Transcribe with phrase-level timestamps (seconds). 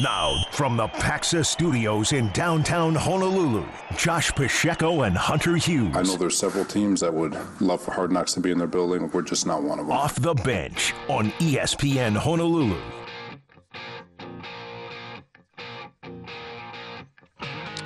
[0.00, 5.96] Now, from the Paxa Studios in downtown Honolulu, Josh Pacheco and Hunter Hughes.
[5.96, 8.68] I know there's several teams that would love for Hard Knocks to be in their
[8.68, 9.10] building.
[9.10, 9.96] We're just not one of them.
[9.96, 12.80] Off the bench on ESPN Honolulu.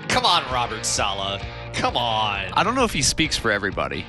[0.08, 1.40] Come on, Robert Saleh.
[1.72, 2.52] Come on.
[2.52, 4.04] I don't know if he speaks for everybody.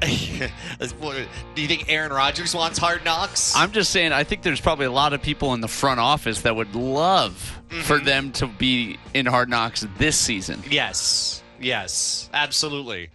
[0.00, 3.54] Do you think Aaron Rodgers wants hard knocks?
[3.56, 6.42] I'm just saying, I think there's probably a lot of people in the front office
[6.42, 10.62] that would love for them to be in Hard Knocks this season.
[10.70, 11.42] yes.
[11.58, 12.28] Yes.
[12.34, 13.08] Absolutely.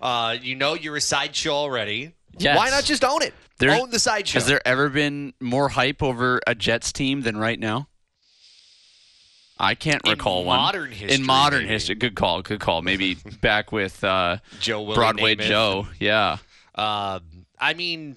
[0.00, 2.14] Uh, you know you're a sideshow already.
[2.38, 2.56] Yes.
[2.56, 3.34] Why not just own it?
[3.58, 4.38] There- own the sideshow.
[4.38, 7.88] Has there ever been more hype over a Jets team than right now?
[9.62, 10.58] I can't In recall one.
[10.58, 11.72] modern history, In modern maybe.
[11.72, 12.82] history, good call, good call.
[12.82, 15.86] Maybe back with uh, Joe Willie Broadway Namath Joe.
[16.00, 16.38] Yeah,
[16.74, 17.20] Um,
[17.58, 18.16] I mean,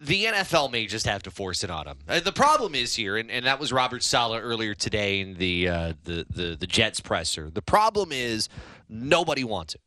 [0.00, 1.98] the NFL may just have to force it on him.
[2.08, 5.68] Uh, the problem is here, and, and that was Robert Saleh earlier today in the,
[5.68, 7.50] uh, the the the Jets presser.
[7.50, 8.48] The problem is
[8.88, 9.80] nobody wants it.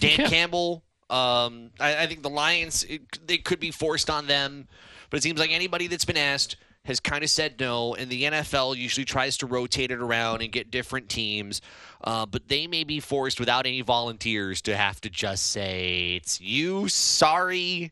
[0.00, 0.28] Dan Yeah.
[0.28, 0.84] Campbell.
[1.10, 4.66] Um, I, I think the Lions it, they could be forced on them,
[5.10, 8.24] but it seems like anybody that's been asked has kind of said no, and the
[8.24, 11.62] NFL usually tries to rotate it around and get different teams.
[12.02, 16.40] Uh, but they may be forced without any volunteers to have to just say, it's
[16.40, 17.90] you, sorry,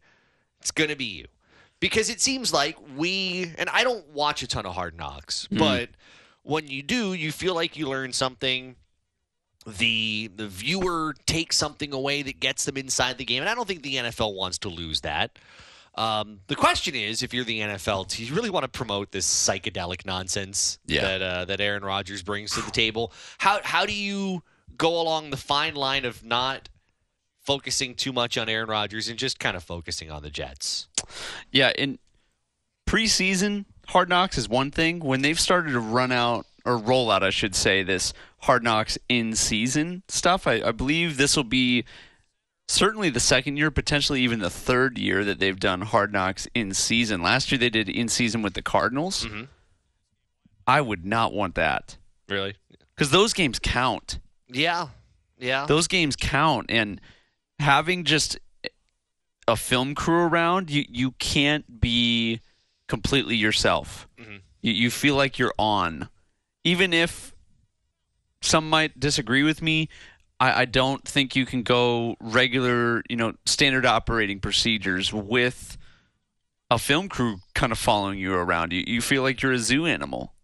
[0.61, 1.27] it's going to be you.
[1.81, 5.89] Because it seems like we, and I don't watch a ton of hard knocks, but
[6.43, 8.77] when you do, you feel like you learn something.
[9.65, 13.67] The the viewer takes something away that gets them inside the game, and I don't
[13.67, 15.39] think the NFL wants to lose that.
[15.95, 19.27] Um, the question is, if you're the NFL, do you really want to promote this
[19.27, 21.03] psychedelic nonsense Yeah.
[21.03, 23.13] that uh, that Aaron Rodgers brings to the table?
[23.39, 24.43] How how do you
[24.77, 26.69] go along the fine line of not
[27.41, 30.89] focusing too much on Aaron Rodgers and just kind of focusing on the Jets?
[31.51, 31.73] yeah.
[31.77, 31.99] In
[32.87, 35.01] preseason, Hard Knocks is one thing.
[35.01, 38.99] When they've started to run out or roll out, I should say, this Hard Knocks
[39.09, 41.85] in season stuff, I, I believe this will be
[42.73, 46.73] certainly the second year, potentially even the third year that they've done Hard Knocks in
[46.75, 47.23] season.
[47.23, 49.25] Last year they did in season with the Cardinals.
[49.25, 49.49] Mhm.
[50.67, 51.97] I would not want that
[52.29, 52.55] Really?
[52.95, 54.19] because those games count.
[54.49, 54.89] Yeah,
[55.39, 55.67] yeah.
[55.67, 57.01] Those games count, and
[57.59, 58.39] having just
[59.49, 62.41] a film crew around, you you can't be
[62.87, 64.07] completely yourself.
[64.19, 64.41] Mhm.
[64.61, 66.09] You, you feel like you're on,
[66.65, 67.35] even if
[68.41, 69.89] some might disagree with me.
[70.43, 75.79] I, I don't think you can go regular, you know, standard operating procedures with
[76.69, 78.73] a film crew kind of following you around.
[78.73, 80.35] You you feel like you're a zoo animal.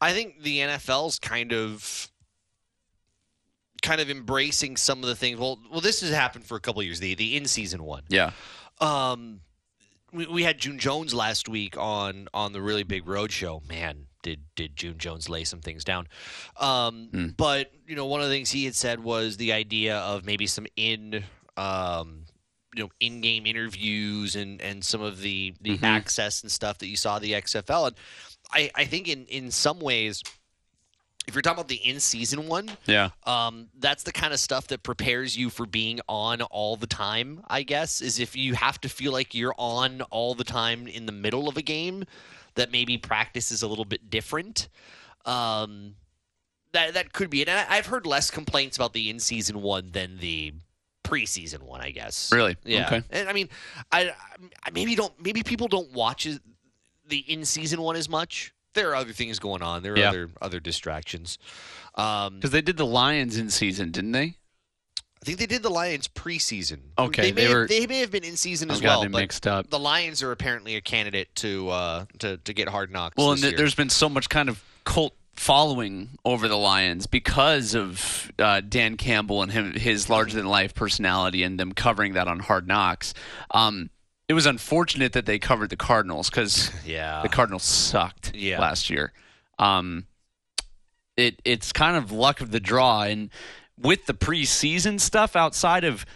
[0.00, 2.10] I think the NFL's kind of
[3.80, 5.38] kind of embracing some of the things.
[5.38, 6.98] Well, well, this has happened for a couple of years.
[6.98, 8.02] The the in season one.
[8.08, 8.32] Yeah.
[8.80, 9.40] Um,
[10.12, 13.62] we, we had June Jones last week on on the really big road show.
[13.68, 16.08] Man, did did June Jones lay some things down?
[16.58, 17.26] Um, Hmm.
[17.36, 20.46] but you know, one of the things he had said was the idea of maybe
[20.46, 21.24] some in
[21.56, 22.24] um,
[22.74, 25.82] you know in-game interviews and and some of the the Mhm.
[25.84, 27.86] access and stuff that you saw the XFL.
[27.88, 27.96] And
[28.52, 30.22] I I think in in some ways.
[31.28, 33.10] If you're talking about the in-season one, Yeah.
[33.26, 37.44] um, that's the kind of stuff that prepares you for being on all the time.
[37.46, 41.06] I guess is if you have to feel like you're on all the time in
[41.06, 42.06] the middle of a game,
[42.54, 44.68] that maybe practice is a little bit different.
[45.24, 45.94] Um,
[46.72, 47.48] that that could be it.
[47.48, 50.54] And I, I've heard less complaints about the in-season one than the
[51.04, 51.80] preseason one.
[51.80, 52.30] I guess.
[52.32, 52.56] Really?
[52.64, 52.86] Yeah.
[52.86, 53.02] Okay.
[53.10, 53.48] And I mean,
[53.90, 54.12] I,
[54.64, 56.26] I maybe don't maybe people don't watch
[57.06, 58.54] the in-season one as much.
[58.74, 59.82] There are other things going on.
[59.82, 60.08] There are Yeah.
[60.08, 61.38] other other distractions.
[61.94, 64.36] Um, Because they did the Lions in season, didn't they?
[65.22, 66.78] I think they did the Lions preseason.
[66.98, 69.02] Okay, they may, they have, were- they may have been in season as well.
[69.02, 69.70] but mixed up.
[69.70, 73.16] The Lions are apparently a candidate to uh, to to get hard knocks.
[73.16, 77.06] Well, this and th- there's been so much kind of cult following over the Lions
[77.06, 82.12] because of uh, Dan Campbell and him, his larger than life personality and them covering
[82.14, 83.14] that on Hard Knocks.
[83.52, 83.90] Um,
[84.28, 88.60] it was unfortunate that they covered the Cardinals because yeah, the Cardinals sucked Yeah.
[88.60, 89.12] last year.
[89.58, 90.06] Um,
[91.16, 93.30] it it's kind of luck of the draw, and
[93.82, 96.06] with the preseason stuff outside of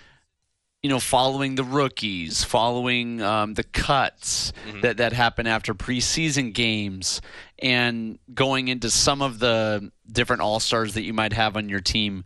[0.83, 4.53] you know following the rookies, following um, the cuts
[4.83, 7.21] that that happen after preseason games,
[7.59, 11.81] and going into some of the different all stars that you might have on your
[11.81, 12.25] team,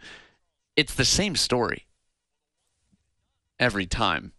[0.77, 1.87] it's the same story
[3.59, 4.33] every time.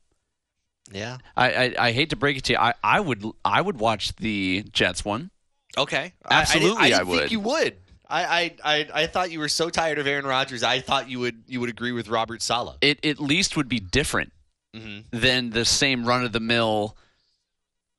[0.91, 1.17] yeah.
[1.37, 2.59] I, I, I hate to break it to you.
[2.59, 5.31] I, I would I would watch the Jets one.
[5.77, 7.19] Okay, Absolutely, I, I didn't, I, didn't would.
[7.19, 7.75] think you would.
[8.11, 10.63] I, I, I, I thought you were so tired of Aaron Rodgers.
[10.63, 12.75] I thought you would you would agree with Robert Saleh.
[12.81, 14.33] It at least would be different
[14.75, 16.97] hmm than the same run of the mill.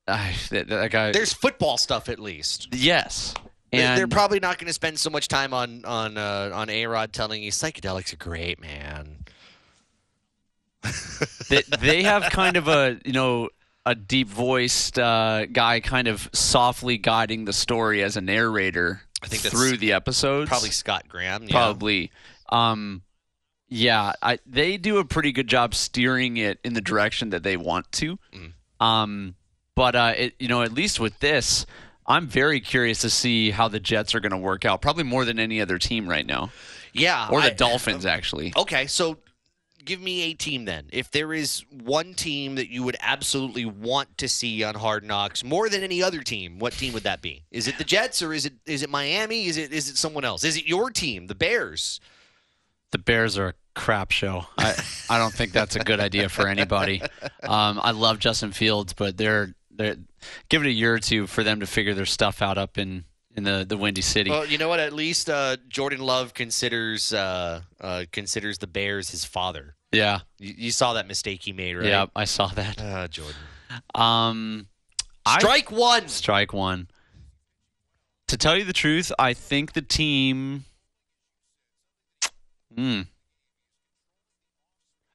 [0.06, 1.12] Uh, that, that guy.
[1.12, 2.68] There's football stuff at least.
[2.72, 3.34] yes,
[3.72, 6.86] And They're probably not going to spend so much time on on uh, on A
[6.86, 9.24] Rod telling you psychedelics are great, man.
[11.48, 13.48] they, they have kind of a you know
[13.86, 19.26] a deep voiced uh, guy kind of softly guiding the story as a narrator I
[19.28, 21.44] think through the episodes Probably Scott Graham.
[21.44, 21.50] Yeah.
[21.52, 22.10] probably
[22.50, 23.02] um
[23.68, 27.56] yeah I, they do a pretty good job steering it in the direction that they
[27.56, 28.84] want to Mm-hmm.
[28.84, 29.34] um
[29.74, 31.64] but uh it you know at least with this
[32.06, 35.24] i'm very curious to see how the jets are going to work out probably more
[35.24, 36.50] than any other team right now
[36.92, 37.28] Yeah.
[37.30, 39.16] or the I- dolphins actually Okay, so
[39.84, 40.88] give me a team then.
[40.92, 45.44] If there is one team that you would absolutely want to see on Hard Knocks
[45.44, 47.44] more than any other team, what team would that be?
[47.50, 49.46] Is it the Jets or is it is it Miami?
[49.46, 50.44] Is it is it someone else?
[50.44, 52.00] Is it your team, the Bears?
[52.92, 54.46] the Bears are a crap show.
[54.56, 54.74] I,
[55.10, 57.02] I don't think that's a good idea for anybody.
[57.42, 59.96] Um, I love Justin Fields, but they're they're
[60.48, 63.04] give it a year or two for them to figure their stuff out up in
[63.36, 64.30] in the the Windy City.
[64.30, 64.80] Well, you know what?
[64.80, 69.74] At least uh, Jordan Love considers uh, uh, considers the Bears his father.
[69.92, 71.86] yeah, You, you saw that mistake he made, right?
[71.86, 72.80] yeah, I saw that.
[72.80, 73.36] Uh, Jordan.
[73.94, 74.66] Um,
[75.24, 76.08] I- Strike one.
[76.08, 76.88] strike one.
[78.28, 80.64] To tell you the truth, I think the team.
[82.74, 83.02] Hmm.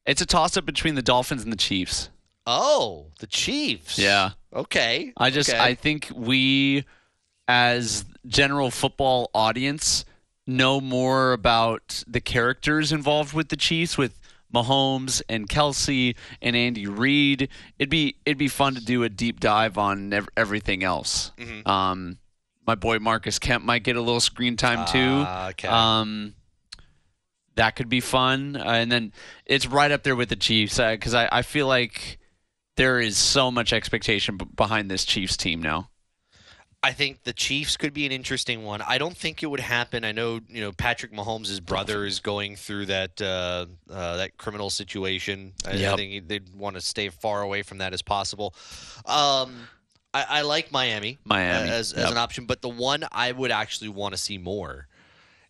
[0.05, 2.09] It's a toss up between the Dolphins and the Chiefs.
[2.45, 3.99] Oh, the Chiefs.
[3.99, 4.31] Yeah.
[4.53, 5.11] Okay.
[5.17, 5.59] I just okay.
[5.59, 6.85] I think we
[7.47, 10.05] as general football audience
[10.45, 14.19] know more about the characters involved with the Chiefs with
[14.53, 17.49] Mahomes and Kelce and Andy Reid.
[17.77, 21.31] It'd be it'd be fun to do a deep dive on ev- everything else.
[21.38, 21.67] Mm-hmm.
[21.67, 22.17] Um,
[22.65, 25.25] my boy Marcus Kemp might get a little screen time too.
[25.27, 25.67] Ah, okay.
[25.67, 26.33] Um,
[27.55, 29.11] that could be fun, uh, and then
[29.45, 32.19] it's right up there with the Chiefs because I, I feel like
[32.75, 35.89] there is so much expectation b- behind this Chiefs team now.
[36.87, 38.81] I think the Chiefs could be an interesting one.
[38.81, 40.05] I don't think it would happen.
[40.05, 44.69] I know, you know, Patrick Mahomes' brother is going through that uh, uh, that criminal
[44.69, 45.51] situation.
[45.65, 45.95] I, I Yep.
[45.97, 48.55] think they'd want to stay far away from that as possible.
[49.05, 49.67] Um,
[50.13, 53.51] I, I like Miami, Miami, uh, as, as an option, but the one I would
[53.51, 54.87] actually want to see more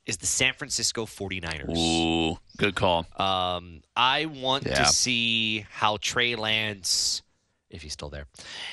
[0.08, 2.32] is the San Francisco 49ers.
[2.34, 3.06] Ooh, good call.
[3.16, 4.86] Um, I want Yeah.
[4.86, 7.22] to see how Trey Lance,
[7.70, 8.26] if he's still there,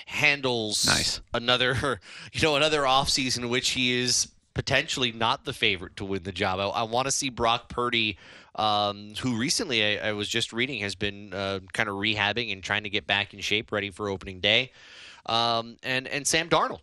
[0.06, 1.20] handles Nice.
[1.32, 2.00] another,
[2.32, 6.32] you know, another offseason in which he is potentially not the favorite to win the
[6.32, 6.60] job.
[6.60, 8.16] I, I want to see Brock Purdy,
[8.54, 12.62] um, who recently I, I was just reading has been uh, kind of rehabbing and
[12.62, 14.70] trying to get back in shape, ready for opening day,
[15.26, 16.82] um, and and Sam Darnold.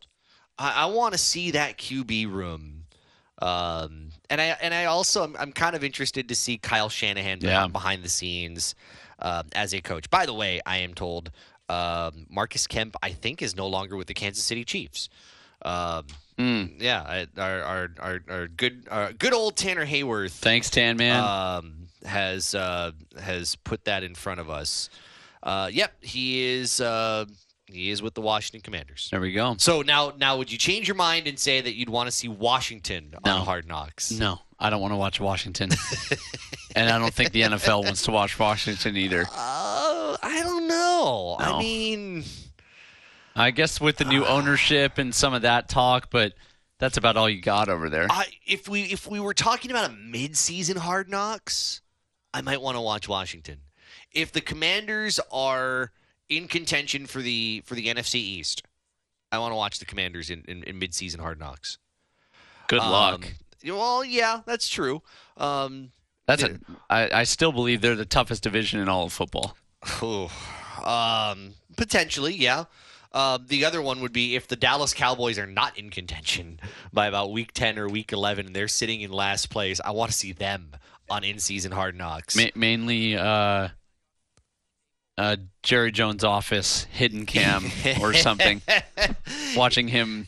[0.59, 2.83] I, I want to see that QB room.
[3.41, 7.39] Um, and I and I also I'm, I'm kind of interested to see Kyle Shanahan
[7.41, 7.67] Yeah.
[7.67, 8.75] behind the scenes
[9.19, 10.09] um, as a coach.
[10.11, 11.31] By the way, I am told
[11.71, 15.09] um, Marcus Kemp I think is no longer with the Kansas City Chiefs.
[15.63, 16.06] Um,
[16.38, 16.81] Mm.
[16.81, 21.23] yeah, our our our, our good our good old Tanner Hayworth Thanks, Tan Man.
[21.23, 21.73] um,
[22.03, 22.91] has uh,
[23.21, 24.89] has put that in front of us.
[25.44, 27.25] Uh, yep, he is uh,
[27.68, 29.07] he is with the Washington Commanders.
[29.12, 29.56] there we go.
[29.59, 32.27] So now, now, would you change your mind and say that you'd want to see
[32.27, 33.35] Washington No.
[33.38, 34.12] on Hard Knocks?
[34.12, 35.69] No, I don't want to watch Washington,
[36.75, 39.25] and I don't think the NFL wants to watch Washington either.
[39.35, 39.90] Uh,
[40.21, 41.35] I don't know.
[41.39, 42.23] I mean,
[43.35, 46.33] I guess with the new ownership and some of that talk, but
[46.79, 48.07] that's about all you got over there.
[48.09, 51.81] I, if we if we were talking about a mid-season Hard Knocks,
[52.33, 53.59] I might want to watch Washington.
[54.12, 55.91] If the Commanders are
[56.29, 58.63] in contention for the for the NFC East,
[59.31, 61.77] I want to watch the Commanders in, in, in mid-season Hard Knocks.
[62.67, 63.25] Good luck.
[63.25, 65.01] Um, well, yeah, that's true.
[65.38, 65.91] Um,
[66.25, 66.59] That's a.
[66.89, 69.55] I, I still believe they're the toughest division in all of football.
[70.03, 70.29] Ooh,
[70.83, 72.65] um, potentially, yeah.
[73.13, 76.59] Uh, the other one would be if the Dallas Cowboys are not in contention
[76.93, 79.81] by about week 10 or week 11 and they're sitting in last place.
[79.83, 80.71] I want to see them
[81.09, 82.38] on in season hard knocks.
[82.38, 83.67] Ma- mainly uh,
[85.17, 87.65] uh, Jerry Jones' office hidden cam
[88.01, 88.61] or something.
[89.57, 90.27] Watching him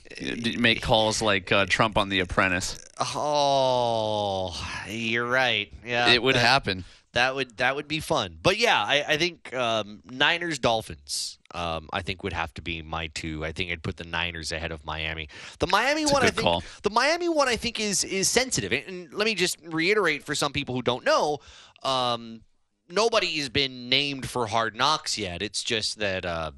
[0.57, 2.83] make calls like uh, Trump on The Apprentice.
[2.99, 4.53] Oh,
[4.89, 5.71] you're right.
[5.85, 6.83] Yeah, it would happen.
[7.13, 8.37] That would that would be fun.
[8.41, 11.37] But yeah, I, I think um, Niners Dolphins.
[11.53, 13.45] Um, I think would have to be my two.
[13.45, 15.29] I think I'd put the Niners ahead of Miami.
[15.59, 16.63] The Miami a one, I think, call.
[16.81, 18.71] the Miami one, I think is is sensitive.
[18.71, 21.37] And, and let me just reiterate for some people who don't know,
[21.83, 22.41] um,
[22.89, 25.43] nobody has been named for Hard Knocks yet.
[25.43, 26.55] It's just that um,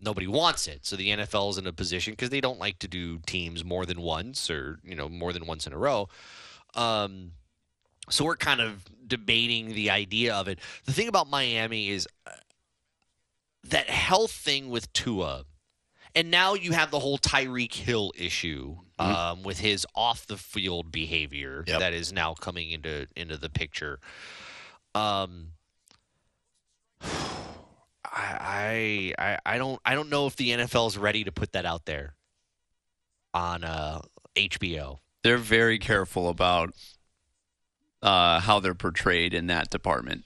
[0.00, 0.86] nobody wants it.
[0.86, 3.84] So the NFL is in a position because they don't like to do teams more
[3.84, 6.08] than once or you know more than once in a row.
[6.74, 7.32] Um,
[8.08, 10.58] so we're kind of debating the idea of it.
[10.86, 12.30] The thing about Miami is uh,
[13.64, 15.44] that health thing with Tua
[16.14, 20.90] And now you have the whole Tyreek Hill issue um, with his off the field
[20.90, 21.78] behavior Yep.
[21.80, 24.00] that is now coming into into the picture.
[24.94, 25.52] Um,
[28.04, 31.64] I, I I don't I don't know if the NFL is ready to put that
[31.64, 32.14] out there
[33.32, 34.00] on uh,
[34.34, 34.98] HBO.
[35.22, 36.74] They're very careful about
[38.02, 40.24] uh, how they're portrayed in that department.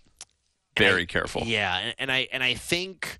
[0.78, 1.43] Very I- careful.
[1.45, 3.19] Yeah, and, and I and I think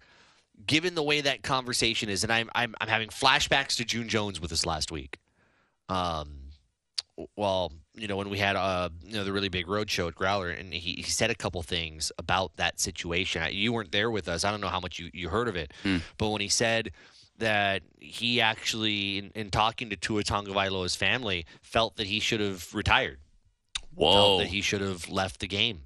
[0.66, 4.40] given the way that conversation is, and I'm I'm I'm having flashbacks to June Jones
[4.40, 5.18] with us last week.
[5.88, 6.38] Um,
[7.37, 10.14] well, you know when we had uh you know the really big road show at
[10.14, 13.42] Growler, and he, he said a couple things about that situation.
[13.42, 14.44] I- You weren't there with us.
[14.44, 15.99] I don't know how much you you heard of it, Hmm.
[16.18, 16.90] but when he said
[17.38, 22.73] that he actually in, in talking to Tua Tagovailoa's family felt that he should have
[22.75, 23.18] retired
[23.94, 24.12] Whoa.
[24.12, 25.80] felt that he should have left the game.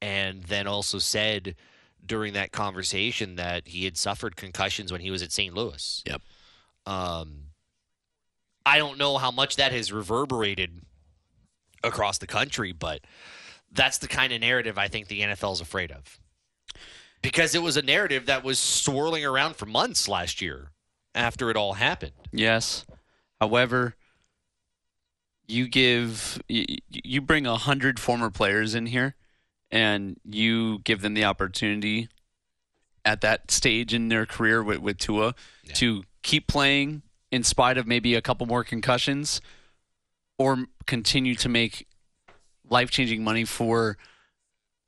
[0.00, 1.56] And then also said
[2.04, 5.54] during that conversation that he had suffered concussions when he was at St.
[5.54, 6.02] Louis.
[6.06, 6.22] Yep.
[6.86, 7.48] Um,
[8.64, 10.82] I don't know how much that has reverberated
[11.82, 13.00] across the country, but
[13.72, 16.18] that's the kind of narrative I think the NFL is afraid of.
[17.20, 20.70] Because it was a narrative that was swirling around for months last year
[21.14, 22.12] after it all happened.
[22.32, 22.86] Yes.
[23.40, 23.96] However,
[25.48, 29.14] you give you, bring a hundred former players in here,
[29.70, 32.08] and you give them the opportunity
[33.04, 35.72] at that stage in their career with, with Tua Yeah.
[35.74, 39.40] to keep playing in spite of maybe a couple more concussions,
[40.38, 41.86] or continue to make
[42.68, 43.96] life changing money for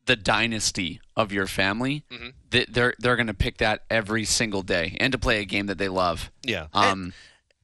[0.06, 2.04] the dynasty of your family.
[2.10, 2.32] Mhm.
[2.50, 5.66] That they're they're going to pick that every single day and to play a game
[5.66, 6.30] that they love.
[6.42, 6.66] Yeah.
[6.74, 7.12] Um,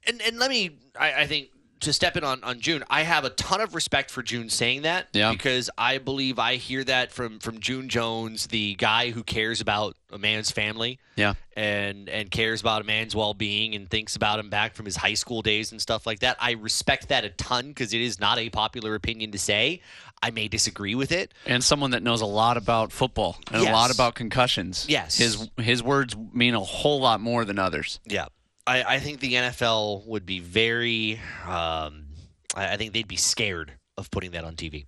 [0.07, 1.49] and and let me I, I think
[1.81, 4.83] to step in on, on June, I have a ton of respect for June saying
[4.83, 5.33] that Yeah.
[5.33, 9.97] because I believe I hear that from from June Jones, the guy who cares about
[10.13, 11.35] a man's family yeah.
[11.57, 15.15] and and cares about a man's well-being and thinks about him back from his high
[15.15, 16.37] school days and stuff like that.
[16.41, 19.81] I respect that a ton because it is not a popular opinion to say.
[20.23, 21.35] I may disagree with it.
[21.45, 24.87] and someone that knows a lot about football and a lot about concussions.
[24.89, 25.19] Yes.
[25.19, 28.01] his his words mean a whole lot more than others.
[28.07, 28.27] Yeah.
[28.67, 32.07] I, I think the NFL would be very, um,
[32.55, 34.87] I, I think they'd be scared of putting that on TV.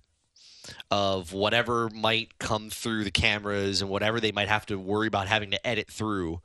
[0.91, 5.27] Of whatever might come through the cameras and whatever they might have to worry about
[5.27, 6.41] having to edit through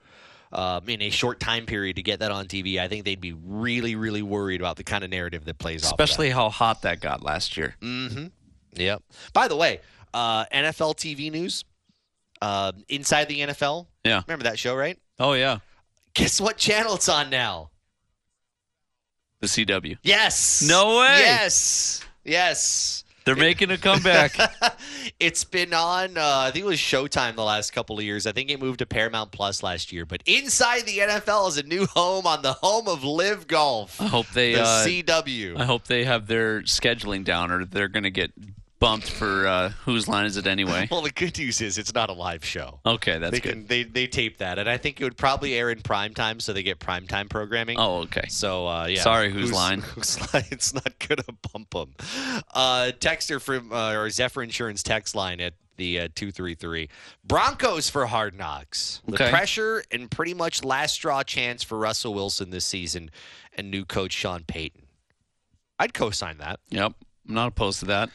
[0.52, 2.78] um, in a short time period to get that on TV.
[2.78, 5.90] I think they'd be really, really worried about the kind of narrative that plays off.
[5.90, 7.74] Especially how hot that got last year.
[7.80, 8.26] Mm-hmm.
[8.76, 9.02] Yep.
[9.34, 9.80] By the way,
[10.14, 11.64] uh, NFL TV news,
[12.40, 13.88] uh, Inside the NFL.
[14.04, 14.22] Yeah.
[14.26, 14.98] Remember that show, right?
[15.18, 15.58] Oh yeah,
[16.14, 17.70] Guess what channel it's on now?
[19.40, 19.98] the CW.
[20.02, 20.62] Yes.
[20.66, 21.18] No way.
[21.18, 22.02] Yes.
[22.24, 23.04] Yes.
[23.26, 24.36] They're making a comeback.
[25.20, 26.16] it's been on.
[26.16, 28.26] Uh, I think it was Showtime the last couple of years.
[28.26, 30.06] I think it moved to Paramount Plus last year.
[30.06, 34.06] But Inside the NFL is a new home on the home of Live Golf, I
[34.06, 34.54] hope they.
[34.54, 35.58] the Uh, CW.
[35.58, 38.32] I hope they have their scheduling down, or they're going to get
[38.84, 40.86] bumped for uh, whose line is it anyway?
[40.90, 42.80] well, the good news is it's not a live show.
[42.84, 43.52] Okay, that's they good.
[43.52, 46.38] can they they tape that, and I think it would probably air in prime time,
[46.38, 47.78] so they get prime time programming.
[47.78, 48.26] Oh, okay.
[48.28, 49.00] So uh, yeah.
[49.00, 49.80] Sorry, whose line?
[49.94, 50.44] Whose line?
[50.50, 51.22] It's not gonna
[51.52, 51.94] bump them.
[52.52, 56.90] Uh, texter from uh, or Zephyr Insurance text line at the uh, two three three.
[57.24, 59.00] Broncos for Hard Knocks.
[59.06, 59.30] The Okay.
[59.30, 63.10] pressure and pretty much last straw chance for Russell Wilson this season
[63.56, 64.82] and new coach Sean Payton.
[65.78, 66.60] I'd co-sign that.
[66.70, 66.92] Yep,
[67.28, 68.10] I'm not opposed to that.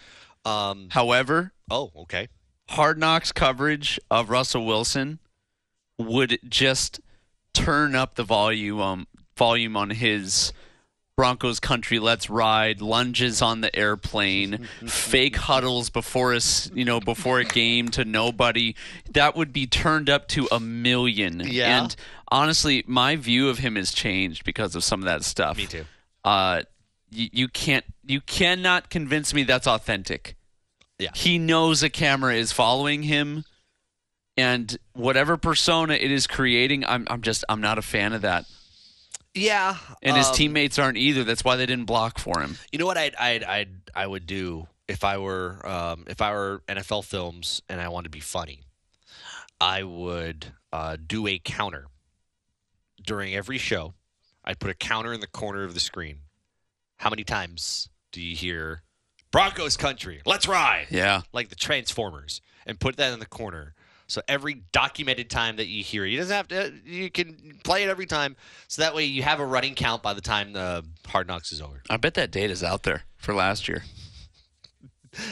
[0.50, 2.28] Um, However, oh, okay.
[2.70, 5.20] Hard Knocks coverage of Russell Wilson
[5.98, 7.00] would just
[7.54, 10.54] turn up the volume um, volume on his
[11.18, 17.40] Broncos country let's ride lunges on the airplane fake huddles before us you know before
[17.40, 18.74] a game to nobody
[19.12, 21.82] that would be turned up to a million Yeah.
[21.84, 21.94] and
[22.32, 25.84] honestly my view of him has changed because of some of that stuff Me too.
[26.24, 26.62] uh
[27.10, 30.36] you, you can't you cannot convince me that's authentic
[31.00, 31.12] Yeah.
[31.16, 33.46] he knows a camera is following him
[34.38, 38.46] and whatever persona it is creating i'm i'm just i'm not a fan of that
[39.34, 39.78] Yeah.
[40.04, 42.86] and his um, teammates aren't either that's why they didn't block for him You know
[42.86, 47.06] what I'd, I'd, I'd I would do if I were um, if I were NFL
[47.06, 48.64] Films and I wanted to be funny,
[49.62, 51.86] I would uh, do a counter
[53.06, 53.94] during every show.
[54.44, 56.20] I'd put a counter in the corner of the screen.
[56.98, 58.82] How many times do you hear
[59.32, 60.22] Broncos country?
[60.26, 63.74] Let's ride yeah like the Transformers and put that in the corner.
[64.08, 66.74] So every documented time that you hear it, you doesn't have to.
[66.84, 68.36] You can play it every time,
[68.68, 71.62] so that way you have a running count by the time the Hard Knocks is
[71.62, 71.82] over.
[71.92, 73.84] i bet that data's out there for last year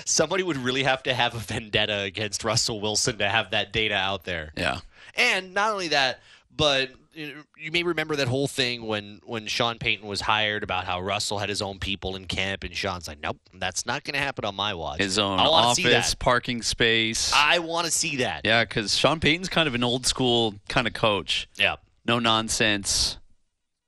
[0.05, 3.93] somebody would really have to have a vendetta against Russell Wilson to have that data
[3.95, 4.51] out there.
[4.57, 4.79] yeah
[5.15, 6.19] And not only that,
[6.55, 11.01] but you may remember that whole thing when when Sean Payton was hired about how
[11.01, 14.19] Russell had his own people in camp, and Sean's like, "Nope, that's not going to
[14.19, 17.31] happen on my watch." His own I wanna see office, parking space.
[17.33, 18.41] I want to see that.
[18.45, 21.49] yeah, because Sean Payton's kind of an old school kind of coach.
[21.55, 21.77] Yeah.
[22.05, 23.17] No nonsense.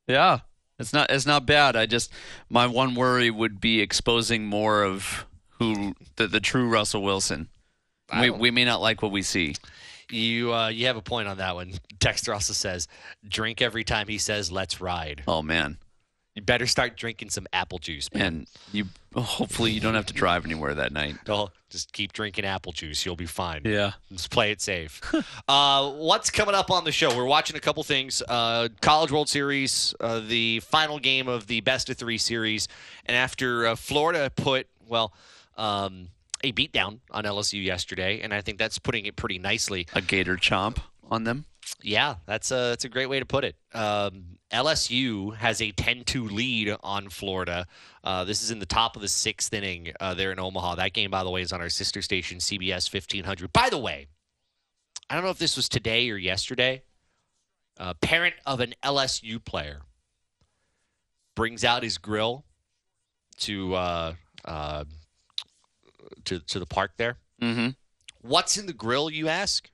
[0.08, 0.40] Yeah,
[0.80, 1.76] it's not it's not bad.
[1.76, 2.12] I just
[2.50, 5.26] my one worry would be exposing more of
[5.60, 7.50] who the, the true Russell Wilson.
[8.20, 9.54] We, we may not like what we see.
[10.12, 11.74] You uh, you have a point on that one.
[12.00, 12.88] Dexter also says,
[13.28, 15.78] "Drink every time he says let's ride." Oh man,
[16.36, 18.22] You better start drinking some apple juice, man.
[18.26, 18.86] and you
[19.16, 21.16] hopefully you don't have to drive anywhere that night.
[21.30, 23.06] Oh, just keep drinking apple juice.
[23.06, 23.62] You'll be fine.
[23.66, 23.92] Yeah.
[24.12, 25.00] Just play it safe.
[25.48, 27.16] uh, what's coming up on the show?
[27.16, 28.24] We're watching a couple things.
[28.28, 32.68] Uh, College World Series, uh, the final game of the best of three series,
[33.06, 35.14] and after uh, Florida put well.
[35.58, 36.08] Um,
[36.44, 39.88] a beatdown on LSU yesterday, and I think that's putting it pretty nicely.
[39.94, 40.80] A gator chomp
[41.10, 41.46] on them.
[41.82, 43.56] Yeah, that's a that's a great way to put it.
[43.74, 47.68] Um, LSU has a 10-2 lead on Florida.
[48.04, 50.76] Uh, this is in the top of the sixth inning uh, there in Omaha.
[50.76, 53.54] That game, by the way, is on our sister station CBS 1500.
[53.54, 54.08] By the way,
[55.10, 56.82] I don't know if this was today or yesterday.
[57.78, 59.82] A parent of an LSU player
[61.36, 62.44] brings out his grill
[63.38, 64.84] to uh, uh,
[66.26, 67.18] to to the park there.
[67.42, 67.70] Mm-hmm.
[68.22, 69.70] What's in the grill, you ask?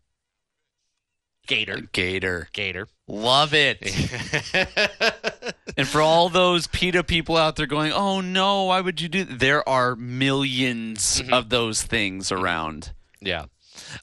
[1.47, 1.81] Gator.
[1.91, 2.47] Gator.
[2.53, 2.87] Gator.
[3.07, 3.77] Love it.
[5.77, 9.23] and for all those PETA people out there going, oh no, why would you do
[9.25, 9.39] that?
[9.39, 11.33] There are 1000000s Mm-hmm.
[11.33, 12.93] of those things around.
[13.21, 13.45] yeah.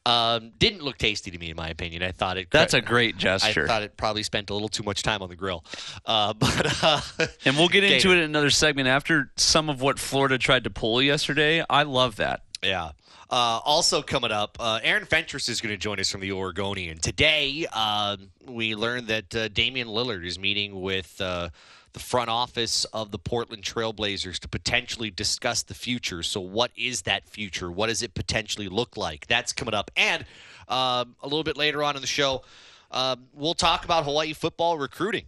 [0.06, 2.02] Um, didn't look tasty to me, in my opinion.
[2.02, 2.48] I thought it.
[2.50, 3.64] That's a great gesture.
[3.64, 5.64] I thought it probably spent a little too much time on the grill.
[6.06, 7.00] Uh, but uh,
[7.44, 8.10] and we'll get into Gator.
[8.12, 11.64] it in another segment after some of what Florida tried to pull yesterday.
[11.68, 12.42] I love that.
[12.62, 12.90] Yeah.
[13.30, 16.98] Uh, also coming up, uh, Aaron Fentress is going to join us from the Oregonian.
[16.98, 21.50] Today, um we learned that uh, Damian Lillard is meeting with uh,
[21.92, 26.22] the front office of the Portland Trailblazers to potentially discuss the future.
[26.22, 27.70] So, what is that future?
[27.70, 29.26] What does it potentially look like?
[29.26, 29.90] That's coming up.
[29.96, 30.24] And
[30.68, 32.42] um a little bit later on in the show,
[32.90, 35.24] um, we'll talk about Hawaii football recruiting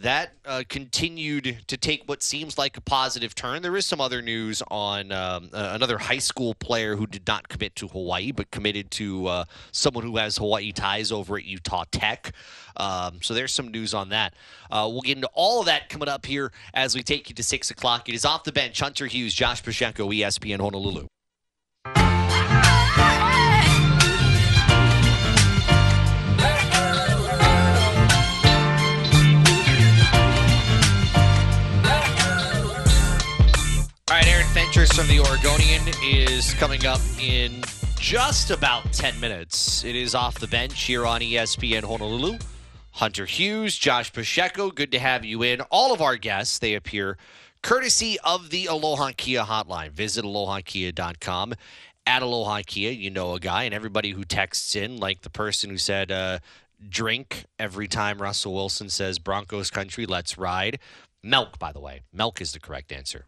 [0.00, 3.62] that uh, continued to take what seems like a positive turn.
[3.62, 7.48] There is some other news on um, uh, another high school player who did not
[7.48, 11.84] commit to Hawaii, but committed to uh, someone who has Hawaii ties over at Utah
[11.90, 12.32] Tech.
[12.76, 14.34] Um, so there's some news on that.
[14.70, 17.42] Uh, we'll get into all of that coming up here as we take you to
[17.42, 18.08] six o'clock.
[18.08, 18.80] It is off the bench.
[18.80, 21.06] Hunter Hughes, Josh Pacheco, ESPN Honolulu.
[34.92, 37.62] From the Oregonian is coming up in
[37.96, 39.82] just about 10 minutes.
[39.84, 42.38] It is off the bench here on ESPN Honolulu.
[42.90, 45.60] Hunter Hughes, Josh Pacheco, good to have you in.
[45.62, 47.16] All of our guests, they appear
[47.62, 49.90] courtesy of the Aloha Kia hotline.
[49.90, 51.54] Visit alohakia.com.
[52.06, 55.70] At Aloha Kia, you know a guy, and everybody who texts in, like the person
[55.70, 56.40] who said, uh,
[56.88, 60.78] drink every time Russell Wilson says Broncos country, let's ride.
[61.24, 62.02] Milk, by the way.
[62.12, 63.24] Milk is the correct answer.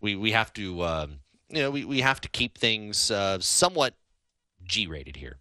[0.00, 1.18] We we have to um,
[1.50, 3.94] you know we, we have to keep things uh, somewhat
[4.64, 5.36] G rated here.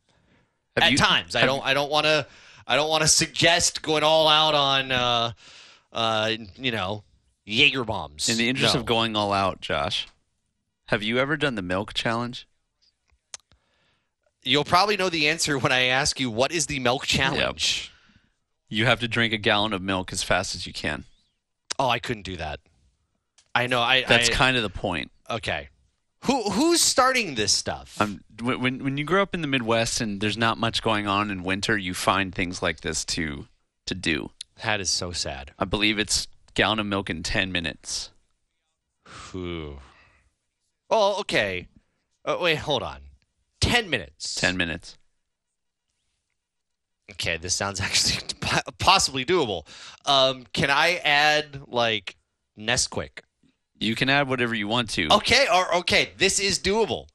[0.76, 2.28] Have At you- times, I don't I don't want to
[2.68, 5.32] I don't want to suggest going all out on uh,
[5.94, 7.04] uh, you know
[7.46, 8.28] Jaeger bombs.
[8.30, 8.82] In the interest No.
[8.82, 10.08] of going all out, Josh,
[10.88, 12.48] have you ever done the milk challenge?
[14.46, 17.94] you'll probably know the answer when I ask you what is the milk challenge.
[18.68, 21.06] You have to drink a gallon of milk as fast as you can.
[21.80, 22.60] Oh, I couldn't do that.
[23.56, 23.82] I know.
[23.82, 25.12] I That's I, kind of the point.
[25.30, 25.70] okay.
[26.26, 28.00] Who who's starting this stuff?
[28.00, 31.30] Um, when when you grow up in the Midwest and there's not much going on
[31.30, 33.48] in winter, you find things like this to
[33.88, 34.32] to do.
[34.64, 35.52] that is so sad.
[35.60, 38.12] I believe it's gallon of milk in ten minutes.
[39.32, 39.80] Whew.
[40.90, 41.68] Oh, okay.
[42.24, 43.02] Oh, wait, hold on.
[43.60, 44.36] Ten minutes.
[44.36, 44.98] Ten minutes.
[47.12, 48.22] Okay, this sounds actually
[48.80, 49.66] possibly doable.
[50.06, 52.16] Um, can I add like
[52.58, 53.20] Nesquik?
[53.80, 55.10] You can add whatever you want to.
[55.12, 57.08] Okay, or okay, this is doable.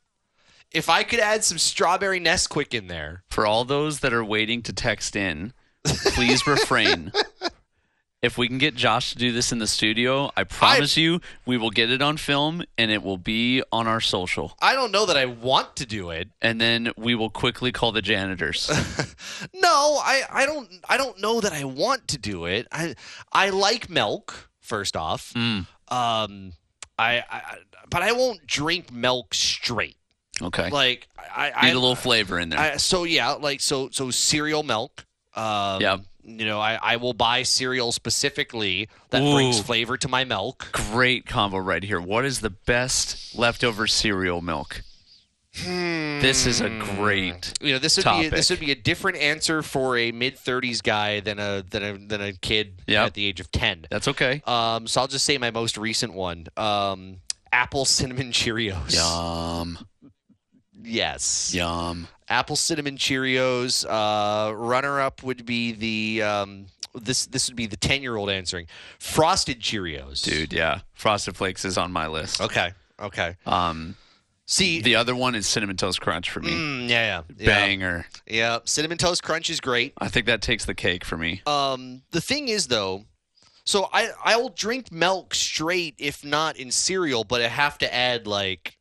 [0.71, 4.63] If I could add some strawberry Nesquik in there, For all those that are waiting
[4.63, 7.13] to text in, please refrain.
[8.21, 11.57] If we can get Josh to do this in the studio, I promise you we
[11.57, 14.57] will get it on film and it will be on our social.
[14.61, 16.29] I don't know that I want to do it.
[16.43, 18.69] And then we will quickly call the janitors.
[19.55, 22.67] No, I, I don't I don't know that I want to do it.
[22.73, 22.95] I
[23.33, 25.33] I like milk first off.
[25.35, 25.67] Mm.
[25.89, 26.53] Um,
[26.99, 29.97] I, I but I won't drink milk straight.
[30.43, 30.71] Okay.
[30.71, 32.59] Like I, I Need a little flavor in there.
[32.59, 35.07] I, so yeah, like so so cereal milk.
[35.35, 36.01] Um, Yep.
[36.29, 40.69] You know, I, I will buy cereal specifically that brings flavor to my milk.
[40.73, 42.01] Great combo right here.
[42.01, 44.83] What is the best leftover cereal milk?
[45.65, 47.53] This is a great.
[47.61, 48.31] You know, this would be Topic.
[48.31, 51.99] this would be a different answer for a mid 30s guy than a than a
[51.99, 53.07] than a kid Yep.
[53.09, 53.87] at the age of 10.
[53.91, 54.43] That's okay.
[54.47, 56.47] Um, so I'll just say my most recent one.
[56.57, 57.17] Um,
[57.51, 58.95] apple cinnamon Cheerios.
[58.95, 59.79] Yum,
[60.81, 61.53] Yes.
[61.55, 62.07] yum.
[62.29, 63.85] Apple cinnamon Cheerios.
[63.89, 68.31] Uh, runner up would be the um, this this would be the 10 year old
[68.31, 68.67] answering
[68.99, 70.23] frosted Cheerios.
[70.23, 70.81] Dude, yeah.
[70.95, 72.41] Frosted Flakes is on my list.
[72.41, 72.73] Okay.
[73.01, 73.37] Okay.
[73.47, 73.97] Um,
[74.47, 74.81] See.
[74.81, 76.51] the other one is Cinnamon Toast Crunch for me.
[76.51, 77.47] Mm, yeah, yeah.
[77.47, 78.07] Banger.
[78.27, 78.59] Yeah.
[78.65, 79.93] Cinnamon toast crunch is great.
[79.99, 81.43] I think that takes the cake for me.
[81.47, 83.05] Um, the thing is though,
[83.65, 87.95] so I I will drink milk straight if not in cereal, but I have to
[87.95, 88.78] add like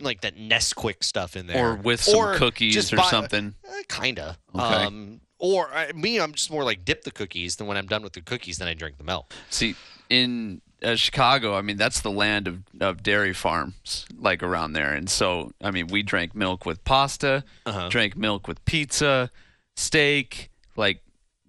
[0.00, 3.54] like that Nesquik stuff in there, Or with some Or cookies or buy- something.
[3.68, 4.38] Uh, kinda.
[4.54, 4.62] Okay.
[4.64, 7.56] Um, or I, me, I'm just more like dip the cookies.
[7.56, 9.32] Then when I'm done with the cookies, then I drink the milk.
[9.50, 9.74] See,
[10.10, 14.92] in uh, Chicago, I mean, that's the land of, of dairy farms, like around there.
[14.94, 17.88] And so, I mean, we drank milk with pasta, Uh-huh.
[17.88, 19.30] drank milk with pizza,
[19.76, 21.02] steak, like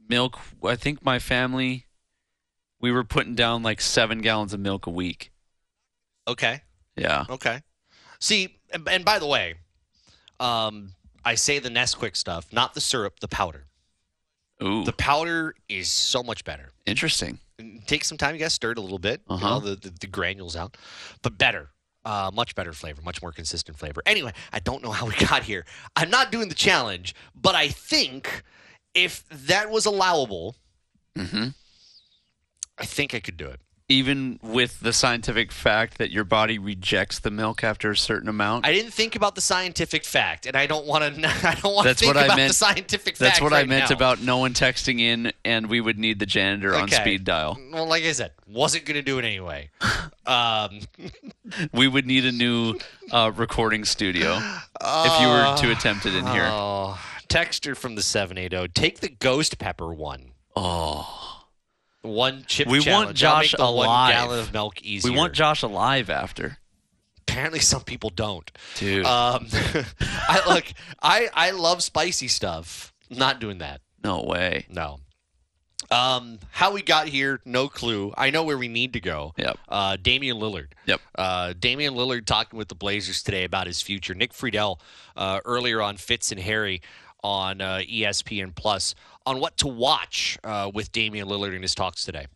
[0.07, 0.39] milk.
[0.63, 1.85] I think my family,
[2.81, 5.31] we were putting down like seven gallons of milk a week.
[6.27, 6.61] Okay.
[6.95, 7.25] Yeah.
[7.29, 7.61] Okay.
[8.19, 9.55] See, and, and by the way,
[10.39, 10.91] um,
[11.25, 13.65] I say the Nesquik stuff, not the syrup, the powder.
[14.61, 16.71] Ooh, The powder is so much better.
[16.85, 17.39] interesting.
[17.87, 19.45] Take some time, you guys stir it a little bit, Uh-huh.
[19.45, 20.77] all the, the, the granules out,
[21.21, 21.69] but better.
[22.05, 24.01] Uh, much better flavor, much more consistent flavor.
[24.05, 25.65] Anyway, I don't know how we got here.
[25.97, 28.43] I'm not doing the challenge, but I think
[28.93, 30.55] if that was allowable,
[31.17, 31.49] hmm
[32.77, 33.59] I think I could do it.
[33.91, 38.67] Even with the scientific fact that your body rejects the milk after a certain amount.
[38.67, 41.27] I didn't think about the scientific fact, and I don't want to.
[41.47, 43.19] I don't want to think what I about meant- the scientific fact.
[43.19, 43.95] That's what I meant now.
[43.95, 47.57] about no one texting in, and we would need the janitor on speed dial.
[47.73, 49.69] Well, like I said, wasn't going to do it anyway.
[50.29, 50.81] Um,
[51.73, 52.75] We would need a new
[53.11, 54.35] uh, recording studio
[54.79, 56.45] if you were to attempt it in here.
[56.47, 58.67] oh, texture from the seven eight zero.
[58.67, 60.33] Take the ghost pepper one.
[60.55, 61.18] Oh,
[62.01, 62.67] One chip.
[62.67, 63.07] We want challenge.
[63.09, 64.13] Make Josh the One alive.
[64.13, 65.11] gallon of milk easier.
[65.11, 66.57] we want Josh alive after,
[67.27, 68.49] Apparently, some people don't.
[68.77, 69.05] dude.
[69.05, 69.47] Um,
[70.01, 70.65] I look.
[71.01, 72.93] I I love spicy stuff.
[73.09, 73.81] Not doing that.
[74.03, 74.65] no way.
[74.69, 74.99] No.
[75.91, 78.13] Um, how we got here, no clue.
[78.15, 79.33] I know where we need to go.
[79.37, 79.57] Yep.
[79.67, 80.67] Uh, Damian Lillard.
[80.85, 81.01] Yep.
[81.15, 84.13] Uh, Damian Lillard talking with the Blazers today about his future.
[84.13, 84.79] Nick Friedell
[85.17, 86.81] uh, earlier on Fitz and Harry
[87.23, 92.03] on uh, ESPN Plus on what to watch uh, with Damian Lillard in his talks
[92.03, 92.27] today.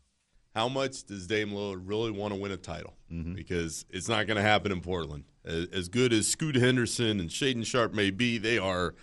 [0.56, 2.94] how much does Dame Lillard really want to win a title?
[3.12, 3.34] Mm-hmm.
[3.34, 5.24] Because it's not going to happen in Portland.
[5.46, 8.96] As, as good as Scoot Henderson and Shaedon Sharpe may be, they are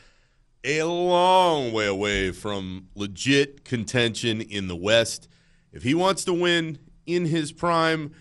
[0.63, 5.29] a long way away from legit contention in the West.
[5.73, 8.13] If he wants to win in his prime,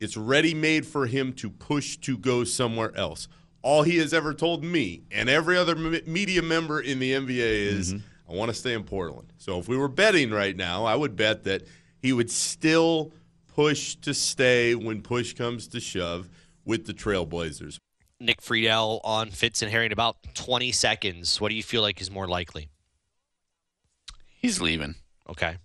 [0.00, 3.28] it's ready made for him to push to go somewhere else.
[3.62, 7.38] All he has ever told me and every other me- media member in the NBA
[7.38, 8.32] is, mm-hmm.
[8.32, 9.32] I want to stay in Portland.
[9.38, 11.62] So if we were betting right now, I would bet that
[12.00, 13.12] he would still
[13.54, 16.28] push to stay when push comes to shove
[16.64, 17.78] with the Trailblazers.
[18.18, 21.40] Nick Friedell on Fitz and Harry in about 20 seconds.
[21.40, 22.68] What do you feel like is more likely?
[24.40, 24.94] He's leaving.
[25.28, 25.56] Okay.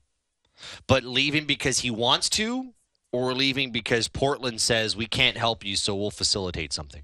[0.87, 2.73] But leaving because he wants to,
[3.11, 7.03] or leaving because Portland says we can't help you, so we'll facilitate something?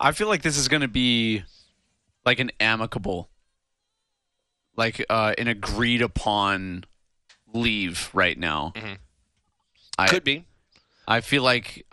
[0.00, 1.42] I feel like this is going to be
[2.24, 3.28] like an amicable,
[4.76, 6.84] like uh, an agreed upon
[7.52, 8.72] leave right now.
[9.98, 10.44] I, Could be.
[11.06, 11.86] I feel like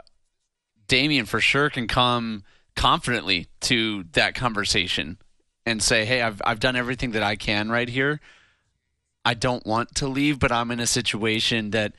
[0.87, 2.43] Damian for sure can come
[2.75, 5.17] confidently to that conversation
[5.65, 8.19] and say, "Hey, I've I've done everything that I can right here.
[9.23, 11.93] I don't want to leave, but I'm in a situation that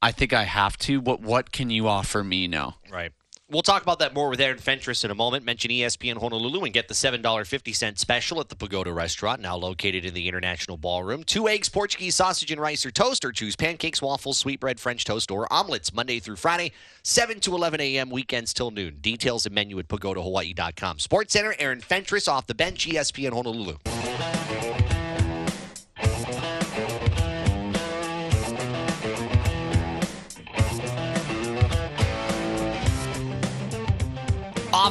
[0.00, 1.00] I think I have to.
[1.00, 3.12] What what can you offer me now?" Right.
[3.52, 5.44] We'll talk about that more with Aaron Fentress in a moment.
[5.44, 10.14] Mention ESPN Honolulu and get the $7.50 special at the Pagoda Restaurant, now located in
[10.14, 11.22] the International Ballroom.
[11.22, 15.30] Two eggs, Portuguese sausage, and rice or toast, or choose pancakes, waffles, sweetbread, French toast,
[15.30, 18.96] or omelets Monday through Friday, 7 to 11 a.m., weekends till noon.
[19.02, 20.98] Details and menu at pagodahawaii.com.
[20.98, 23.76] Sports Center, Aaron Fentress off the bench, ESPN Honolulu.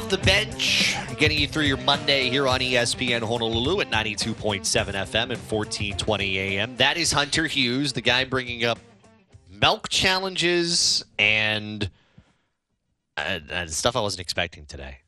[0.02, 4.34] Off the bench, getting you through your Monday here on ESPN Honolulu at 92.7
[4.64, 6.76] FM and 1420 AM.
[6.76, 8.80] That is Hunter Hughes, the guy bringing up
[9.48, 11.88] milk challenges and
[13.16, 14.98] uh, stuff I wasn't expecting today.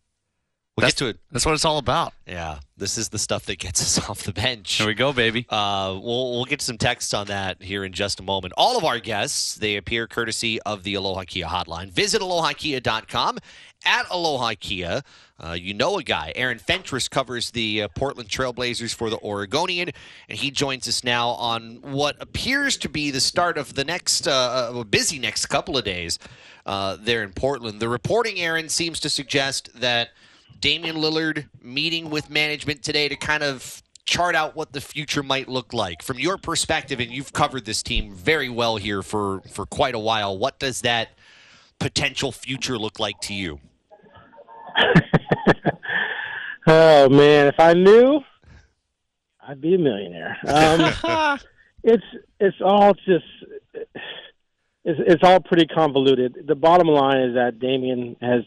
[0.77, 1.19] We'll That's- get to it.
[1.33, 2.15] That's what it's all about.
[2.27, 4.75] Yeah, this is the stuff that gets us off the bench.
[4.75, 5.45] Here we go, baby.
[5.49, 8.55] Uh, we'll we'll get some text on that here in just a moment.
[8.57, 11.91] All of our guests they appear courtesy of the Aloha Kia hotline.
[11.91, 13.39] Visit alohakia.com
[13.85, 15.03] at Aloha Kia.
[15.39, 19.91] Uh, you know a guy, Aaron Fentress covers the uh, Portland Trailblazers for the Oregonian,
[20.29, 24.29] and he joins us now on what appears to be the start of the next
[24.29, 26.19] uh, busy next couple of days
[26.67, 27.81] uh, there in Portland.
[27.81, 30.11] The reporting, Aaron, seems to suggest that
[30.61, 35.49] Damian Lillard meeting with management today to kind of chart out what the future might
[35.49, 39.65] look like from your perspective and you've covered this team very well here for for
[39.65, 41.09] quite a while what does that
[41.79, 43.59] potential future look like to you
[46.85, 48.21] oh man, if I knew,
[49.47, 50.37] I'd be a millionaire.
[50.47, 51.39] Um,
[51.83, 52.05] it's
[52.39, 53.25] it's all just
[54.85, 56.45] it's it's all pretty convoluted.
[56.47, 58.43] The bottom line is that Damian has,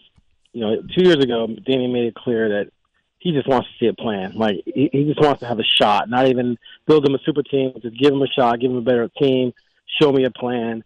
[0.53, 2.71] you know, two years ago, Damian made it clear that
[3.19, 4.33] he just wants to see a plan.
[4.35, 7.43] Like he, he just wants to have a shot, not even build him a super
[7.43, 7.73] team.
[7.81, 9.53] Just give him a shot, give him a better team,
[9.99, 10.83] show me a plan.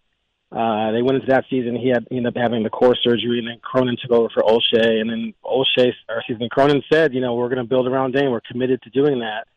[0.51, 1.77] Uh, they went into that season.
[1.77, 4.43] He had he ended up having the core surgery, and then Cronin took over for
[4.43, 4.99] Olshey.
[4.99, 8.13] And then Olshey, or excuse me, Cronin said, you know, we're going to build around
[8.13, 8.31] Dame.
[8.31, 9.47] We're committed to doing that.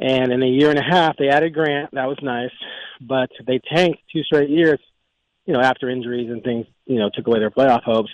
[0.00, 1.90] And in a year and a half, they added Grant.
[1.92, 2.52] That was nice,
[3.00, 4.78] but they tanked two straight years.
[5.44, 8.10] You know, after injuries and things, you know, took away their playoff hopes.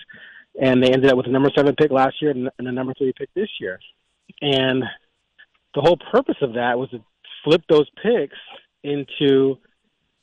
[0.59, 3.13] And they ended up with the number seven pick last year and the number three
[3.13, 3.81] pick this year.
[4.41, 4.85] And
[5.75, 7.03] the whole purpose of that was to
[7.43, 8.39] flip those picks
[8.83, 9.59] into,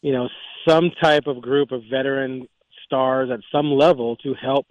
[0.01, 0.29] you know,
[0.67, 2.47] some type of group of veteran
[2.85, 4.67] stars at some level to help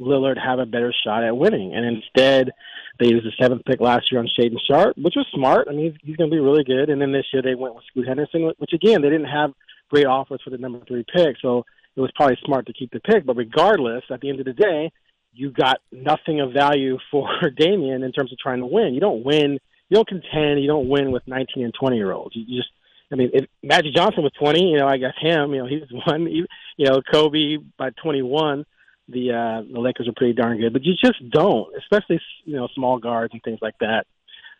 [0.00, 1.74] Lillard have a better shot at winning.
[1.74, 2.52] And instead,
[3.00, 5.66] they used the seventh pick last year on Shaedon Sharpe, which was smart.
[5.68, 6.90] I mean, he's, he's going to be really good.
[6.90, 9.52] And then this year they went with Scoot Henderson, which again, they didn't have
[9.90, 11.36] great offers for the number three pick.
[11.42, 11.64] So
[11.96, 13.26] it was probably smart to keep the pick.
[13.26, 14.92] But regardless, at the end of the day,
[15.32, 18.94] you got nothing of value for Damian in terms of trying to win.
[18.94, 22.36] You don't win, you don't contend, you don't win with 19 and 20 year olds.
[22.36, 22.70] You just
[23.10, 25.76] I mean, if Magic Johnson was 20, you know, I guess him, you know, he
[25.76, 26.26] was one.
[26.26, 26.46] You
[26.78, 28.64] know, Kobe by 21,
[29.08, 32.68] the uh, the Lakers are pretty darn good, but you just don't, especially you know
[32.74, 34.06] small guards and things like that.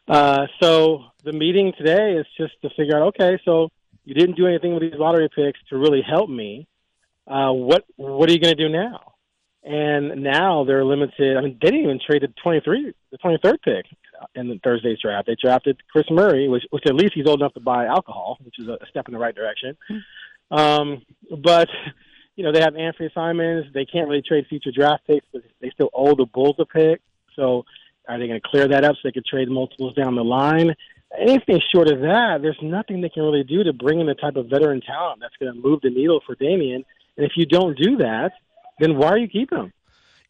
[0.08, 3.68] Uh, so the meeting today is just to figure out, okay, so
[4.04, 6.66] you didn't do anything with these lottery picks to really help me.
[7.26, 9.12] Uh, what what are you going to do now?
[9.62, 11.36] And now they're limited.
[11.36, 13.84] I mean, they didn't even trade the 23, the 23rd pick
[14.34, 15.26] in the Thursday's draft.
[15.26, 18.58] They drafted Kris Murray, which, which at least he's old enough to buy alcohol, which
[18.58, 19.76] is a step in the right direction.
[20.50, 21.02] Um,
[21.42, 21.68] but
[22.38, 23.66] you know, they have Anthony Simons.
[23.74, 27.00] They can't really trade future draft picks, but they still owe the Bulls a pick.
[27.34, 27.64] So,
[28.08, 30.74] are they going to clear that up so they can trade multiples down the line?
[31.18, 34.36] Anything short of that, there's nothing they can really do to bring in the type
[34.36, 36.84] of veteran talent that's going to move the needle for Damian.
[37.16, 38.30] And if you don't do that,
[38.78, 39.72] then why are you keeping him?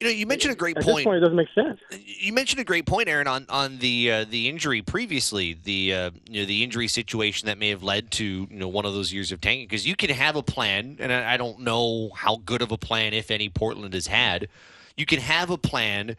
[0.01, 1.81] You know you mentioned a great At point this point, it doesn't make sense.
[2.07, 6.11] you mentioned a great point, Aaron, on on the uh, the injury previously, the uh,
[6.29, 9.13] you know the injury situation that may have led to you know one of those
[9.13, 9.67] years of tanking.
[9.67, 12.79] Because you can have a plan, and I, I don't know how good of a
[12.79, 14.49] plan, if any, Portland has had.
[14.97, 16.17] You can have a plan,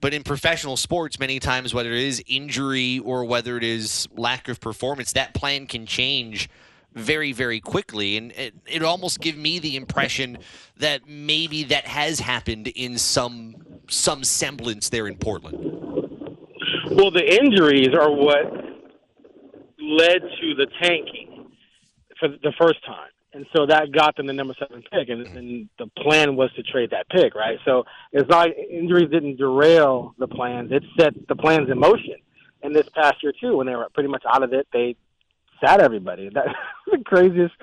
[0.00, 4.48] but in professional sports, many times, whether it is injury or whether it is lack
[4.48, 6.48] of performance, that plan can change
[6.94, 8.16] very, very quickly.
[8.16, 10.38] And it, it almost give me the impression
[10.78, 13.56] that maybe that has happened in some
[13.88, 15.58] some semblance there in Portland.
[16.90, 18.52] Well, the injuries are what
[19.80, 21.50] led to the tanking
[22.18, 23.08] for the first time.
[23.32, 26.64] And so that got them the number seven pick, and, and the plan was to
[26.64, 27.58] trade that pick, right?
[27.64, 32.16] So it's not injuries didn't derail the plans; it set the plans in motion.
[32.62, 34.96] And this past year too, when they were pretty much out of it, they
[35.64, 36.30] sat everybody.
[36.32, 36.48] That's
[36.90, 37.54] the craziest.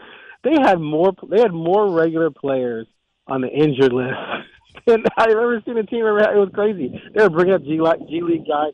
[0.44, 1.14] They had more.
[1.30, 2.88] They had more regular players
[3.28, 4.16] on the injured list
[4.88, 6.20] than I've ever seen a team ever.
[6.20, 7.02] It was crazy.
[7.14, 8.74] They were bringing up G, G League guys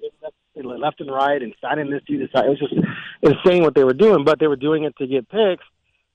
[0.55, 2.21] left and right and signing this dude.
[2.21, 2.73] It was just
[3.21, 5.63] insane what they were doing, but they were doing it to get picks.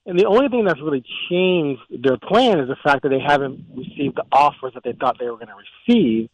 [0.05, 3.65] And the only thing that's really changed their plan is the fact that they haven't
[3.75, 5.53] received the offers that they thought they were going to
[5.87, 6.29] receive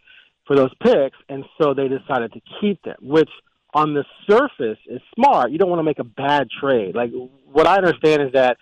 [0.45, 3.29] for those picks, and so they decided to keep them, which
[3.75, 5.51] on the surface is smart.
[5.51, 6.95] You don't want to make a bad trade.
[6.95, 7.11] Like
[7.51, 8.57] what I understand is that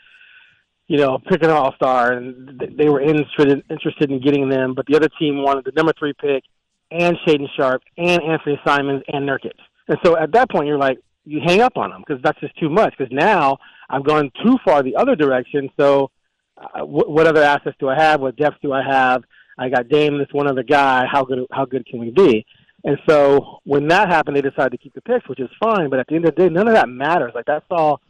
[0.87, 4.87] you know pick an all star, and they were interested interested in getting them, but
[4.87, 6.43] the other team wanted the number three pick
[6.89, 9.53] and Shaedon Sharpe and Anthony Simons and Nurkic.
[9.87, 12.57] And so at that point, you're like you hang up on them because that's just
[12.59, 12.95] too much.
[12.97, 13.57] Because now
[13.89, 15.69] I've gone too far the other direction.
[15.79, 16.09] So
[16.57, 18.19] uh, w- what other assets do I have?
[18.19, 19.23] What depth do I have?
[19.59, 21.05] I got Dame, this one other guy.
[21.05, 21.45] How good?
[21.51, 22.45] How good can we be?
[22.83, 25.89] And so when that happened, they decided to keep the picks, which is fine.
[25.89, 27.31] But at the end of the day, none of that matters.
[27.33, 28.01] Like that's all.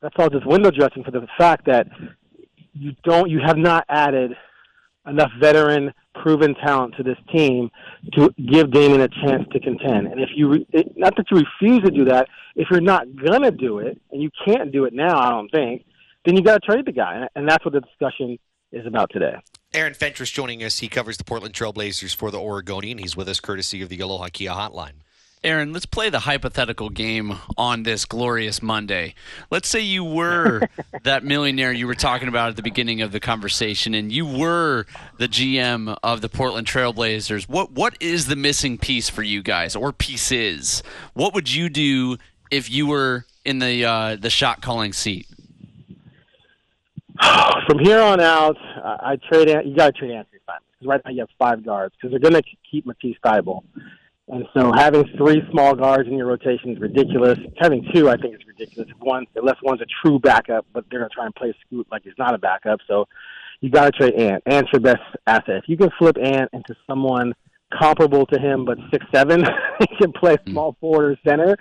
[0.00, 1.86] That's all just window dressing for the fact that
[2.74, 3.30] you don't.
[3.30, 4.36] You have not added
[5.06, 7.70] enough veteran proven talent to this team
[8.12, 10.06] to give Damian a chance to contend.
[10.06, 13.06] And if you, re- it, not that you refuse to do that, if you're not
[13.16, 15.84] gonna do it, and you can't do it now, I don't think,
[16.24, 18.38] then you got to trade the guy, and that's what the discussion
[18.72, 19.34] is about today.
[19.74, 20.78] Aaron Fentress joining us.
[20.78, 22.98] He covers the Portland Trailblazers for the Oregonian.
[22.98, 24.92] He's with us courtesy of the Aloha Kia Hotline.
[25.42, 29.14] Aaron, let's play the hypothetical game on this glorious Monday.
[29.50, 30.68] Let's say you were
[31.02, 34.86] that millionaire you were talking about at the beginning of the conversation, and you were
[35.18, 37.48] the GM of the Portland Trailblazers.
[37.48, 40.82] What what is the missing piece for you guys, or pieces?
[41.14, 42.16] What would you do
[42.50, 45.26] if you were in the uh, the shot calling seat?
[47.66, 49.48] From here on out, I, I trade.
[49.64, 52.30] You got to trade Anthony Simon because right now you have five guards because they're
[52.30, 53.62] going to keep Matisse Thybulle.
[54.28, 57.38] And so having three small guards in your rotation is ridiculous.
[57.58, 58.90] Having two, I think, is ridiculous.
[58.98, 62.04] One, unless one's a true backup, but they're going to try and play Scoot like
[62.04, 62.80] he's not a backup.
[62.88, 63.06] So
[63.60, 64.42] you got to trade Ant.
[64.46, 65.56] Ant's your best asset.
[65.56, 67.34] If you can flip Ant into someone
[67.70, 69.44] comparable to him, but six seven,
[69.80, 70.52] he can play hmm.
[70.52, 71.56] small forward or center,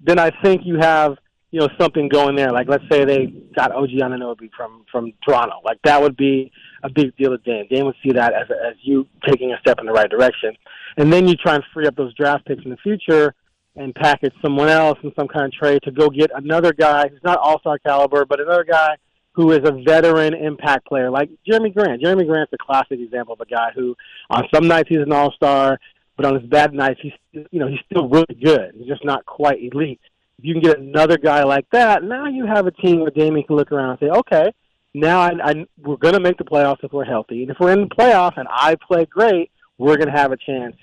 [0.00, 1.16] then I think you have
[1.52, 2.50] you know something going there.
[2.50, 5.60] Like let's say they got OG Anunoby from from Toronto.
[5.62, 6.50] Like that would be
[6.82, 7.66] a big deal to Dame.
[7.70, 10.56] Dame would see that as as you taking a step in the right direction,
[10.96, 13.34] and then you try and free up those draft picks in the future
[13.76, 17.22] and package someone else in some kind of trade to go get another guy who's
[17.22, 18.96] not All Star caliber, but another guy
[19.34, 22.02] who is a veteran impact player like Jerami Grant.
[22.02, 23.94] Jerami Grant's a classic example of a guy who,
[24.30, 25.78] on some nights he's an All Star,
[26.16, 28.72] but on his bad nights he's you know he's still really good.
[28.74, 30.00] He's just not quite elite
[30.42, 33.46] if you can get another guy like that, now you have a team where Damian
[33.46, 34.52] can look around and say, okay,
[34.92, 37.42] now I, I, we're going to make the playoffs if we're healthy.
[37.42, 40.36] And if we're in the playoffs and I play great, we're going to have a
[40.36, 40.74] chance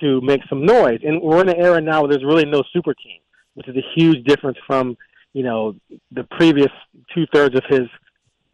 [0.00, 0.98] to make some noise.
[1.04, 3.20] And we're in an era now where there's really no super team,
[3.54, 4.96] which is a huge difference from,
[5.32, 5.76] you know,
[6.10, 6.72] the previous
[7.14, 7.86] two thirds of his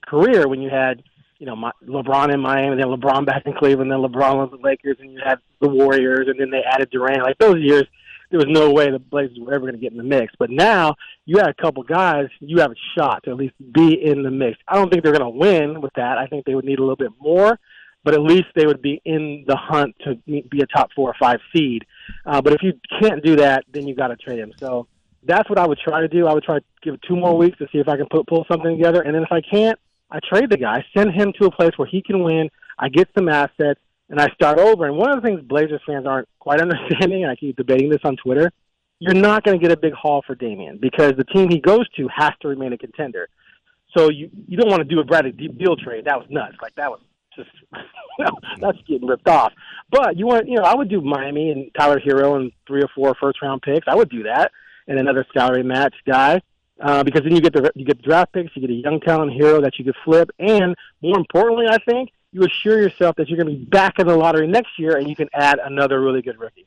[0.06, 1.02] career when you had,
[1.38, 4.58] you know, my, LeBron in Miami, then LeBron back in Cleveland, then LeBron was the
[4.62, 7.22] Lakers, and you had the Warriors, and then they added Durant.
[7.22, 7.84] Like those years,
[8.30, 10.32] there was no way the Blazers were ever going to get in the mix.
[10.38, 10.94] But now
[11.26, 14.30] you had a couple guys, you have a shot to at least be in the
[14.30, 14.58] mix.
[14.66, 16.18] I don't think they're going to win with that.
[16.18, 17.58] I think they would need a little bit more,
[18.04, 21.16] but at least they would be in the hunt to be a top four or
[21.20, 21.84] five seed.
[22.24, 24.52] Uh, but if you can't do that, then you got to trade him.
[24.58, 24.86] So
[25.24, 26.26] that's what I would try to do.
[26.26, 28.46] I would try to give two more weeks to see if I can put, pull
[28.50, 29.78] something together, and then if I can't,
[30.10, 32.50] I trade the guy, send him to a place where he can win.
[32.78, 34.86] I get some assets and I start over.
[34.86, 38.00] And one of the things Blazers fans aren't quite understanding, and I keep debating this
[38.04, 38.52] on Twitter,
[38.98, 41.88] you're not going to get a big haul for Damian because the team he goes
[41.90, 43.28] to has to remain a contender.
[43.96, 46.04] So you you don't want to do a Bradley Beal trade.
[46.04, 46.56] That was nuts.
[46.62, 47.00] Like that was
[47.34, 47.48] just
[48.60, 49.52] that's getting ripped off.
[49.90, 52.88] But you want you know I would do Miami and Tyler Herro and three or
[52.94, 53.88] four first round picks.
[53.88, 54.52] I would do that
[54.86, 56.40] and another salary match guy.
[56.80, 59.00] Uh, because then you get the you get the draft picks, you get a young
[59.00, 63.28] talent Herro that you could flip, and more importantly, I think you assure yourself that
[63.28, 66.00] you're going to be back in the lottery next year and you can add another
[66.00, 66.66] really good rookie.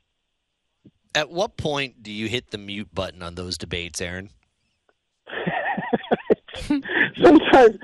[1.16, 4.30] At what point do you hit the mute button on those debates, Aaron?
[7.24, 7.78] Sometimes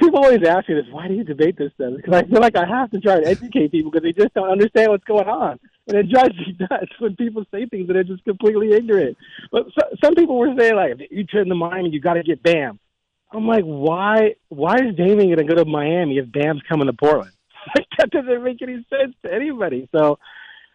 [0.00, 1.92] people always ask me this, why do you debate this stuff?
[1.96, 4.50] Because I feel like I have to try and educate people because they just don't
[4.50, 5.58] understand what's going on.
[5.88, 9.16] And it drives me nuts when people say things that are just completely ignorant.
[9.52, 12.42] But so, some people were saying, like, you turn the Miami, you got to get
[12.42, 12.78] Bam.
[13.34, 14.34] I'm like, why?
[14.48, 17.32] Why is Damian going to go to Miami if Bam's coming to Portland?
[17.74, 19.88] Like that doesn't make any sense to anybody.
[19.90, 20.18] So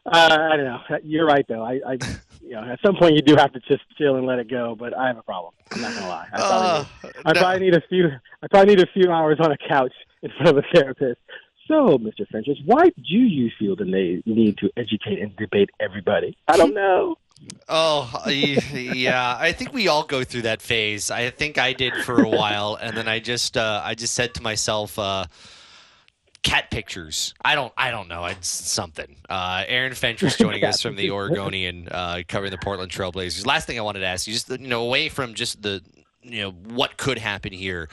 [0.05, 0.79] uh, I don't know.
[1.03, 1.63] You're right, though.
[1.63, 1.97] I, I,
[2.41, 4.75] you know, at some point you do have to just chill and let it go.
[4.77, 5.53] But I have a problem.
[5.71, 6.27] I'm not gonna lie.
[6.33, 7.39] I probably, uh, need, I no.
[7.41, 8.07] probably need a few.
[8.41, 9.93] I probably need a few hours on a couch
[10.23, 11.19] in front of a therapist.
[11.69, 12.27] So, Mr.
[12.31, 16.35] Fentress, why do you feel the need to educate and debate everybody?
[16.47, 17.15] I don't know.
[17.69, 21.09] Oh yeah, I think we all go through that phase.
[21.09, 24.33] I think I did for a while, and then I just uh, I just said
[24.33, 25.23] to myself, uh,
[26.43, 28.25] "Cat pictures." I don't I don't know.
[28.25, 29.15] It's something.
[29.29, 33.45] Uh, Aaron Fentress joining us from the Oregonian, uh, covering the Portland Trailblazers.
[33.45, 35.81] Last thing I wanted to ask you, just you know, away from just the
[36.21, 37.87] you know what could happen here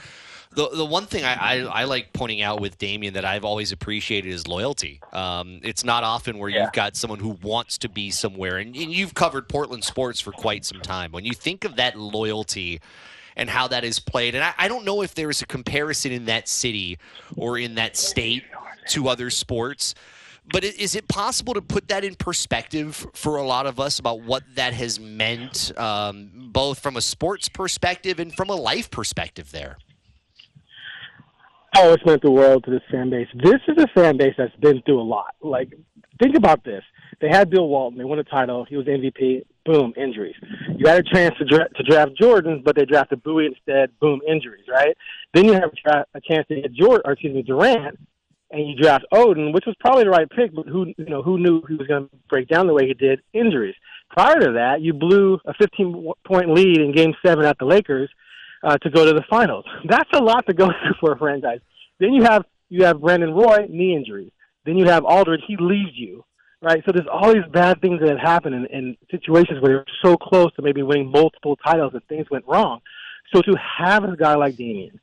[0.57, 3.71] the the one thing I, I, I, like pointing out with Damian that I've always
[3.71, 4.99] appreciated is loyalty.
[5.13, 6.63] Um, it's not often where yeah.
[6.63, 10.31] you've got someone who wants to be somewhere, and, and, you've covered Portland sports for
[10.31, 11.11] quite some time.
[11.11, 12.81] When you think of that loyalty
[13.35, 16.11] and how that is played, and I, I don't know if there is a comparison
[16.11, 16.97] in that city
[17.35, 18.43] or in that state
[18.89, 19.93] to other sports.
[20.51, 24.21] But is it possible to put that in perspective for a lot of us about
[24.21, 29.51] what that has meant, um, both from a sports perspective and from a life perspective
[29.51, 29.77] there?
[31.79, 33.27] Oh, it's meant the world to this fan base.
[33.35, 35.35] This is a fan base that's been through a lot.
[35.41, 35.73] Like,
[36.19, 36.83] think about this.
[37.21, 37.99] They had Bill Walton.
[37.99, 38.65] They won a title.
[38.65, 39.43] He was MVP.
[39.63, 40.35] Boom, injuries.
[40.75, 43.91] You had a chance to, dra- to draft Jordan, but they drafted Bowie instead.
[43.99, 44.65] Boom, injuries.
[44.67, 44.97] Right.
[45.35, 47.99] Then you have a, tra- a chance to get Jordan, or excuse me, Durant,
[48.49, 51.37] and you draft Oden, which was probably the right pick, but who you know who
[51.37, 53.19] knew he was going to break down the way he did?
[53.33, 53.75] Injuries.
[54.09, 58.09] Prior to that, you blew a 15 point lead in Game Seven at the Lakers
[58.63, 59.65] uh, to go to the finals.
[59.89, 61.59] That's a lot to go through for a franchise.
[61.99, 64.31] Then you have you have Brandon Roy knee injuries.
[64.65, 65.41] Then you have Aldridge.
[65.47, 66.25] He leaves you,
[66.61, 66.83] right?
[66.85, 70.17] So there's all these bad things that have happened in, in situations where you're so
[70.17, 72.81] close to maybe winning multiple titles and things went wrong.
[73.33, 74.99] So to have a guy like Damian,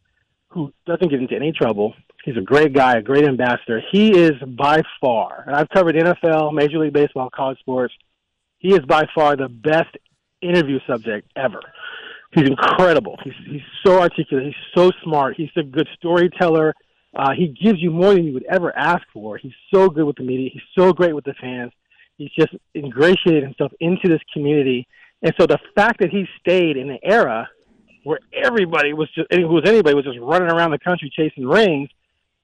[0.49, 1.95] who doesn't get into any trouble,
[2.25, 3.83] he's a great guy, a great ambassador.
[3.91, 7.95] He is by far, and I've covered NFL, Major League Baseball, college sports.
[8.59, 9.97] He is by far the best
[10.41, 11.61] interview subject ever.
[12.35, 13.19] He's incredible.
[13.23, 14.47] He's he's so articulate.
[14.47, 15.37] He's so smart.
[15.37, 16.75] He's a good storyteller.
[17.15, 19.37] Uh, he gives you more than you would ever ask for.
[19.37, 20.51] He's so good with the media.
[20.53, 21.73] He's so great with the fans.
[22.17, 24.89] He's just ingratiated himself into this community.
[25.23, 27.49] And so the fact that he stayed in an era
[28.03, 31.89] where everybody was just, who was anybody was just running around the country chasing rings,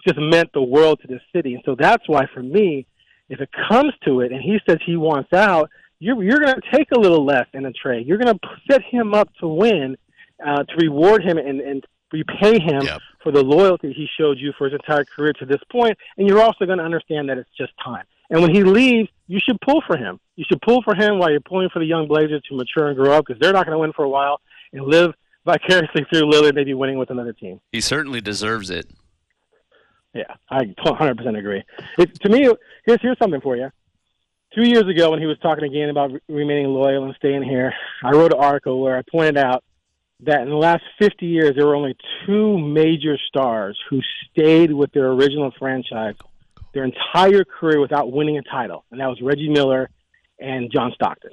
[0.06, 1.54] just meant the world to this city.
[1.54, 2.86] And so that's why for me,
[3.28, 5.68] if it comes to it and he says he wants out,
[6.00, 8.06] you're, you're going to take a little less in a trade.
[8.06, 8.40] You're going to
[8.70, 9.96] set him up to win,
[10.44, 13.00] uh, to reward him and, and repay him Yep.
[13.22, 15.96] for the loyalty he showed you for his entire career to this point.
[16.16, 18.04] and you're also going to understand that it's just time.
[18.30, 20.18] And when he leaves, you should pull for him.
[20.36, 22.96] You should pull for him while you're pulling for the young Blazers to mature and
[22.96, 24.40] grow up because they're not going to win for a while
[24.72, 25.12] and live
[25.44, 27.60] vicariously through Lillard maybe winning with another team.
[27.72, 28.86] He certainly deserves it.
[30.14, 31.62] Yeah, I 100% agree.
[31.98, 32.48] It, to me,
[32.84, 33.70] here's here's something for you.
[34.54, 37.72] Two years ago, when he was talking again about re- remaining loyal and staying here,
[38.02, 39.62] I wrote an article where I pointed out
[40.24, 41.96] that in the last 50 years, there were only
[42.26, 46.16] two major stars who stayed with their original franchise
[46.72, 49.90] their entire career without winning a title, and that was Reggie Miller
[50.38, 51.32] and John Stockton.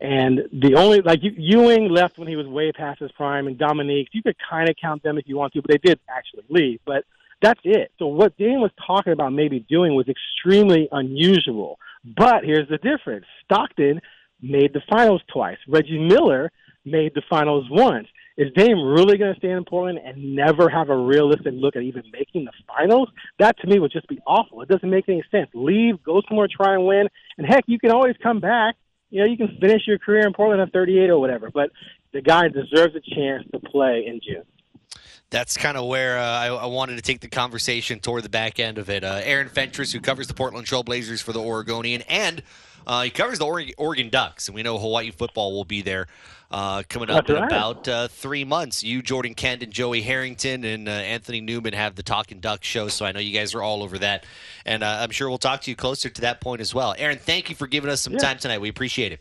[0.00, 4.08] And the only like Ewing left when he was way past his prime, and Dominique,
[4.12, 6.80] you could kind of count them if you want to, but they did actually leave.
[6.84, 7.04] But
[7.40, 7.92] that's it.
[7.98, 11.78] So what Dan was talking about maybe doing was extremely unusual.
[12.04, 14.00] But here's the difference: Stockton
[14.40, 15.58] made the finals twice.
[15.68, 16.50] Reggie Miller
[16.84, 18.08] made the finals once.
[18.36, 21.82] Is Dame really going to stay in Portland and never have a realistic look at
[21.82, 23.08] even making the finals?
[23.38, 24.60] That to me would just be awful.
[24.62, 25.48] It doesn't make any sense.
[25.54, 28.74] Leave, go somewhere, try and win, and heck, you can always come back.
[29.10, 31.48] You know, you can finish your career in Portland at 38 or whatever.
[31.54, 31.70] But
[32.12, 34.42] the guy deserves a chance to play in June.
[35.34, 38.60] That's kind of where uh, I, I wanted to take the conversation toward the back
[38.60, 39.02] end of it.
[39.02, 42.40] Uh, Aaron Fentress, who covers the Portland Trailblazers for the Oregonian, and
[42.86, 46.06] uh, he covers the Oregon, Oregon Ducks, and we know Hawaii football will be there
[46.52, 47.50] uh, coming up That's in right.
[47.50, 48.84] about uh, three months.
[48.84, 52.86] You, Jordan Kent, and Joey Harrington, and uh, Anthony Newman have the Talking Ducks show,
[52.86, 54.24] so I know you guys are all over that,
[54.64, 56.94] and uh, I'm sure we'll talk to you closer to that point as well.
[56.96, 58.20] Aaron, thank you for giving us some Yeah.
[58.20, 58.60] time tonight.
[58.60, 59.18] We appreciate it.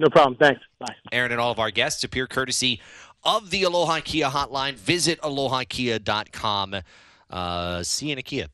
[0.00, 0.36] No problem.
[0.36, 0.60] Thanks.
[0.78, 0.94] Bye.
[1.10, 2.80] Aaron and all of our guests appear courtesy
[3.24, 4.74] of the Aloha Kia hotline.
[4.74, 6.76] Visit alohakia.com.
[7.30, 8.46] Uh, see you in a Kia.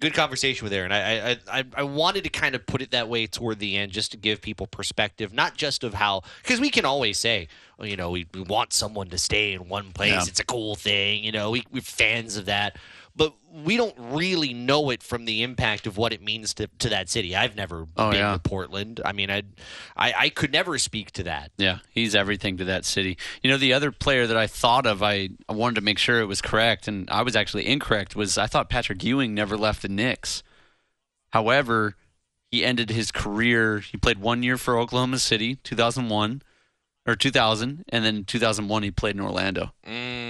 [0.00, 0.90] Good conversation with Aaron.
[0.90, 3.92] I, I I I wanted to kind of put it that way toward the end,
[3.92, 7.46] just to give people perspective, not just of how, because we can always say,
[7.78, 10.10] well, you know, we, we want someone to stay in one place.
[10.10, 10.24] Yeah.
[10.26, 11.52] It's a cool thing, you know.
[11.52, 12.78] We we're fans of that,
[13.14, 16.88] but we don't really know it from the impact of what it means to, to
[16.88, 17.36] that city.
[17.36, 18.32] I've never Oh, been yeah.
[18.32, 19.00] to Portland.
[19.04, 19.42] I mean, I
[19.96, 21.50] I I could never speak to that.
[21.58, 23.18] Yeah, he's everything to that city.
[23.42, 26.20] You know, the other player that I thought of, I, I wanted to make sure
[26.20, 29.82] it was correct, and I was actually incorrect, was I thought Patrick Ewing never left
[29.82, 30.42] the Knicks.
[31.30, 31.96] However,
[32.50, 36.42] he ended his career, he played one year for Oklahoma City, 2001,
[37.06, 39.72] or 2000, and then 2001 he played in Orlando.
[39.86, 40.21] Mm,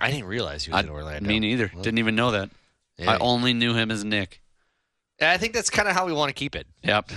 [0.00, 1.28] I didn't realize he was I, in Orlando.
[1.28, 1.70] Me neither.
[1.72, 2.50] Well, Didn't even know that.
[2.98, 3.12] yeah.
[3.12, 4.42] I only knew him as Nick.
[5.20, 6.66] I think that's kind of how we want to keep it.
[6.82, 7.10] Yep.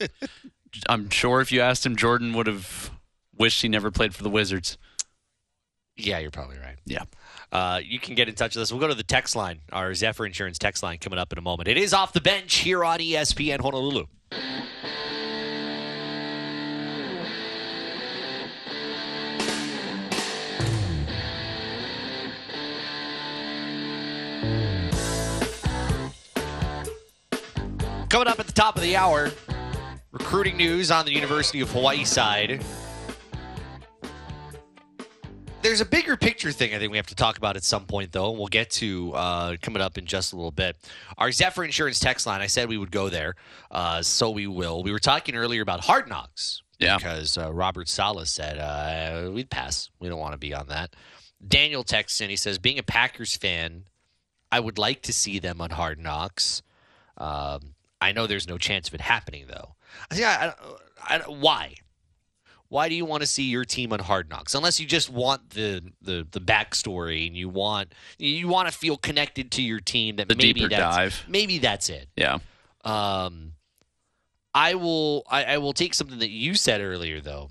[0.88, 2.90] I'm sure if you asked him, Jordan would have
[3.36, 4.76] wished he never played for the Wizards.
[5.96, 6.76] Yeah, you're probably right.
[6.84, 7.04] Yeah.
[7.50, 8.70] Uh, you can get in touch with us.
[8.70, 11.42] We'll go to the text line, our Zephyr Insurance text line, coming up in a
[11.42, 11.68] moment.
[11.68, 14.04] It is off the bench here on ESPN Honolulu.
[28.18, 29.30] Coming up at the top of the hour,
[30.10, 32.60] recruiting news on the University of Hawaii side.
[35.62, 38.10] There's a bigger picture thing I think we have to talk about at some point,
[38.10, 40.76] though, and we'll get to uh, coming up in just a little bit.
[41.16, 43.36] Our Zephyr Insurance text line, I said we would go there,
[43.70, 44.82] uh, so we will.
[44.82, 46.96] We were talking earlier about hard knocks Yeah.
[46.96, 49.90] because uh, Robert Saleh said uh, we'd pass.
[50.00, 50.96] We don't want to be on that.
[51.46, 52.30] Daniel texts in.
[52.30, 53.84] He says, being a Packers fan,
[54.50, 56.62] I would like to see them on hard knocks.
[57.16, 59.74] Um, I know there's no chance of it happening, though.
[60.10, 60.52] I,
[61.02, 61.74] I, I, why?
[62.68, 64.54] why do you want to see your team on Hard Knocks?
[64.54, 68.96] Unless you just want the the the backstory and you want you want to feel
[68.96, 70.16] connected to your team.
[70.16, 71.24] That The maybe deeper that's, dive.
[71.28, 72.08] Maybe that's it.
[72.16, 72.38] Yeah.
[72.84, 73.52] Um,
[74.54, 75.24] I will.
[75.30, 77.48] I, I will take something that you said earlier, though,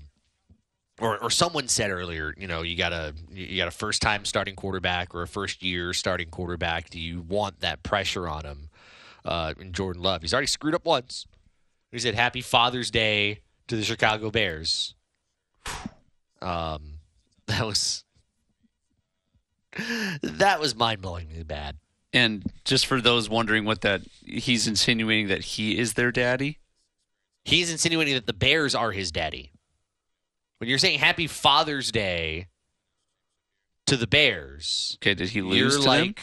[1.00, 2.32] or or someone said earlier.
[2.36, 5.62] You know, you got a you got a first time starting quarterback or a first
[5.62, 6.90] year starting quarterback.
[6.90, 8.67] Do you want that pressure on him?
[9.24, 11.26] Uh, in Jordan Love, he's already screwed up once.
[11.90, 14.94] He said, "Happy Father's Day to the Chicago Bears."
[16.40, 17.00] Um,
[17.46, 18.04] that was
[20.22, 21.76] that was mind blowingly bad.
[22.12, 26.58] And just for those wondering what that he's insinuating that he is their daddy.
[27.44, 29.52] He's insinuating that the Bears are his daddy.
[30.58, 32.48] When you're saying Happy Father's Day
[33.86, 36.14] to the Bears, Okay, did he lose you're to them?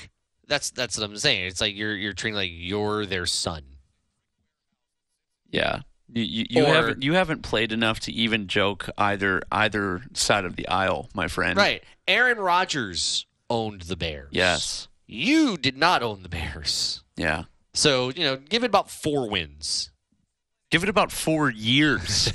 [0.48, 1.46] That's that's what I'm saying.
[1.46, 3.64] It's like you're you're treating like you're their son.
[5.50, 5.82] Yeah.
[6.14, 10.46] You, you, you Or- haven't you haven't played enough to even joke either either side
[10.46, 11.58] of the aisle, my friend.
[11.58, 11.84] Right.
[12.08, 14.30] Aaron Rodgers owned the Bears.
[14.32, 14.88] Yes.
[15.08, 17.04] You did not own the Bears.
[17.16, 17.44] Yeah.
[17.74, 19.92] So, you know, give it about four wins.
[20.72, 22.34] Give it about four years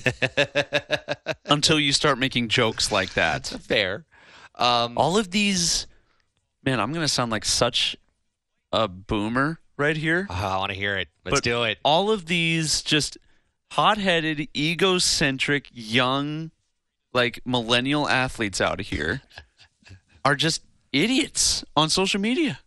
[1.46, 3.46] until you start making jokes like that.
[3.46, 4.04] Fair.
[4.54, 5.86] Um, All of these,
[6.64, 7.96] man, I'm gonna sound like such
[8.72, 10.26] a boomer right here.
[10.30, 11.08] oh, I want to hear it.
[11.24, 11.78] Let's But do it.
[11.84, 13.18] All of these just
[13.72, 16.50] hot-headed, egocentric, young,
[17.12, 19.22] like millennial athletes out of here
[20.24, 20.62] are just
[20.92, 22.60] idiots on social media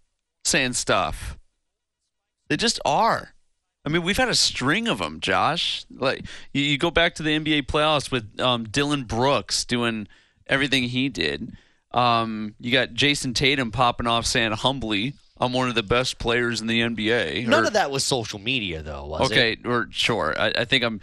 [0.43, 1.37] saying stuff.
[2.49, 3.33] They just are.
[3.85, 5.85] I mean, we've had a string of them, Josh.
[5.93, 10.07] Like you, you go back to the NBA playoffs with um, Dillon Brooks doing
[10.47, 11.55] everything he did.
[11.91, 15.13] Um, you got Jayson Tatum popping off saying humbly,
[15.43, 18.39] "I'm one of the best players in the NBA." None or- of that was social
[18.39, 19.33] media, though, was it?
[19.33, 20.33] okay, or sure.
[20.39, 21.01] I, I think I'm,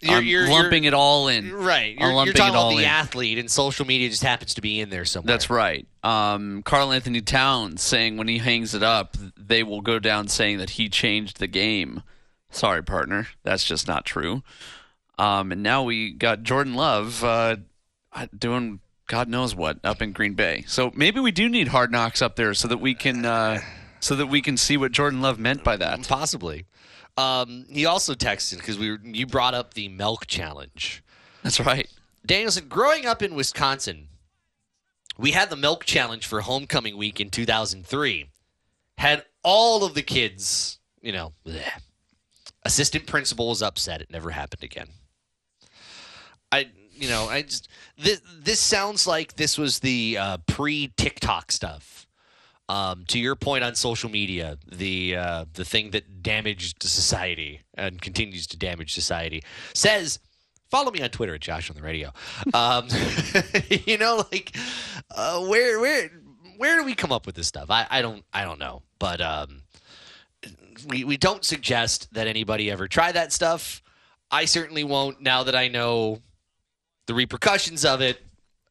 [0.00, 1.52] You're- I'm you're- lumping you're- it all in.
[1.52, 1.96] Right.
[1.98, 2.88] You're, talking it all about the in.
[2.88, 5.32] athlete, and social media just happens to be in there somewhere.
[5.34, 5.86] That's right.
[6.02, 10.70] Um, Karl-Anthony Towns saying when he hangs it up, they will go down saying that
[10.70, 12.02] he changed the game.
[12.50, 14.42] Sorry, partner, that's just not true.
[15.18, 17.56] Um, and now we got Jordan Love uh,
[18.36, 20.64] doing God knows what up in Green Bay.
[20.66, 23.60] So maybe we do need hard knocks up there so that we can uh,
[24.02, 26.06] so that we can see what Jordan Love meant by that.
[26.08, 26.66] Possibly.
[27.16, 31.04] Um, he also texted because we were, you brought up the milk challenge.
[31.44, 31.88] That's right.
[32.26, 34.08] Daniel said, growing up in Wisconsin,
[35.16, 38.28] we had the milk challenge for homecoming week in 2003.
[38.98, 41.62] Had all of the kids, you know, bleh.
[42.64, 44.00] assistant principal was upset.
[44.00, 44.88] It never happened again.
[46.50, 51.52] I, you know, I just this this sounds like this was the uh, pre TikTok
[51.52, 51.91] stuff.
[52.72, 58.00] Um, to your point on social media, the uh, the thing that damaged society and
[58.00, 59.42] continues to damage society
[59.74, 60.18] says,
[60.70, 62.12] follow me on Twitter at Josh on the Radio.
[62.54, 62.88] Um,
[63.86, 64.56] you know, like
[65.10, 66.10] uh, where where
[66.56, 67.66] where do we come up with this stuff?
[67.68, 69.60] I, I don't I don't know, but um,
[70.88, 73.82] we we don't suggest that anybody ever try that stuff.
[74.30, 76.22] I certainly won't now that I know
[77.04, 78.18] the repercussions of it.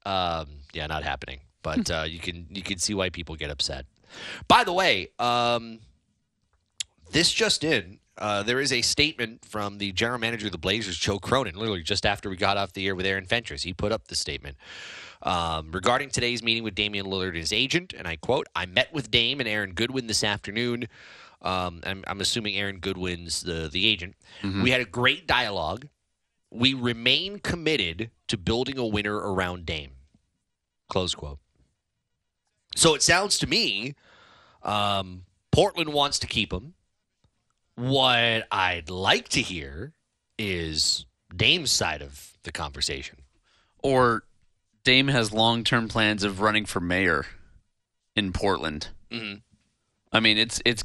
[0.07, 1.41] Um, yeah, not happening.
[1.63, 3.85] But uh, you can you can see why people get upset.
[4.47, 5.79] By the way, um,
[7.11, 7.99] this just in.
[8.17, 11.81] Uh, there is a statement from the general manager of the Blazers, Joe Cronin, literally
[11.81, 13.63] just after we got off the air with Aaron Fentress.
[13.63, 14.57] He put up the statement
[15.23, 17.93] um, regarding today's meeting with Damian Lillard and his agent.
[17.97, 20.87] And I quote, I met with Dame and Aaron Goodwin this afternoon.
[21.41, 24.15] Um, I'm, I'm assuming Aaron Goodwin's the, the agent.
[24.61, 25.87] We had a great dialogue.
[26.51, 29.93] We remain committed to building a winner around Dame.
[30.89, 31.39] Close quote.
[32.75, 33.95] So it sounds to me
[34.63, 36.73] um, Portland wants to keep him.
[37.75, 39.93] What I'd like to hear
[40.37, 41.05] is
[41.35, 43.19] Dame's side of the conversation.
[43.83, 44.23] Or
[44.83, 47.25] Dame has long term plans of running for mayor
[48.15, 48.89] in Portland.
[49.11, 49.41] Mhm.
[50.11, 50.83] I mean, it's it's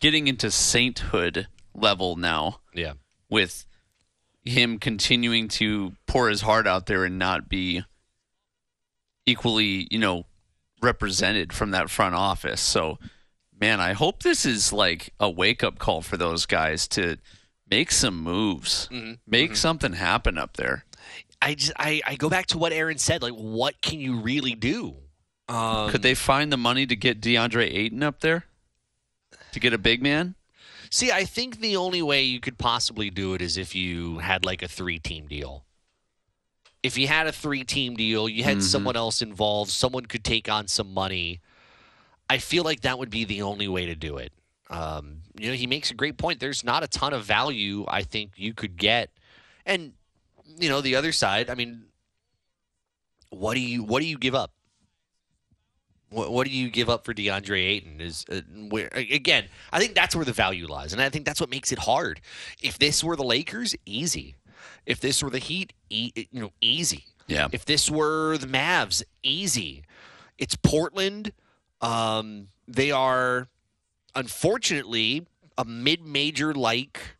[0.00, 2.94] getting into sainthood level now Yeah.
[3.28, 3.66] with
[4.44, 7.82] him continuing to pour his heart out there and not be
[9.26, 10.26] equally, you know,
[10.84, 12.60] represented from that front office.
[12.60, 12.98] So,
[13.58, 17.16] man, I hope this is like a wake up call for those guys to
[17.68, 18.88] make some moves,
[19.26, 20.84] make something happen up there.
[21.42, 23.22] I just I, I go back to what Aaron said.
[23.22, 24.96] Like, what can you really do?
[25.48, 28.44] Um, Could they find the money to get DeAndre Ayton up there?
[29.52, 30.36] To get a big man?
[30.90, 31.10] see?
[31.10, 34.62] I think the only way you could possibly do it is if you had like
[34.62, 35.64] a three-team deal.
[36.84, 39.70] If you had a three-team deal, you had someone else involved.
[39.70, 41.40] Someone could take on some money.
[42.28, 44.32] I feel like that would be the only way to do it.
[44.68, 46.40] Um, you know, he makes a great point.
[46.40, 49.10] There's not a ton of value I think you could get,
[49.64, 49.94] and
[50.58, 51.48] you know, the other side.
[51.48, 51.84] I mean,
[53.30, 54.52] what do you what do you give up?
[56.10, 58.00] What, what do you give up for DeAndre Ayton?
[58.00, 59.46] Is uh, where again?
[59.72, 62.20] I think that's where the value lies, and I think that's what makes it hard.
[62.62, 64.36] If this were the Lakers, easy.
[64.86, 67.04] If this were the Heat, e- you know, easy.
[67.26, 67.48] Yeah.
[67.52, 69.82] If this were the Mavs, easy.
[70.38, 71.32] It's Portland.
[71.80, 73.48] Um, they are
[74.14, 75.26] unfortunately
[75.58, 77.16] a mid-major like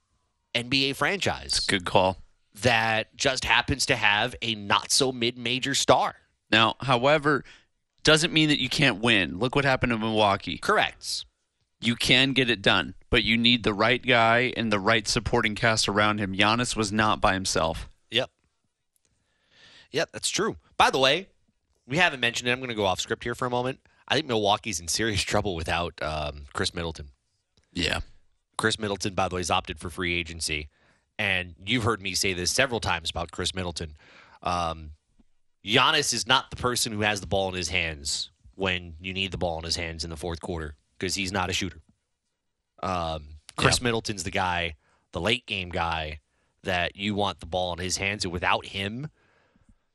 [0.54, 2.18] NBA franchise Good call.
[2.62, 6.16] that just happens to have a not so mid-major star.
[6.50, 7.44] Now, however,
[8.02, 9.38] doesn't mean that you can't win.
[9.38, 10.58] Look what happened to Milwaukee.
[10.58, 11.24] Correct.
[11.85, 15.55] You can get it done, but you need the right guy and the right supporting
[15.55, 16.35] cast around him.
[16.35, 17.91] Giannis was not by himself.
[18.11, 18.30] Yep.
[19.91, 20.57] Yep, that's true.
[20.78, 21.28] By the way,
[21.87, 22.53] we haven't mentioned it.
[22.53, 23.80] I'm going to go off script here for a moment.
[24.09, 27.11] I think Milwaukee's in serious trouble without um, Khris Middleton.
[27.74, 28.01] Yeah.
[28.57, 30.70] Khris Middleton, by the way, has opted for free agency.
[31.18, 33.95] And you've heard me say this several times about Khris Middleton.
[34.43, 34.93] Um,
[35.62, 39.32] Giannis is not the person who has the ball in his hands when you need
[39.32, 41.80] the ball in his hands in the fourth quarter because he's not a shooter.
[42.82, 43.24] Um,
[43.57, 44.76] Khris Middleton's the guy,
[45.12, 46.20] the late game guy
[46.64, 48.24] that you want the ball in his hands.
[48.24, 49.09] And without him,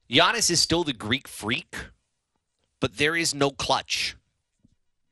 [0.10, 1.76] Giannis is still the Greek freak,
[2.80, 4.16] but there is no clutch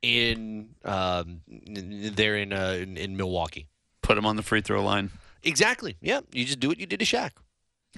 [0.02, 3.68] in um, there in, uh, in in Milwaukee.
[4.02, 5.12] Put him on the free throw line.
[5.44, 5.98] Exactly.
[6.02, 7.32] Yeah, you just do what you did to Shaq.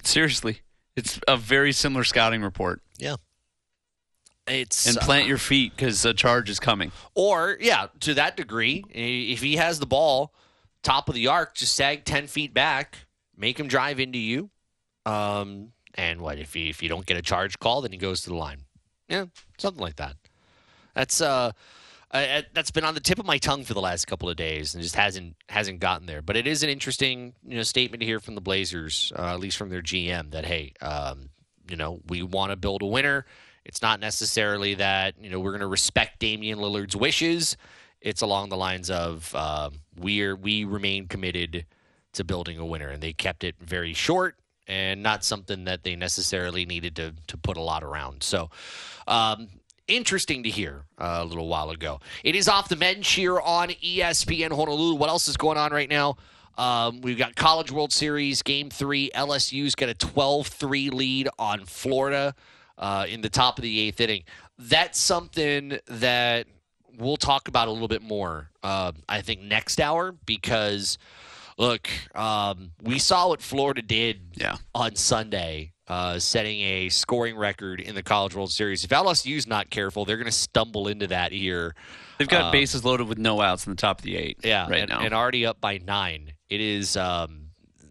[0.02, 0.60] Seriously.
[0.96, 2.82] It's a very similar scouting report.
[2.98, 3.16] Yeah.
[4.50, 6.92] It's And uh, plant your feet because a charge is coming.
[7.14, 10.34] or yeah, to that degree, if he has the ball
[10.82, 12.98] top of the arc, just sag ten feet back,
[13.36, 14.50] make him drive into you.
[15.06, 18.22] Um, and what if he, if you don't get a charge call, then he goes
[18.22, 18.62] to the line.
[19.08, 19.26] Yeah,
[19.58, 20.16] something like that.
[20.94, 21.52] That's uh,
[22.12, 24.74] I, that's been on the tip of my tongue for the last couple of days,
[24.74, 26.22] and just hasn't hasn't gotten there.
[26.22, 29.40] But it is an interesting you know statement to hear from the Blazers, uh, at
[29.40, 31.30] least from their GM, that hey, um,
[31.68, 33.26] you know, we want to build a winner.
[33.64, 37.56] It's not necessarily that you know we're going to respect Damian Lillard's wishes.
[38.00, 41.66] It's along the lines of um, we're we remain committed
[42.14, 44.36] to building a winner, and they kept it very short
[44.66, 48.22] and not something that they necessarily needed to to put a lot around.
[48.22, 48.50] So.
[49.06, 49.48] Um,
[49.88, 51.98] interesting to hear uh, a little while ago.
[52.22, 54.94] It is off the bench here on ESPN Honolulu.
[54.94, 56.16] What else is going on right now?
[56.56, 59.10] Um, we've got College World Series Game 3.
[59.14, 62.34] LSU's got a 12 3 lead on Florida
[62.80, 64.24] uh, in the top of the eighth inning.
[64.58, 66.46] That's something that
[66.98, 70.98] we'll talk about a little bit more, uh, I think, next hour because,
[71.56, 74.56] look, um, we saw what Florida did Yeah.
[74.74, 78.84] on Sunday, uh, setting a scoring record in the College World Series.
[78.84, 81.74] If LSU's not careful, they're going to stumble into that here.
[82.18, 84.38] They've got Um, bases loaded with no outs in the top of the eight.
[84.42, 85.00] Yeah, right and, now.
[85.00, 86.32] and already up by nine.
[86.50, 87.46] It is um,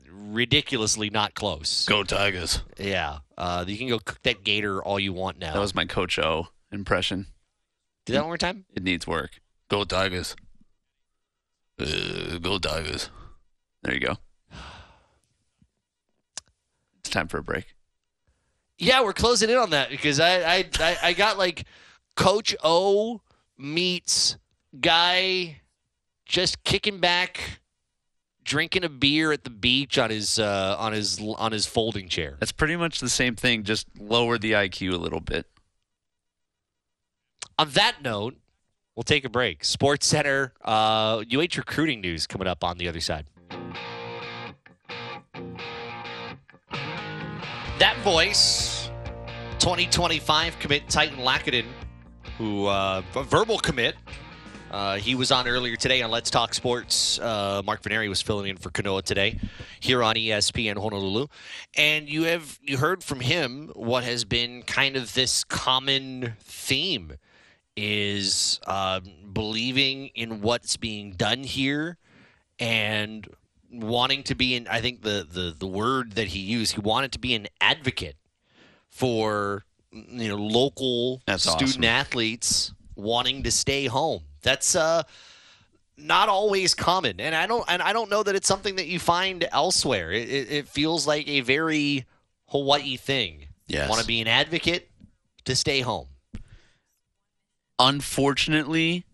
[0.08, 1.86] ridiculously not close.
[1.86, 2.62] Go Tigers.
[2.78, 5.54] Yeah, uh, you can go cook that gator all you want now.
[5.54, 7.28] That was my Coach O impression.
[8.06, 8.66] Do that one more time.
[8.76, 9.40] It needs work.
[9.70, 10.36] Go Tigers.
[11.80, 13.10] Uh, go Tigers.
[13.84, 14.18] There you go.
[17.00, 17.76] It's time for a break.
[18.78, 21.66] Yeah, we're closing in on that because I I, I, I got like
[22.16, 23.22] Coach O
[23.58, 24.38] meets
[24.80, 25.62] guy
[26.26, 27.62] just kicking back,
[28.50, 32.36] drinking a beer at the beach on his uh, on his on his folding chair.
[32.39, 35.45] That's pretty much the same thing, just lower the IQ a little bit.
[37.58, 38.36] On that note,
[38.95, 39.64] we'll take a break.
[39.64, 43.26] Sports Center, uh, UH recruiting news coming up on the other side.
[47.78, 48.89] That voice,
[49.60, 51.66] 2025 commit Titan Lackadin,
[52.38, 53.95] who uh, a verbal commit.
[54.70, 57.17] Uh, he was on earlier today on Let's Talk Sports.
[57.20, 59.39] Uh, Mark Veneri was filling in for Kanoa today
[59.80, 61.28] here on ESPN Honolulu,
[61.76, 67.13] and you have you heard from him what has been kind of this common theme
[67.76, 69.03] is um,
[69.34, 71.97] believing in what's being done here
[72.59, 73.28] and
[73.72, 77.11] wanting to be in I think the, the the word that he used he wanted
[77.13, 78.17] to be an advocate
[78.88, 81.84] for you know local That's student awesome.
[81.86, 85.04] athletes wanting to stay home that's uh
[85.98, 87.20] not always common.
[87.20, 90.12] And I don't and I don't know that it's something that you find elsewhere.
[90.12, 92.06] It, it, it feels like a very
[92.48, 93.48] Hawaii thing.
[93.68, 93.90] Yes.
[93.90, 94.90] want to be an advocate
[95.46, 96.08] to stay home.
[97.78, 99.06] Unfortunately,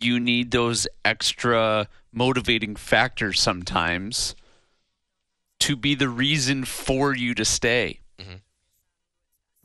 [0.00, 4.34] you need those extra motivating factors sometimes
[5.60, 8.00] to be the reason for you to stay.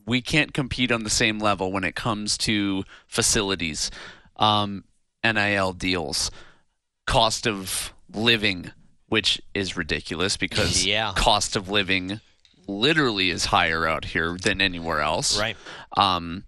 [0.06, 3.90] We can't compete on the same level when it comes to facilities,
[4.36, 4.84] um,
[5.24, 6.30] NIL deals,
[7.06, 8.70] cost of living,
[9.08, 11.12] which is ridiculous because Yeah.
[11.16, 12.20] cost of living
[12.68, 15.38] literally is higher out here than anywhere else.
[15.38, 15.56] Right.
[15.96, 16.44] Um,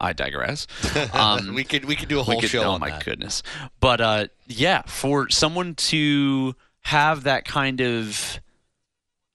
[0.00, 0.66] I digress.
[1.14, 3.04] Um, we could we could do a whole could- show oh on my that.
[3.04, 3.42] goodness!
[3.80, 8.40] But uh, yeah, for someone to have that kind of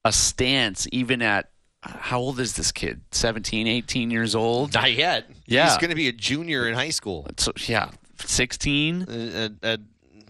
[0.06, 1.50] a stance, even at
[1.84, 3.02] how old is this kid?
[3.12, 4.74] 17, 18 years old.
[4.76, 5.28] Not yet.
[5.48, 5.68] Yeah.
[5.68, 7.26] He's going to be a junior in high school.
[7.38, 7.90] So yeah,
[8.30, 9.04] sixteen.
[9.04, 9.80] Uh, At, at,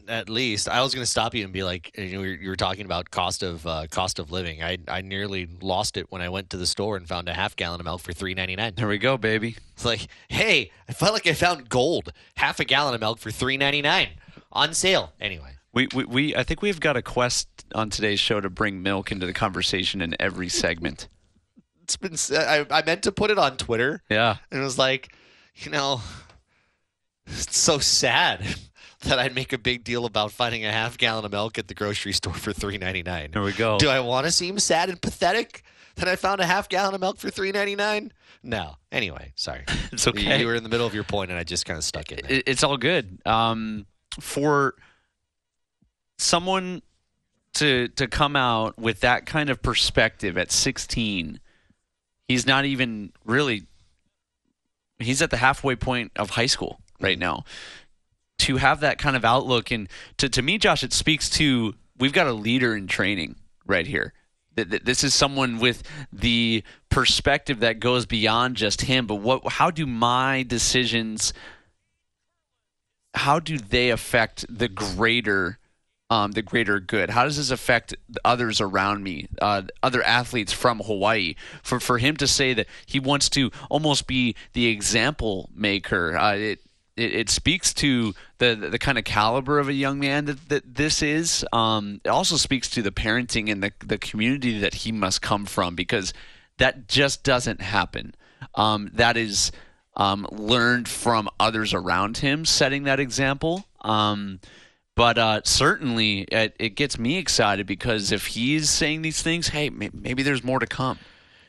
[0.08, 2.56] at least, I was going to stop you and be like, you know, you were
[2.58, 4.62] talking about cost of uh, cost of living.
[4.62, 7.56] I I nearly lost it when I went to the store and found a half
[7.56, 8.74] gallon of milk for three ninety nine.
[8.76, 9.56] There we go, baby.
[9.74, 12.12] It's like, hey, I felt like I found gold.
[12.36, 14.10] Half a gallon of milk for three ninety nine
[14.52, 15.14] on sale.
[15.22, 18.82] Anyway, We, we we I think we've got a quest on today's show to bring
[18.84, 21.08] milk into the conversation in every segment.
[21.84, 24.38] it's been I, I meant to put it on Twitter, Yeah.
[24.52, 25.16] and it was like,
[25.56, 26.02] you know,
[27.32, 28.44] it's so sad
[29.02, 31.74] that I'd make a big deal about finding a half gallon of milk at the
[31.74, 33.32] grocery store for three ninety nine.
[33.32, 33.78] There we go.
[33.80, 35.64] Do I want to seem sad and pathetic
[35.96, 38.12] that I found a half gallon of milk for three ninety nine?
[38.44, 38.76] No.
[38.92, 39.64] Anyway, sorry.
[39.92, 40.40] It's You- okay.
[40.40, 42.20] You were in the middle of your point, and I just kind of stuck in
[42.28, 42.38] there.
[42.40, 43.20] it, it's all good.
[43.26, 43.86] Um,
[44.20, 44.76] for
[46.18, 46.82] someone
[47.54, 51.40] to to come out with that kind of perspective at 16,
[52.28, 53.64] he's not even really.
[55.00, 57.43] He's at the halfway point of high school right now.
[58.39, 59.88] To have that kind of outlook, and
[60.18, 63.36] to to me, Josh, it speaks to we've got a leader in training
[63.66, 64.14] right here.
[64.56, 69.06] Th- th- This is someone with the perspective that goes beyond just him.
[69.06, 69.47] But what?
[69.54, 71.34] How do my decisions?
[73.14, 75.58] how do they affect the greater
[76.10, 77.10] um, the greater good?
[77.10, 77.95] How does this affect
[78.26, 81.36] others around me, uh, other athletes from Hawaii?
[81.64, 86.36] For for him to say that he wants to almost be the example maker, uh,
[86.36, 86.60] it,
[86.98, 90.76] it it speaks to the the kind of caliber of a young man that, that
[90.76, 91.46] this is.
[91.52, 95.46] Um, it also speaks to the parenting and the the community that he must come
[95.46, 96.14] from because
[96.58, 98.16] that just doesn't happen.
[98.56, 99.52] Um, that is
[99.96, 103.66] um, learned from others around him, setting that example.
[103.82, 104.39] Um,
[104.96, 109.70] but uh, certainly, it, it gets me excited because if he's saying these things, hey,
[109.70, 111.00] maybe there's more to come.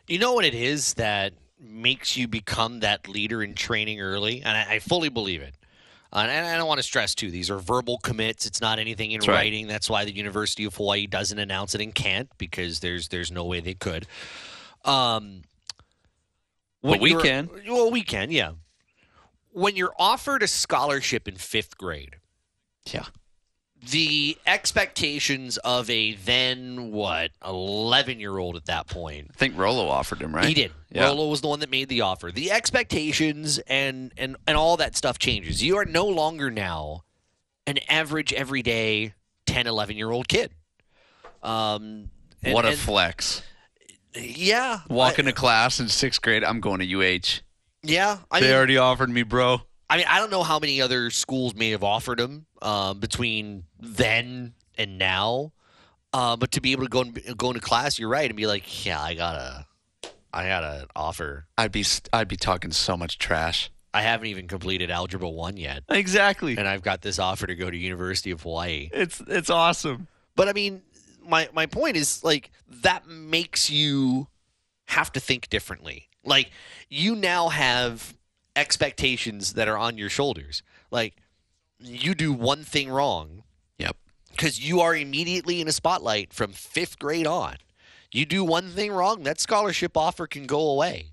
[0.06, 1.32] You know what it is that
[1.62, 5.54] makes you become that leader in training early, and I, I fully believe it.
[6.12, 8.44] Uh, and I don't want to stress too; these are verbal commits.
[8.46, 9.34] It's not anything in That's right.
[9.34, 9.66] writing.
[9.66, 13.44] That's why the University of Hawaii doesn't announce it and can't because there's there's no
[13.44, 14.06] way they could.
[14.84, 15.42] Um,
[16.82, 17.48] But we can.
[17.66, 18.52] Well, we can, yeah.
[19.52, 22.16] When you're offered a scholarship in fifth grade,
[22.92, 23.04] Yeah.
[23.90, 29.88] The expectations of a then what 11 year old at that point I think Rolo
[29.88, 30.44] offered him, right?
[30.46, 30.72] he did.
[30.90, 31.06] Yeah.
[31.06, 32.30] Rolo was the one that made the offer.
[32.30, 35.62] The expectations and and and all that stuff changes.
[35.62, 37.02] You are no longer now
[37.66, 39.14] an average everyday
[39.46, 40.52] 10 11 year old kid.
[41.42, 42.10] Um
[42.42, 43.42] and- what a and- flex.
[44.14, 44.80] yeah.
[44.88, 46.86] Walk I, into class in sixth grade, I'm going to
[47.18, 47.40] UH.
[47.82, 48.18] Yeah.
[48.30, 49.62] I they mean, already offered me, bro.
[49.90, 53.64] I mean, I don't know how many other schools may have offered him um, between
[53.80, 55.52] then and now,
[56.12, 58.46] uh, but to be able to go and, go into class, you're right, and be
[58.46, 59.66] like, yeah, I gotta,
[60.32, 61.46] I gotta offer.
[61.58, 63.70] I'd be I'd be talking so much trash.
[63.94, 66.56] I haven't even completed Algebra One yet, Exactly.
[66.56, 68.88] and I've got this offer to go to University of Hawaii.
[68.92, 70.08] It's it's awesome.
[70.34, 70.80] But I mean,
[71.26, 72.50] my my point is like
[72.82, 74.28] that makes you
[74.86, 76.08] have to think differently.
[76.24, 76.50] Like
[76.88, 78.14] you now have
[78.56, 80.62] expectations that are on your shoulders.
[80.90, 81.16] Like
[81.82, 83.42] you do one thing wrong
[83.78, 83.96] Yep.
[84.30, 87.56] because you are immediately in a spotlight from fifth grade on.
[88.12, 91.12] You do one thing wrong, that scholarship offer can go away.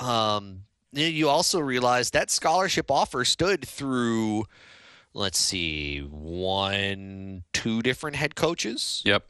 [0.00, 4.44] Um, you also realize that scholarship offer stood through,
[5.14, 9.02] let's see, one, two different head coaches.
[9.04, 9.24] Yep.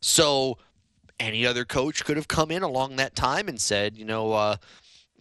[0.00, 0.58] So
[1.18, 4.56] any other coach could have come in along that time and said, you know, uh,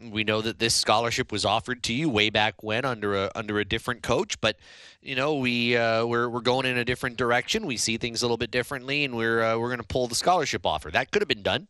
[0.01, 3.59] we know that this scholarship was offered to you way back when under a under
[3.59, 4.57] a different coach, but
[5.01, 7.65] you know we uh, we're we're going in a different direction.
[7.65, 10.15] We see things a little bit differently, and we're uh, we're going to pull the
[10.15, 10.91] scholarship offer.
[10.91, 11.67] That could have been done.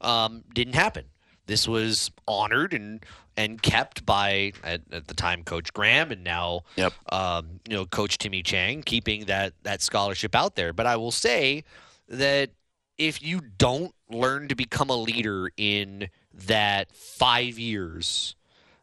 [0.00, 1.04] Um, didn't happen.
[1.46, 3.04] This was honored and
[3.36, 6.92] and kept by at, at the time Coach Graham, and now Yep.
[7.12, 10.72] um, you know Coach Timmy Chang keeping that that scholarship out there.
[10.72, 11.64] But I will say
[12.08, 12.50] that
[12.98, 16.08] if you don't learn to become a leader in
[16.46, 18.34] that five years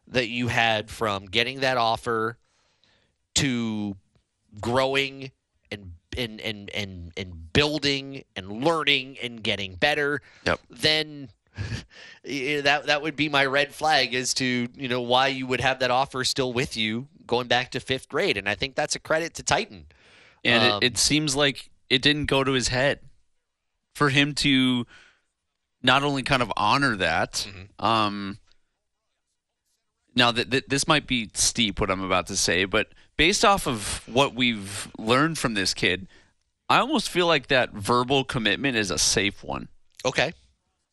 [0.08, 2.38] that you had from getting that offer
[3.34, 3.96] to
[4.60, 5.30] growing
[5.70, 10.60] and and and and, and building and learning and getting better Yep.
[10.68, 11.28] then
[12.24, 15.78] that that would be my red flag as to you know why you would have
[15.80, 18.98] that offer still with you going back to fifth grade and i think that's a
[18.98, 19.86] credit to titan
[20.44, 23.00] And Um, it, it seems like it didn't go to his head
[23.94, 24.86] for him to
[25.82, 27.46] not only kind of honor that.
[27.78, 28.38] Um,
[30.14, 33.66] now that th- this might be steep what I'm about to say, but based off
[33.66, 36.06] of what we've learned from this kid,
[36.68, 39.68] I almost feel like that verbal commitment is a safe one.
[40.04, 40.32] Okay.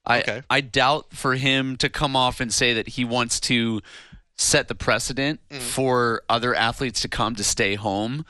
[0.06, 0.42] I Okay.
[0.50, 3.82] I doubt for him to come off and say that he wants to
[4.38, 8.26] set the precedent for other athletes to come to stay home.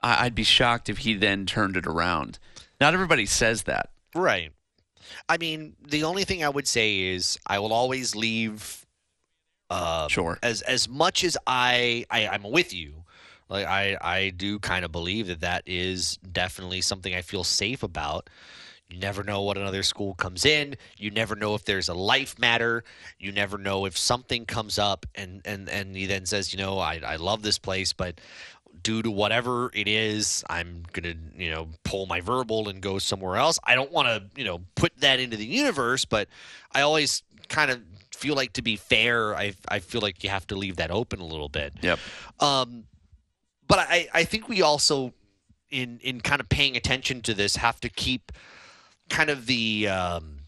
[0.00, 2.38] I, I'd be shocked if he then turned it around.
[2.80, 3.90] Not everybody says that.
[4.14, 4.52] Right.
[5.28, 8.86] I mean, the only thing I would say is I will always leave
[9.68, 10.38] uh, Sure.
[10.42, 13.04] as as much as I, I I'm with you.
[13.48, 17.82] Like I I do kind of believe that that is definitely something I feel safe
[17.82, 18.28] about.
[18.88, 20.74] You never know what another school comes in.
[20.98, 22.82] You never know if there's a life matter.
[23.20, 26.78] You never know if something comes up and and and he then says, you know,
[26.78, 28.20] I I love this place, but
[28.82, 33.36] due to whatever it is, I'm gonna, you know, pull my verbal and go somewhere
[33.36, 33.58] else.
[33.64, 36.28] I don't want to, you know, put that into the universe, but
[36.72, 37.80] I always kind of
[38.14, 41.20] feel like to be fair, I I feel like you have to leave that open
[41.20, 41.74] a little bit.
[41.82, 41.98] Yep.
[42.40, 42.84] Um,
[43.66, 45.12] but I I think we also
[45.70, 48.32] in in kind of paying attention to this have to keep
[49.08, 50.40] kind of the um,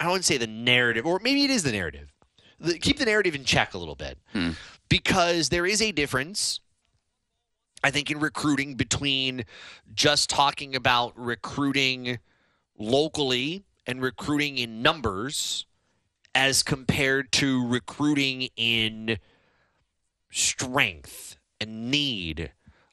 [0.00, 2.12] I to say the narrative, or maybe it is the narrative.
[2.58, 4.18] The, keep the narrative in check a little bit
[4.88, 6.60] because there is a difference
[7.84, 9.44] I think in recruiting between
[9.94, 12.18] just talking about recruiting
[12.78, 15.66] locally and recruiting in numbers
[16.34, 19.18] as compared to recruiting in
[20.30, 22.52] strength and need.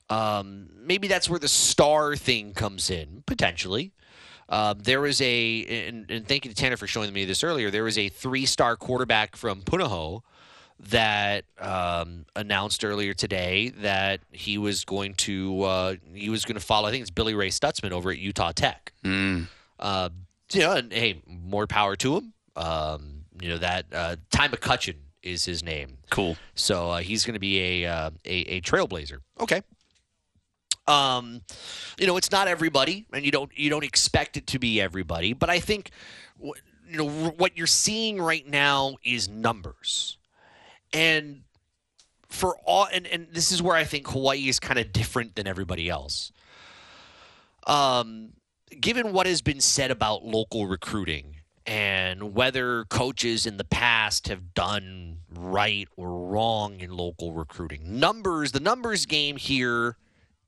[0.10, 3.94] Um, maybe that's where the star thing comes in, potentially.
[4.50, 7.72] Um, there was a, and, and thank you to Tanner for showing me this earlier.
[7.72, 10.22] There was a three-star quarterback from Punahou
[10.90, 16.66] that um, announced earlier today that he was going to uh, he was going to
[16.66, 16.88] follow.
[16.88, 18.94] I think it's Billy Ray Stutzman over at Utah Tech.
[19.04, 19.48] Mm.
[19.80, 20.10] Uh,
[20.52, 22.34] you know, and hey, more power to him.
[22.56, 25.98] Um, you know that uh, Ty McCutcheon is his name.
[26.10, 26.38] Cool.
[26.56, 29.20] So uh, he's going to be a, uh, a a trailblazer.
[29.40, 29.62] Okay.
[30.86, 31.42] Um,
[31.98, 35.34] you know, it's not everybody, and you don't you don't expect it to be everybody.
[35.34, 35.92] But I think,
[36.40, 36.58] wh-
[36.90, 40.18] you know, what you're seeing right now is numbers,
[40.94, 41.42] and
[42.30, 45.48] for all, and and this is where I think Hawaii is kind of different than
[45.48, 46.32] everybody else.
[47.66, 48.34] Um,
[48.80, 54.54] given what has been said about local recruiting and whether coaches in the past have
[54.54, 59.98] done right or wrong in local recruiting, numbers, the numbers game here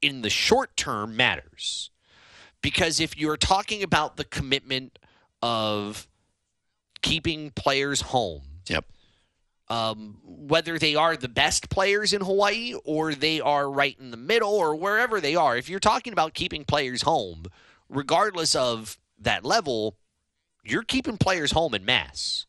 [0.01, 1.89] in the short term matters.
[2.61, 4.97] Because if you're talking about the commitment
[5.41, 6.07] of
[7.01, 8.85] keeping players home, Yep.
[9.67, 14.17] Um, whether they are the best players in Hawaii or they are right in the
[14.17, 17.45] middle or wherever they are, if you're talking about keeping players home,
[17.89, 19.97] regardless of that level,
[20.63, 22.45] you're keeping players home in mass.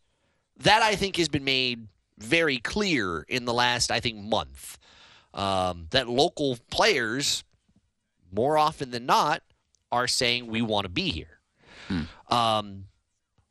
[0.58, 1.88] That I think has been made
[2.18, 4.78] very clear in the last, I think, month.
[5.34, 7.44] Um, that local players,
[8.32, 9.42] more often than not,
[9.92, 11.40] are saying we want to be here.
[12.28, 12.86] Um,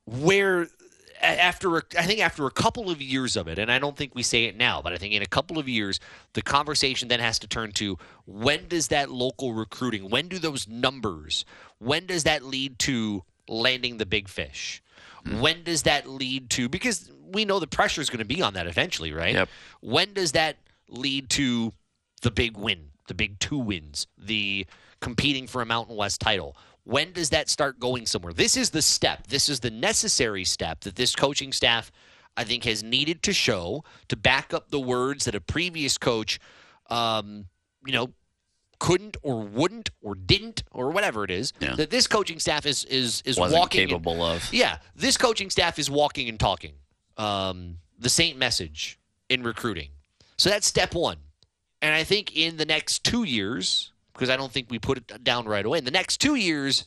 [0.06, 0.68] where
[1.22, 4.16] after a, I think after a couple of years of it, and I don't think
[4.16, 6.00] we say it now, but I think in a couple of years,
[6.34, 10.68] the conversation then has to turn to when does that local recruiting, when do those
[10.68, 11.46] numbers,
[11.80, 14.82] when does that lead to landing the big fish?
[15.26, 15.40] Hmm.
[15.42, 18.54] When does that lead to because we know the pressure is going to be on
[18.54, 19.34] that eventually, right?
[19.34, 19.50] Yep.
[19.82, 20.58] When does that
[20.90, 21.74] lead to
[22.22, 24.66] the big win, the big two wins, the
[25.02, 26.56] competing for a Mountain West title?
[26.86, 28.32] When does that start going somewhere?
[28.32, 29.28] This is the step.
[29.28, 31.92] This is the necessary step that this coaching staff,
[32.38, 36.40] I think, has needed to show to back up the words that a previous coach,
[36.90, 37.48] um,
[37.86, 38.12] you know,
[38.80, 41.54] couldn't or wouldn't or didn't or whatever it is.
[41.60, 41.76] Yeah.
[41.76, 44.54] That this coaching staff is is is Wasn't walking and- capable of.
[44.54, 46.74] yeah, this coaching staff is walking and talking
[47.18, 49.90] um, the same message in recruiting.
[50.38, 51.18] So that's step one.
[51.82, 55.24] And I think in the next two years, because I don't think we put it
[55.24, 56.86] down right away, in the next two years,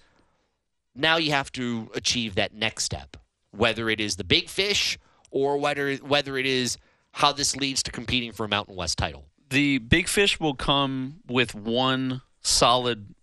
[0.94, 3.16] now you have to achieve that next step,
[3.52, 4.98] whether it is the big fish
[5.30, 6.78] or whether whether it is
[7.12, 9.26] how this leads to competing for a Mountain West title.
[9.50, 13.14] The big fish will come with one solid,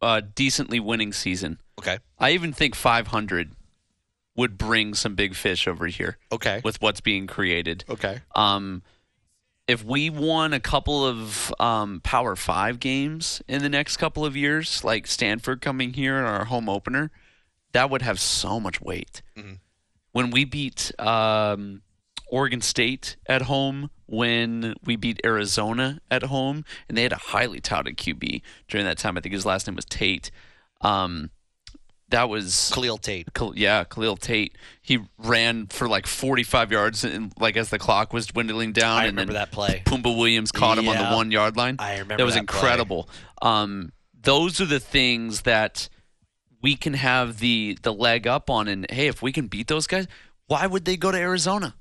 [0.00, 1.58] uh, decently winning season.
[1.78, 1.98] Okay.
[2.18, 3.52] I even think 500
[4.36, 6.60] would bring some big fish over here Okay.
[6.64, 7.84] with what's being created.
[7.88, 8.20] Okay.
[8.34, 8.82] Um,
[9.68, 14.34] if we won a couple of um, Power Five games in the next couple of
[14.34, 17.10] years, like Stanford coming here in our home opener,
[17.72, 19.22] that would have so much weight.
[20.12, 21.82] When we beat um,
[22.30, 27.60] Oregon State at home, when we beat Arizona at home, and they had a highly
[27.60, 29.18] touted QB during that time.
[29.18, 30.30] I think his last name was Tate.
[30.80, 31.30] Um,
[32.10, 33.32] that was Khalil Tate.
[33.34, 34.56] Khal- yeah, Khalil Tate.
[34.80, 38.96] He ran for like 45 yards, and like as the clock was dwindling down.
[38.98, 39.82] I and remember then that play.
[39.84, 41.76] Pumbaa Williams caught him on the one yard line.
[41.78, 43.08] I remember that was that incredible.
[43.42, 45.88] Um, those are the things that
[46.62, 48.68] we can have the the leg up on.
[48.68, 50.06] And hey, if we can beat those guys,
[50.46, 51.74] why would they go to Arizona?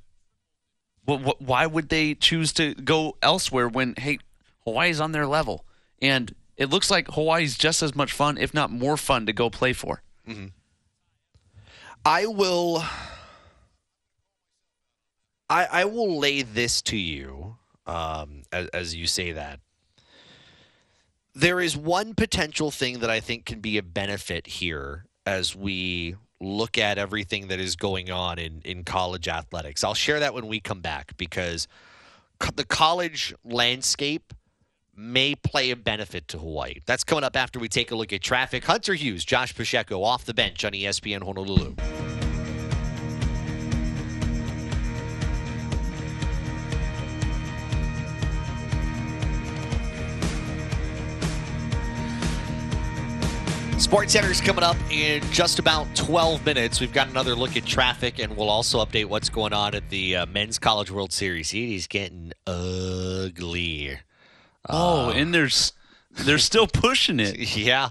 [1.07, 4.19] Wh- wh- Why would they choose to go elsewhere when hey,
[4.65, 5.65] Hawaii's on their level?
[6.01, 9.49] And it looks like Hawaii's just as much fun, if not more fun, to go
[9.49, 10.03] play for.
[12.05, 12.83] I will.
[15.49, 19.59] I I will lay this to you, um, as, as you say that.
[21.33, 26.15] There is one potential thing that I think can be a benefit here as we
[26.39, 29.83] look at everything that is going on in, in college athletics.
[29.83, 31.67] I'll share that when we come back because
[32.39, 34.33] co- the college landscape
[34.97, 36.79] may play a benefit to Hawaii.
[36.87, 38.65] That's coming up after we take a look at traffic.
[38.65, 41.75] Hunter Hughes, Josh Pacheco off the bench on ESPN Honolulu.
[53.77, 56.81] Sports Center's coming up in just about 12 minutes.
[56.81, 60.17] We've got another look at traffic, and we'll also update what's going on at the
[60.17, 61.53] uh, Men's College World Series.
[61.53, 63.99] It is getting ugly.
[64.69, 65.73] Oh, and there's
[66.11, 67.37] they're still pushing it.
[67.55, 67.89] Yeah.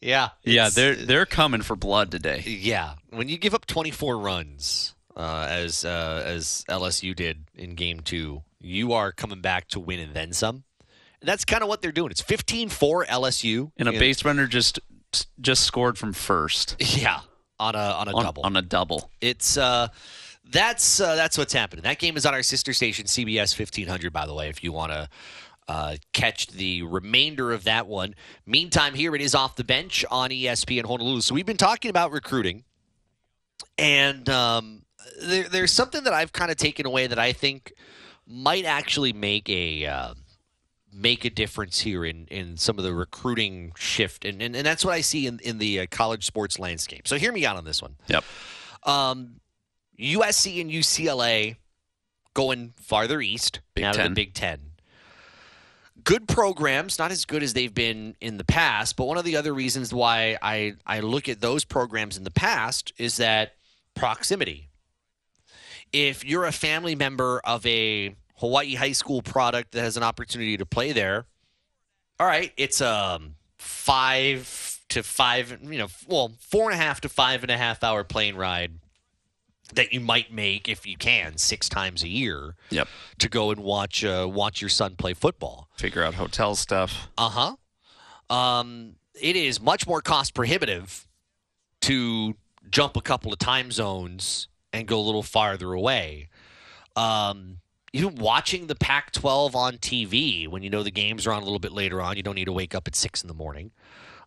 [0.00, 0.30] Yeah.
[0.42, 2.42] Yeah, they're they're coming for blood today.
[2.46, 8.00] Yeah, when you give up 24 runs, uh, as uh, as LSU did in Game
[8.00, 10.64] Two, you are coming back to win and then some.
[11.20, 12.10] And that's kind of what they're doing.
[12.10, 14.78] It's 15-4 LSU, And a base runner just
[15.40, 17.20] just scored from first Yeah,
[17.58, 18.42] on a on a on, double.
[18.42, 19.10] on a double.
[19.22, 19.88] It's uh,
[20.50, 21.84] that's uh, that's what's happening.
[21.84, 24.12] That game is on our sister station, CBS 1500.
[24.12, 25.08] By the way, if you want to
[25.68, 28.14] uh, catch the remainder of that one.
[28.46, 31.20] Meantime, here it is off the bench on ESPN Honolulu.
[31.20, 32.64] So we've been talking about recruiting,
[33.78, 34.82] and um,
[35.20, 37.72] there, there's something that I've kind of taken away that I think
[38.26, 39.86] might actually make a.
[39.86, 40.14] Uh,
[40.96, 44.84] make a difference here in, in some of the recruiting shift and, and, and that's
[44.84, 47.08] what I see in, in the uh, college sports landscape.
[47.08, 47.96] So hear me out on this one.
[48.06, 48.24] Yep.
[48.84, 49.40] Um,
[49.98, 51.56] USC and UCLA
[52.32, 54.60] going farther east Big now to the Big Ten.
[56.04, 59.36] Good programs, not as good as they've been in the past, but one of the
[59.36, 63.54] other reasons why I, I look at those programs in the past is that
[63.94, 64.68] proximity.
[65.92, 70.56] If you're a family member of a Hawaii high school product that has an opportunity
[70.58, 71.24] to play there,
[72.20, 77.08] all right, it's um five to five, you know, well, four and a half to
[77.08, 78.72] five and a half hour plane ride
[79.72, 82.86] that you might make if you can six times a year Yep.
[83.18, 85.68] to go and watch uh, watch your son play football.
[85.76, 87.08] Figure out hotel stuff.
[87.16, 87.28] Uh
[88.30, 88.34] huh.
[88.34, 91.06] Um, it is much more cost prohibitive
[91.82, 92.34] to
[92.70, 96.28] jump a couple of time zones and go a little farther away.
[96.96, 97.58] Um,
[97.92, 101.44] even watching the Pac 12 on TV when you know the games are on a
[101.44, 103.70] little bit later on, you don't need to wake up at six in the morning.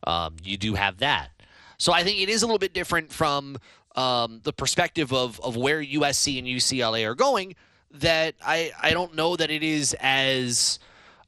[0.06, 1.32] Um, you do have that.
[1.78, 3.58] So I think it is a little bit different from
[3.98, 7.56] um, the perspective of, of where USC and UCLA are going.
[7.92, 10.78] That I, I don't know that it is as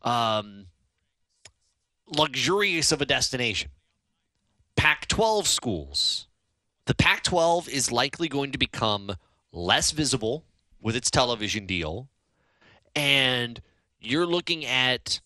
[0.03, 0.67] um,
[2.05, 3.71] luxurious of a destination.
[4.75, 6.27] Pac 12 schools.
[6.85, 9.15] The Pac 12 is likely going to become
[9.51, 10.43] less visible
[10.81, 12.07] with its television deal.
[12.95, 13.61] And
[13.99, 15.19] you're looking at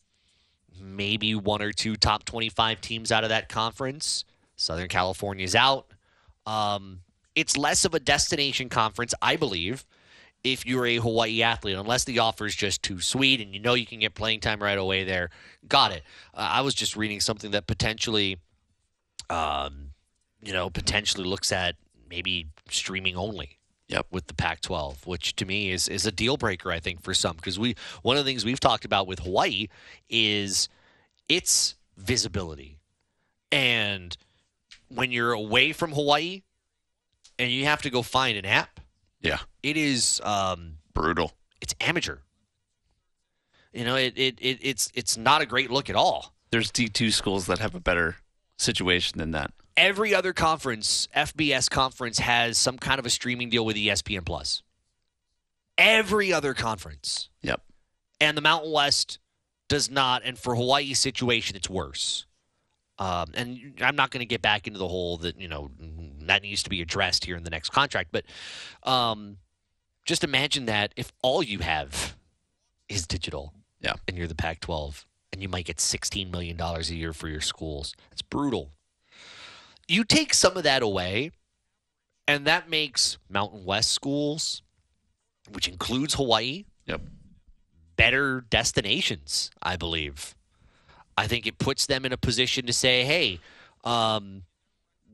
[0.80, 4.26] maybe one or two top 25 teams out of that conference.
[4.56, 5.88] Southern California's out.
[6.46, 7.00] Um,
[7.36, 9.86] it's less of a destination conference, I believe,
[10.44, 13.76] if you're a Hawaii athlete, unless the offer is just too sweet and you know
[13.76, 15.30] you can get playing time right away there.
[15.68, 16.04] Got it.
[16.34, 18.38] Uh, I was just reading something that potentially,
[19.30, 19.92] um,
[20.44, 21.76] you know, potentially looks at
[22.10, 23.58] maybe streaming only.
[23.90, 24.08] Yep.
[24.12, 27.36] With the Pac-12, which to me is is a deal breaker, I think, for some
[27.36, 29.68] because we one of the things we've talked about with Hawaii
[30.10, 30.68] is
[31.30, 32.80] its visibility,
[33.52, 34.16] and
[34.88, 36.42] when you're away from Hawaii
[37.40, 38.80] and you have to go find an app,
[39.22, 39.40] Yeah.
[39.62, 41.32] it is um, Brutal.
[41.62, 42.18] it's amateur.
[43.74, 46.34] You know, it, it, it it's it's not a great look at all.
[46.52, 48.18] There's D2 schools that have a better
[48.58, 49.52] situation than that.
[49.76, 54.62] Every other conference, FBS conference, has some kind of a streaming deal with ESPN Plus.
[55.78, 57.62] Every other conference, Yep.
[58.22, 59.18] and the Mountain West
[59.68, 60.22] does not.
[60.24, 62.28] And for Hawaii's situation, it's worse.
[63.00, 65.72] Um, and I'm not going to get back into the whole that you know
[66.30, 68.26] that needs to be addressed here in the next contract, but
[68.84, 69.38] um,
[70.06, 72.16] just imagine that if all you have
[72.90, 73.94] is digital, Yeah.
[74.08, 77.42] and you're the Pac-12, and you might get 16 million dollars a year for your
[77.42, 77.94] schools.
[78.12, 78.72] It's brutal.
[79.88, 81.32] You take some of that away,
[82.28, 84.62] and that makes Mountain West schools,
[85.52, 87.02] which includes Hawaii, Yep.
[87.96, 90.36] better destinations, I believe.
[91.18, 93.40] I think it puts them in a position to say, hey,
[93.84, 94.44] um,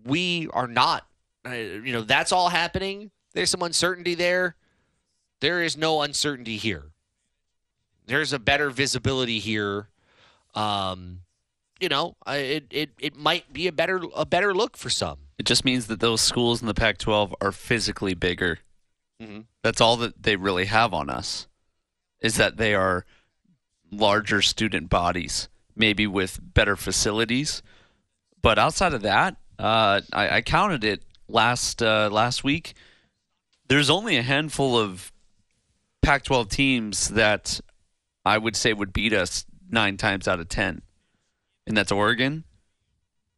[0.09, 1.05] we are not,
[1.47, 3.11] uh, you know, that's all happening.
[3.33, 4.55] There's some uncertainty there.
[5.39, 6.91] There is no uncertainty here.
[8.07, 9.87] There's a better visibility here.
[10.55, 11.21] Um,
[11.79, 15.19] you know, it, it, it might be a better a better look for some.
[15.37, 18.59] It just means that those schools in the Pac-12 are physically bigger.
[19.21, 19.45] Mhm.
[19.63, 21.47] That's all that they really have on us,
[22.19, 23.05] is that they are
[23.91, 27.61] larger student bodies, maybe with better facilities.
[28.41, 32.73] But outside of that, uh, I, I counted it last uh, last week.
[33.67, 35.11] There's only a handful of
[36.01, 37.59] Pac-12 teams that
[38.25, 40.81] I would say would beat us nine times out of ten,
[41.67, 42.45] and that's Oregon,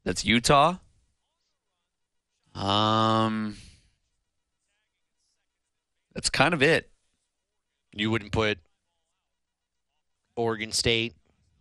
[0.05, 0.77] that's Utah.
[2.53, 3.57] Um,
[6.13, 6.89] that's kind of it.
[7.93, 8.59] You wouldn't put
[10.35, 11.15] Oregon State,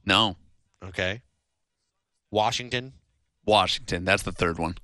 [0.04, 0.36] No,
[0.84, 1.22] okay?
[2.30, 2.92] Washington,
[3.44, 4.04] Washington.
[4.04, 4.76] That's the third one.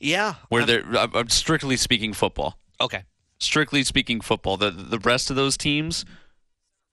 [0.00, 0.34] yeah.
[0.48, 2.58] Where I'm- they're I'm I'm strictly speaking football.
[2.80, 3.04] okay.
[3.38, 4.56] Strictly speaking football.
[4.56, 6.04] The the rest of those teams,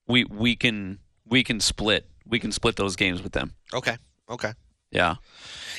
[0.08, 2.10] we we can we can split.
[2.26, 3.54] We can split those games with them.
[3.74, 3.97] Okay.
[4.30, 4.51] Okay.
[4.91, 5.16] Yeah.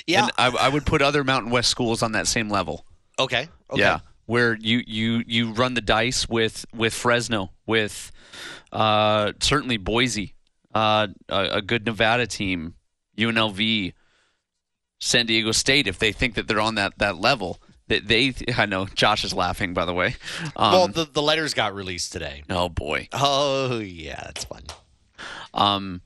[0.06, 0.24] Yeah.
[0.24, 2.86] And I, I would put other Mountain West schools on that same level.
[3.18, 3.48] okay.
[3.70, 3.80] Okay.
[3.82, 8.10] Yeah, where you you you run the dice with with Fresno, with
[8.72, 10.34] uh, certainly Boise,
[10.74, 12.74] uh, a, a good Nevada team,
[13.18, 13.92] UNLV,
[15.04, 15.86] San Diego State.
[15.86, 19.34] If they think that they're on that that level, that they, I know Josh is
[19.34, 20.16] laughing by the way.
[20.56, 22.42] Um, well, the, the letters got released today.
[22.48, 24.22] oh boy, Oh, yeah.
[24.24, 24.62] That's fun.
[25.52, 26.00] um,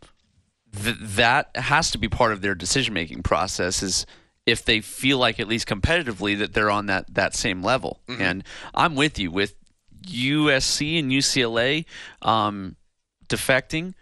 [0.74, 3.82] th- that has to be part of their decision making process.
[3.82, 4.04] Is
[4.46, 8.00] if they feel like at least competitively that they're on that that same level.
[8.08, 8.42] And
[8.74, 9.54] I'm with you with
[10.06, 11.84] USC and UCLA
[12.22, 12.76] um,
[13.28, 13.94] defecting.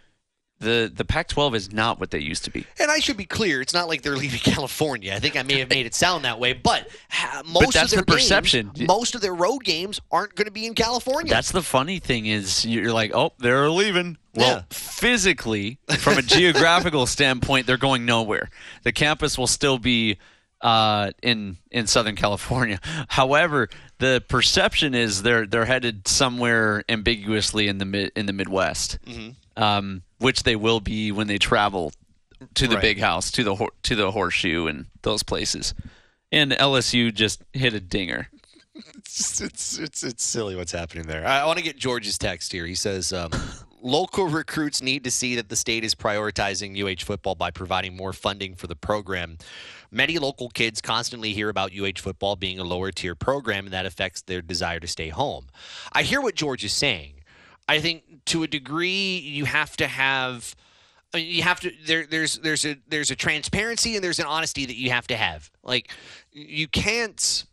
[0.59, 2.65] The the Pac-12 is not what they used to be.
[2.79, 5.13] And I should be clear, it's not like they're leaving California.
[5.13, 7.97] I think I may have made it sound that way, but ha- most that's of
[7.97, 8.71] their the perception.
[8.73, 11.29] games, most of their road games aren't going to be in California.
[11.31, 14.17] That's the funny thing is you're like, oh, they're leaving.
[14.33, 14.61] Well, Yeah.
[14.69, 18.49] physically, from a geographical standpoint, they're going nowhere.
[18.83, 20.17] The campus will still be
[20.61, 22.79] uh, in in Southern California.
[23.09, 28.97] However, the perception is they're they're headed somewhere ambiguously in the mid in the Midwest,
[29.55, 31.91] um, which they will be when they travel
[32.55, 32.81] to the Right.
[32.81, 35.73] big house, to the to the horseshoe, and those places.
[36.31, 38.29] And LSU just hit a dinger.
[38.75, 41.25] it's, it's it's it's silly what's happening there.
[41.25, 42.65] I, I want to get George's text here.
[42.65, 43.31] He says um,
[43.81, 48.13] local recruits need to see that the state is prioritizing UH football by providing more
[48.13, 49.37] funding for the program.
[49.89, 53.85] Many local kids constantly hear about UH football being a lower tier program, and that
[53.85, 55.47] affects their desire to stay home.
[55.93, 57.16] I hear what George is saying.
[57.67, 60.55] I think to a degree you have to have.
[61.13, 64.65] Mean, you have to there there's there's a there's a transparency and there's an honesty
[64.65, 65.89] that you have to have like
[66.31, 67.45] you can't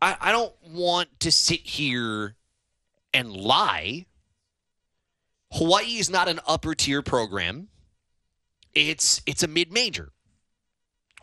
[0.00, 2.36] I, I don't want to sit here
[3.12, 4.06] and lie.
[5.52, 7.68] Hawaii is not an upper tier program.
[8.74, 10.12] It's it's a mid major.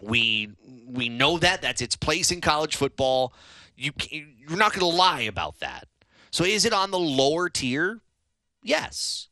[0.02, 0.50] We
[0.88, 3.34] we know that that's its place in college football.
[3.76, 5.88] You you're not going to lie about that.
[6.36, 8.02] So is it on the lower tier?
[8.62, 9.30] Yes.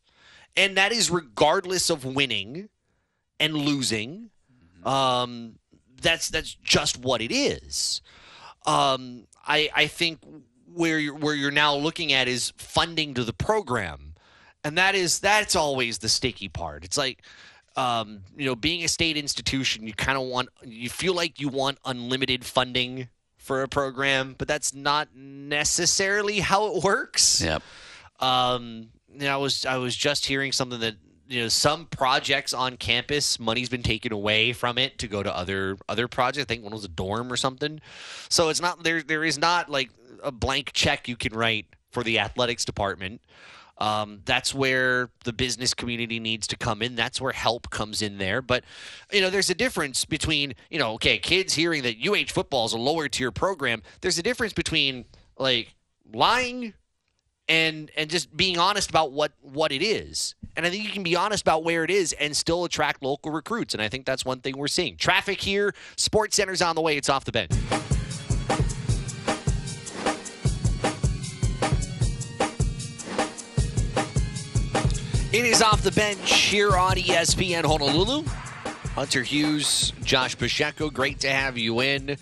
[0.56, 2.68] And that is regardless of winning
[3.38, 4.30] and losing.
[4.84, 5.58] Um
[6.00, 8.02] that's that's just what it is
[8.66, 10.20] um, I I think
[10.72, 14.14] where you're, where you're now looking at is funding to the program,
[14.62, 16.84] and that is that's always the sticky part.
[16.84, 17.22] It's like
[17.76, 21.48] um, you know, being a state institution, you kind of want you feel like you
[21.48, 23.08] want unlimited funding
[23.44, 27.42] for a program, but that's not necessarily how it works.
[27.42, 27.62] Yep.
[28.18, 30.96] Um, you know, I was I was just hearing something that
[31.28, 35.34] you know some projects on campus money's been taken away from it to go to
[35.34, 36.44] other other projects.
[36.44, 37.80] I think one was a dorm or something.
[38.30, 39.02] So it's not there.
[39.02, 39.90] There is not like
[40.22, 43.20] a blank check you can write for the athletics department.
[43.78, 46.94] Um, that's where the business community needs to come in.
[46.94, 48.40] That's where help comes in there.
[48.40, 48.64] But
[49.12, 52.72] you know, there's a difference between you know, okay, kids hearing that UH football is
[52.72, 53.82] a lower tier program.
[54.00, 55.04] There's a difference between
[55.38, 55.74] like
[56.12, 56.74] lying
[57.48, 60.34] and and just being honest about what what it is.
[60.56, 63.32] And I think you can be honest about where it is and still attract local
[63.32, 63.74] recruits.
[63.74, 64.96] And I think that's one thing we're seeing.
[64.96, 66.96] Traffic here, Sports Center's on the way.
[66.96, 67.50] It's off the bench.
[75.34, 78.22] It is off the bench here on ESPN Honolulu.
[78.94, 82.18] Hunter Hughes, Josh Pacheco, great to have you in.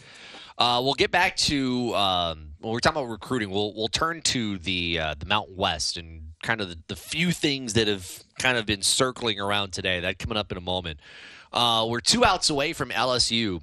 [0.57, 3.51] Uh, we'll get back to um, when we're talking about recruiting.
[3.51, 7.33] We'll we'll turn to the uh, the Mountain West and kind of the, the few
[7.33, 10.01] things that have kind of been circling around today.
[10.01, 10.99] That coming up in a moment.
[11.53, 13.61] Uh, we're two outs away from LSU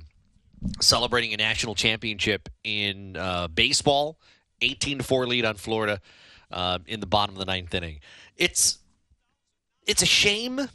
[0.80, 4.20] celebrating a national championship in uh, baseball.
[4.62, 6.02] 18 to four lead on Florida
[6.52, 8.00] uh, in the bottom of the ninth inning.
[8.38, 8.79] It's
[9.90, 10.70] it's a shame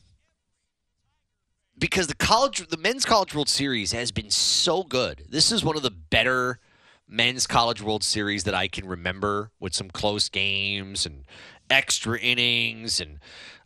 [1.78, 5.24] because the college the men's college world series has been so good.
[5.28, 6.58] This is one of the better
[7.06, 11.24] men's college world series that i can remember with some close games and
[11.68, 13.18] extra innings and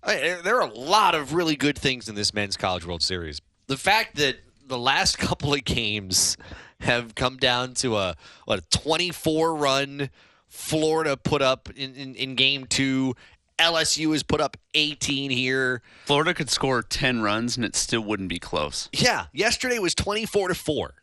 [0.02, 3.40] uh, there are a lot of really good things in this men's college world series.
[3.68, 6.36] The fact that the last couple of games
[6.80, 10.10] have come down to a what a 24 run
[10.48, 13.14] florida put up in, in, in game two
[13.58, 15.82] LSU has put up 18 here.
[16.06, 18.88] Florida could score 10 runs and it still wouldn't be close.
[18.92, 20.94] Yeah, yesterday was 24 to 4.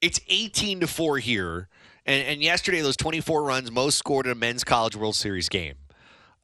[0.00, 1.68] It's 18 to 4 here.
[2.04, 5.74] And, and yesterday, those 24 runs, most scored in a men's college World Series game.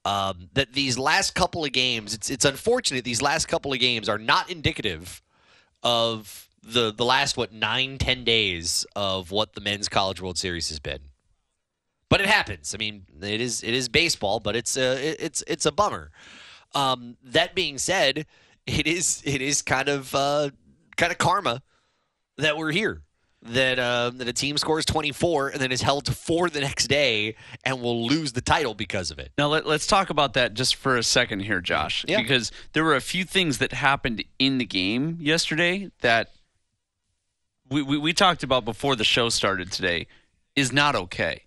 [0.05, 4.09] Um, that these last couple of games, it's, it's unfortunate these last couple of games
[4.09, 5.23] are not indicative
[5.85, 10.71] of the, the last, what, nine, ten days of what the men's college World Series
[10.71, 11.01] has been
[12.13, 12.75] but it happens.
[12.75, 16.11] I mean, it is it is baseball, but it's a it's it's a bummer.
[16.75, 18.27] Um, that being said,
[18.67, 20.51] it is it is kind of uh,
[20.99, 21.63] kind of karma
[22.37, 23.01] that we're here.
[23.41, 26.89] That uh, that a team scores 24 and then is held to four the next
[26.89, 27.35] day
[27.65, 29.33] and will lose the title because of it.
[29.39, 32.21] Now let, us talk about that just for a second here, Josh, yeah.
[32.21, 36.31] because there were a few things that happened in the game yesterday that
[37.71, 40.09] we, we, we talked about before the show started today
[40.55, 41.45] is not okay.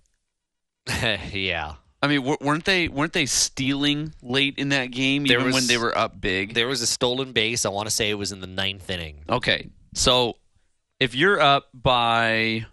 [1.32, 1.76] yeah.
[2.02, 5.78] I mean, weren't they weren't they stealing late in that game, even was, when they
[5.78, 6.54] were up big?
[6.54, 7.66] There was a stolen base.
[7.66, 9.24] I want to say it was in the ninth inning.
[9.28, 10.36] Okay, so
[11.00, 12.68] if you're up by,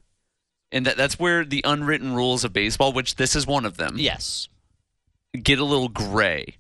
[0.70, 3.94] and that that's where the unwritten rules of baseball, which this is one of them,
[3.96, 4.48] yes,
[5.40, 6.56] get a little gray.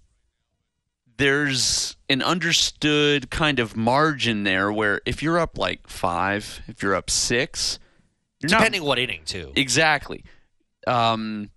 [1.18, 6.94] There's an understood kind of margin there where if you're up like five, if you're
[6.94, 7.78] up six,
[8.40, 9.52] you're depending not, what inning too.
[9.54, 10.24] Exactly
[10.86, 11.50] um,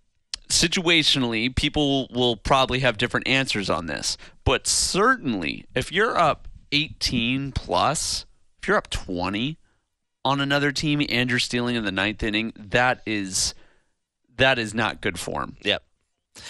[0.49, 4.17] situationally, people will probably have different answers on this.
[4.43, 8.25] But certainly, if you're up 18 plus,
[8.61, 9.57] if you're up 20
[10.23, 13.53] on another team and you're stealing in the ninth inning, that is
[14.37, 15.55] that is not good form.
[15.61, 15.83] Yep.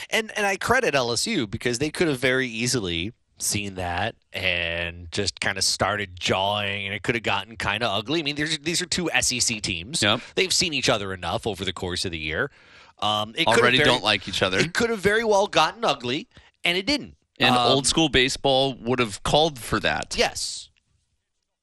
[0.09, 5.39] And and I credit LSU because they could have very easily seen that and just
[5.39, 8.19] kind of started jawing and it could have gotten kind of ugly.
[8.19, 10.01] I mean, these are two SEC teams.
[10.01, 10.21] Yep.
[10.35, 12.51] They've seen each other enough over the course of the year.
[12.99, 14.59] Um, it Already very, don't like each other.
[14.59, 16.29] It could have very well gotten ugly,
[16.63, 17.15] and it didn't.
[17.39, 20.15] And um, old school baseball would have called for that.
[20.17, 20.69] Yes.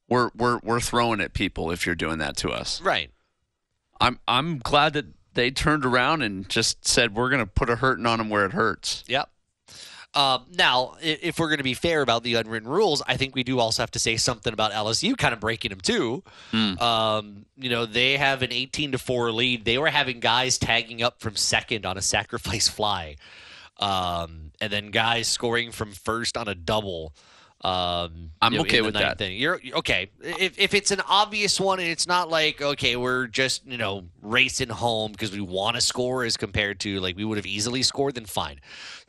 [0.08, 2.82] We're we're we're throwing at people if you're doing that to us.
[2.82, 3.10] Right.
[3.98, 7.76] I'm I'm glad that they turned around and just said we're going to put a
[7.76, 9.04] hurting on them where it hurts.
[9.06, 9.30] Yep.
[10.14, 13.44] Um, now, if we're going to be fair about the unwritten rules, I think we
[13.44, 16.22] do also have to say something about LSU kind of breaking them too.
[16.52, 16.80] Mm.
[16.80, 19.64] Um, you know, they have an 18 to 4 lead.
[19.64, 23.16] They were having guys tagging up from second on a sacrifice fly.
[23.78, 27.14] Um, and then guys scoring from first on a double.
[27.62, 29.18] Um, I'm you know, okay with that.
[29.18, 29.36] Thing.
[29.36, 30.10] You're okay.
[30.20, 34.04] If, if it's an obvious one and it's not like, okay, we're just, you know,
[34.20, 37.82] racing home because we want to score as compared to like we would have easily
[37.82, 38.60] scored, then fine.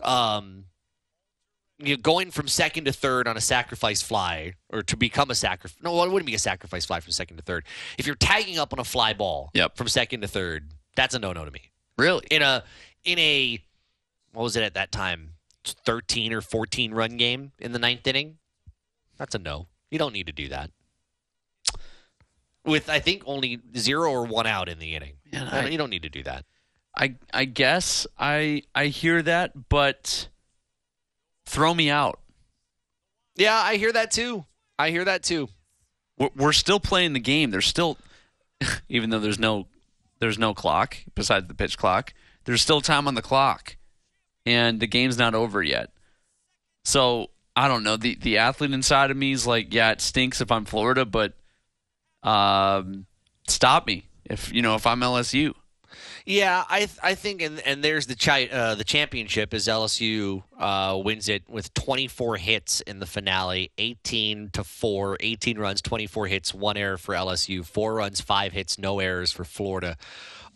[0.01, 0.65] Um,
[1.85, 5.35] you know, going from second to third on a sacrifice fly, or to become a
[5.35, 5.77] sacrifice.
[5.81, 7.65] No, it wouldn't be a sacrifice fly from second to third.
[7.97, 9.75] If you're tagging up on a fly ball yep.
[9.77, 11.71] from second to third, that's a no-no to me.
[11.97, 12.25] Really?
[12.31, 12.63] In a
[13.03, 13.63] in a
[14.31, 15.33] what was it at that time?
[15.63, 18.37] Thirteen or fourteen run game in the ninth inning.
[19.17, 19.67] That's a no.
[19.91, 20.71] You don't need to do that.
[22.65, 25.89] With I think only zero or one out in the inning, Man, I, you don't
[25.89, 26.45] need to do that.
[26.97, 30.29] I I guess I I hear that, but
[31.45, 32.19] throw me out.
[33.35, 34.45] Yeah, I hear that too.
[34.77, 35.49] I hear that too.
[36.35, 37.51] We're still playing the game.
[37.51, 37.97] There's still,
[38.89, 39.67] even though there's no,
[40.19, 42.13] there's no clock besides the pitch clock.
[42.45, 43.77] There's still time on the clock,
[44.45, 45.91] and the game's not over yet.
[46.83, 47.97] So I don't know.
[47.97, 51.33] the The athlete inside of me is like, yeah, it stinks if I'm Florida, but
[52.21, 53.05] um,
[53.47, 55.53] stop me if you know if I'm LSU.
[56.25, 60.99] Yeah, I I think and and there's the chi- uh, the championship as LSU uh,
[61.03, 66.53] wins it with 24 hits in the finale, 18 to four, 18 runs, 24 hits,
[66.53, 69.97] one error for LSU, four runs, five hits, no errors for Florida.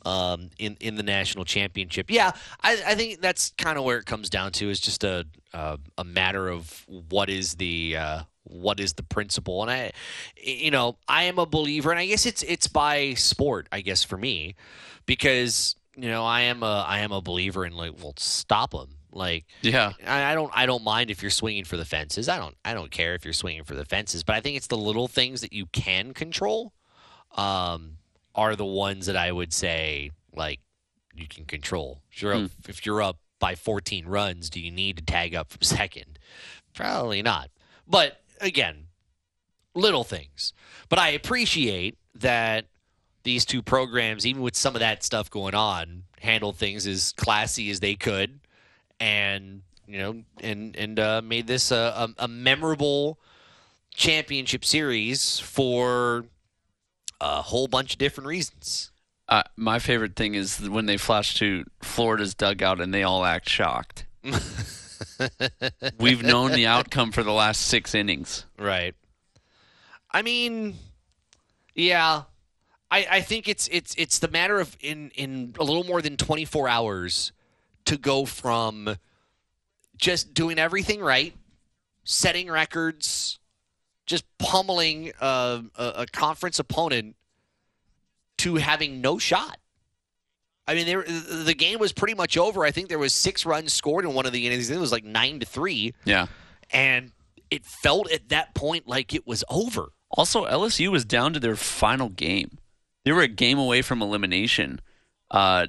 [0.05, 2.31] Um, in in the national championship, yeah,
[2.61, 5.77] I, I think that's kind of where it comes down to is just a uh,
[5.97, 9.61] a matter of what is the uh, what is the principle?
[9.61, 9.91] And I,
[10.41, 14.03] you know, I am a believer, and I guess it's it's by sport, I guess
[14.03, 14.55] for me,
[15.05, 18.89] because you know I am a I am a believer in like, well, stop them.
[19.11, 19.93] Like, Yeah.
[20.05, 22.29] I, I don't I don't mind if you're swinging for the fences.
[22.29, 24.23] I don't I don't care if you're swinging for the fences.
[24.23, 26.73] But I think it's the little things that you can control,
[27.35, 27.97] um,
[28.35, 30.59] are the ones that I would say like
[31.15, 32.01] you can control.
[32.11, 35.49] If you're up, if you're up by 14 runs, do you need to tag up
[35.51, 36.19] from second?
[36.75, 37.49] Probably not.
[37.87, 38.87] But again,
[39.73, 40.53] little things.
[40.89, 42.65] But I appreciate that
[43.23, 47.69] these two programs, even with some of that stuff going on, handled things as classy
[47.69, 48.39] as they could,
[48.99, 51.75] and you know, and and uh, made this a,
[52.17, 53.19] a, a memorable
[53.93, 56.25] championship series for
[57.19, 58.91] a whole bunch of different reasons.
[59.29, 63.49] Uh, my favorite thing is when they flash to Florida's dugout and they all act
[63.49, 64.05] shocked.
[65.99, 68.45] We've known the outcome for the last six innings.
[68.57, 68.95] Right.
[70.11, 70.75] I mean,
[71.75, 72.23] yeah.
[72.89, 76.15] I, I think it's it's it's the matter of in in a little more than
[76.15, 77.33] 24 hours
[77.85, 78.95] to go from
[79.97, 81.35] just doing everything right,
[82.03, 83.39] setting records,
[84.05, 87.15] just pummeling a, a, a conference opponent
[88.37, 89.57] to having no shot.
[90.67, 92.65] I mean, there, the game was pretty much over.
[92.65, 94.69] I think there was six runs scored in one of the innings.
[94.69, 96.27] It was like nine to three Yeah.
[96.71, 97.11] and
[97.49, 99.93] it felt at that point like it was over.
[100.11, 102.57] Also, LSU was down to their final game.
[103.05, 104.81] They were a game away from elimination
[105.31, 105.67] uh,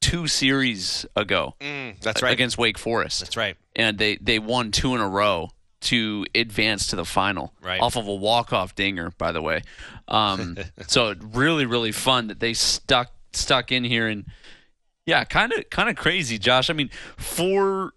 [0.00, 1.54] two series ago
[2.00, 2.32] that's right.
[2.32, 3.20] against Wake Forest.
[3.20, 3.56] That's right.
[3.76, 5.50] and they they won two in a row
[5.82, 7.80] to advance to the final Right.
[7.80, 9.62] off of a walk off dinger by the way
[10.08, 14.24] um, so really really fun that they stuck stuck in here and
[15.06, 17.92] yeah kind of kind of crazy josh i mean for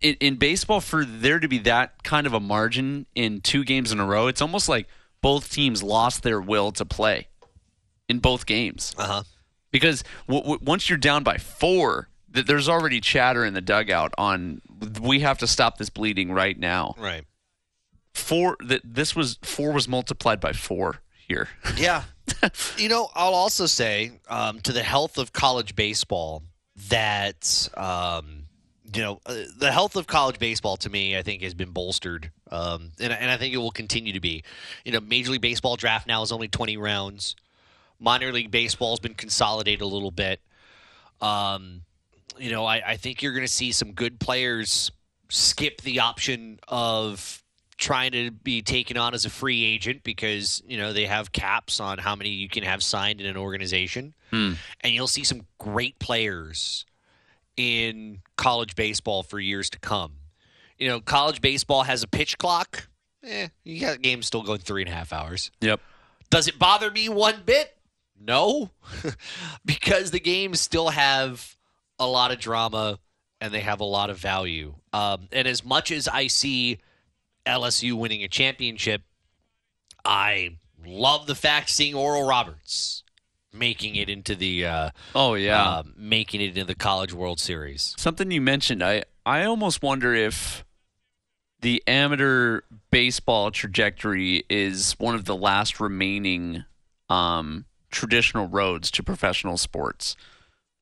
[0.00, 3.92] in, in baseball for there to be that kind of a margin in two games
[3.92, 4.86] in a row it's almost like
[5.22, 7.28] both teams lost their will to play
[8.08, 9.22] in both games Uh huh.
[9.70, 14.12] because w- w- once you're down by four, th- there's already chatter in the dugout
[14.18, 14.60] on
[15.00, 16.94] we have to stop this bleeding right now.
[16.98, 17.24] Right.
[18.14, 21.48] Four that this was four was multiplied by four here.
[21.76, 22.04] Yeah.
[22.76, 26.42] you know, I'll also say um, to the health of college baseball
[26.88, 28.44] that um,
[28.94, 32.30] you know uh, the health of college baseball to me, I think, has been bolstered,
[32.50, 34.42] um, and, and I think it will continue to be.
[34.84, 37.36] You know, Major League Baseball draft now is only twenty rounds.
[37.98, 40.40] Minor League Baseball has been consolidated a little bit.
[41.20, 41.82] Um,
[42.38, 44.90] you know, I, I think you're going to see some good players
[45.28, 47.39] skip the option of
[47.80, 51.80] trying to be taken on as a free agent because you know they have caps
[51.80, 54.14] on how many you can have signed in an organization,
[54.82, 56.84] and you'll see some great players
[57.56, 60.12] in college baseball for years to come.
[60.78, 62.88] You know, college baseball has a pitch clock.
[63.24, 65.50] Eh, you got games still going three and a half hours.
[65.60, 65.80] Yep.
[66.30, 67.76] Does it bother me one bit?
[68.18, 68.70] No,
[69.64, 71.56] because the games still have
[71.98, 72.98] a lot of drama
[73.40, 74.74] and they have a lot of value.
[74.92, 76.78] Um, and as much as I see
[77.46, 79.02] LSU winning a championship,
[80.04, 83.02] I love the fact seeing Oral Roberts
[83.52, 85.62] making it into the uh, Oh yeah.
[85.62, 87.94] uh, making it into the College World Series.
[87.98, 90.64] Something you mentioned, I I almost wonder if
[91.60, 96.64] the amateur baseball trajectory is one of the last remaining
[97.10, 100.16] um, traditional roads to professional sports.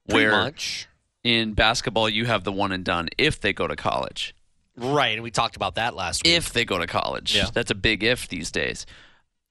[0.08, 0.86] Pretty where much.
[1.24, 4.34] in basketball you have the one and done if they go to college.
[4.78, 6.34] Right, and we talked about that last week.
[6.34, 7.34] if they go to college.
[7.34, 7.46] Yeah.
[7.52, 8.86] That's a big if these days.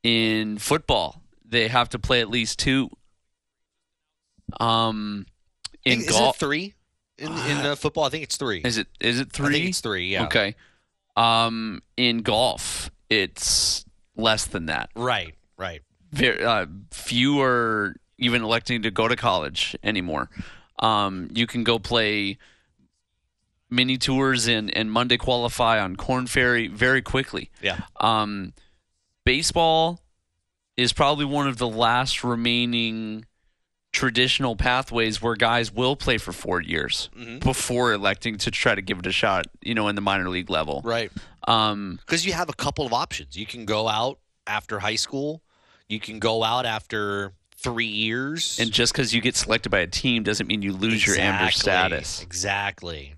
[0.04, 2.90] In football, they have to play at least two.
[4.60, 5.26] Um,
[5.84, 6.74] in is it golf, three
[7.18, 8.06] in, in uh, football?
[8.06, 8.62] I think it's three.
[8.64, 9.48] is it is it three?
[9.48, 10.08] I think it's three.
[10.08, 10.26] Yeah.
[10.26, 10.56] Okay.
[11.18, 13.86] Um, in golf, it's
[14.16, 14.90] less than that.
[14.96, 15.36] Right.
[15.58, 15.82] Right.
[16.12, 20.30] Very, uh, few are even electing to go to college anymore.
[20.80, 22.38] Um, you can go play
[23.70, 27.50] mini tours and, and Monday qualify on Korn Ferry very quickly.
[27.62, 27.80] Yeah.
[28.00, 28.54] Um,
[29.26, 30.00] baseball
[30.78, 33.26] is probably one of the last remaining
[33.92, 37.40] traditional pathways where guys will play for four years Mm-hmm.
[37.40, 40.50] before electing to try to give it a shot, you know, in the minor league
[40.50, 40.82] level.
[40.84, 41.12] Right.
[41.48, 43.36] Um, Because you have a couple of options.
[43.36, 45.42] You can go out after high school.
[45.90, 48.60] You can go out after three years.
[48.60, 51.50] and just because you get selected by a team doesn't mean you lose your amber
[51.52, 52.22] status.
[52.22, 53.16] Exactly.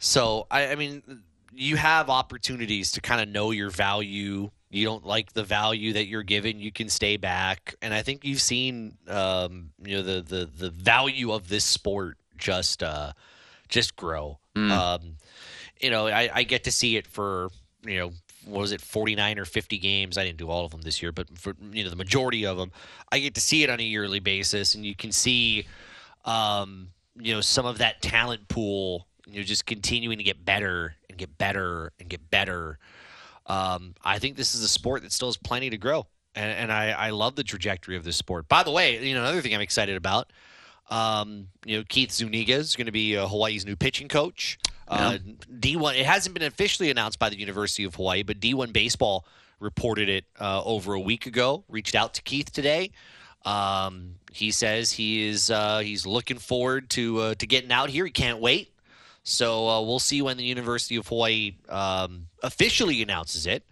[0.00, 1.22] So I, I mean,
[1.52, 4.50] you have opportunities to kind of know your value.
[4.70, 7.74] You don't like the value that you're given, you can stay back.
[7.82, 12.16] And I think you've seen, um, you know, the the the value of this sport
[12.38, 13.12] just uh,
[13.68, 14.38] just grow.
[14.72, 15.16] Um,
[15.80, 17.50] you know, I, I get to see it for
[17.84, 18.12] you know
[18.46, 21.12] what was it 49 or 50 games i didn't do all of them this year
[21.12, 22.72] but for you know the majority of them
[23.12, 25.66] i get to see it on a yearly basis and you can see
[26.24, 30.94] um, you know some of that talent pool you know just continuing to get better
[31.08, 32.78] and get better and get better
[33.46, 36.72] um, i think this is a sport that still has plenty to grow and, and
[36.72, 39.54] I, I love the trajectory of this sport by the way you know another thing
[39.54, 40.32] i'm excited about
[40.90, 44.58] um, you know keith zuniga is going to be uh, hawaii's new pitching coach
[44.90, 45.18] uh,
[45.60, 46.00] D1.
[46.00, 49.24] It hasn't been officially announced by the University of Hawaii, but D1 Baseball
[49.60, 51.64] reported it uh, over a week ago.
[51.68, 52.90] Reached out to Keith today.
[53.44, 58.04] Um, he says he is uh, he's looking forward to uh, to getting out here.
[58.04, 58.72] He can't wait.
[59.30, 63.64] So uh, we'll see when the University of Hawaii um, officially announces it.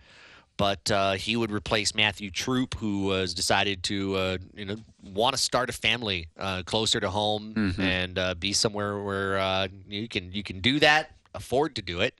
[0.57, 5.37] But uh, he would replace Matthew Troop, who has decided to uh, you know want
[5.37, 10.09] to start a family uh, closer to home and uh, be somewhere where uh, you
[10.09, 12.15] can you can do that, afford to do it,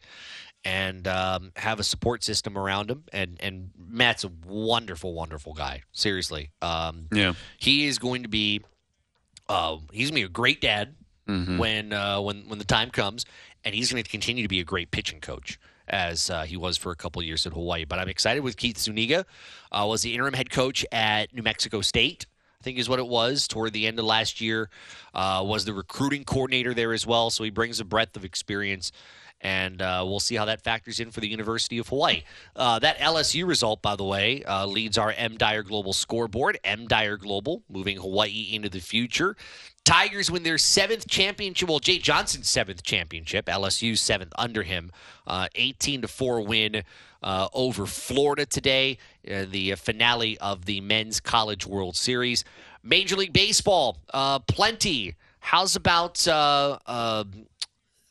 [0.65, 3.03] and um, have a support system around him.
[3.13, 5.83] And and Matt's a wonderful, wonderful guy.
[5.91, 7.33] Seriously, um, Yeah.
[7.59, 8.61] he is going to be
[9.49, 10.95] uh, he's gonna be a great dad
[11.59, 13.25] when uh, when when the time comes,
[13.65, 16.77] and he's going to continue to be a great pitching coach as uh, he was
[16.77, 17.85] for a couple years at Hawaii.
[17.85, 19.27] But I'm excited with Keith Zuniga.
[19.73, 22.27] Uh, was the interim head coach at New Mexico State.
[22.61, 24.69] I think is what it was toward the end of last year.
[25.15, 28.91] Uh, was the recruiting coordinator there as well, so he brings a breadth of experience.
[29.41, 32.25] And uh, we'll see how that factors in for the University of Hawaii.
[32.57, 36.59] Uh, that LSU result, by the way, uh, leads our M Dyer Global scoreboard.
[36.65, 39.37] M Dyer Global moving Hawaii into the future.
[39.85, 41.69] Tigers win their seventh championship.
[41.69, 43.47] Well, Jay Johnson's seventh championship.
[43.47, 44.91] LSU's seventh under him.
[45.27, 46.83] Uh, 18 to four win
[47.23, 48.99] uh, over Florida today.
[49.31, 52.45] Uh, the finale of the Men's College World Series.
[52.83, 53.99] Major League Baseball,
[54.47, 55.15] plenty.
[55.41, 57.25] How's about uh, uh,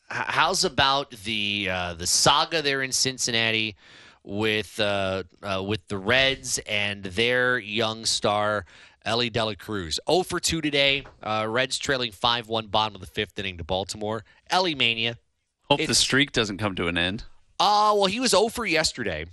[0.08, 3.76] how's about the uh, the saga there in Cincinnati
[4.24, 8.64] with uh, uh, with the Reds and their young star
[9.04, 10.00] Elly De La Cruz?
[10.08, 11.04] 0 for 2 today.
[11.22, 14.24] Uh, Reds trailing 5 1 bottom of the fifth inning to Baltimore.
[14.50, 15.18] Ellie Mania.
[15.64, 17.24] Hope the streak doesn't come to an end.
[17.60, 19.26] Uh, well, he was 0 for yesterday.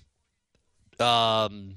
[1.00, 1.76] Um,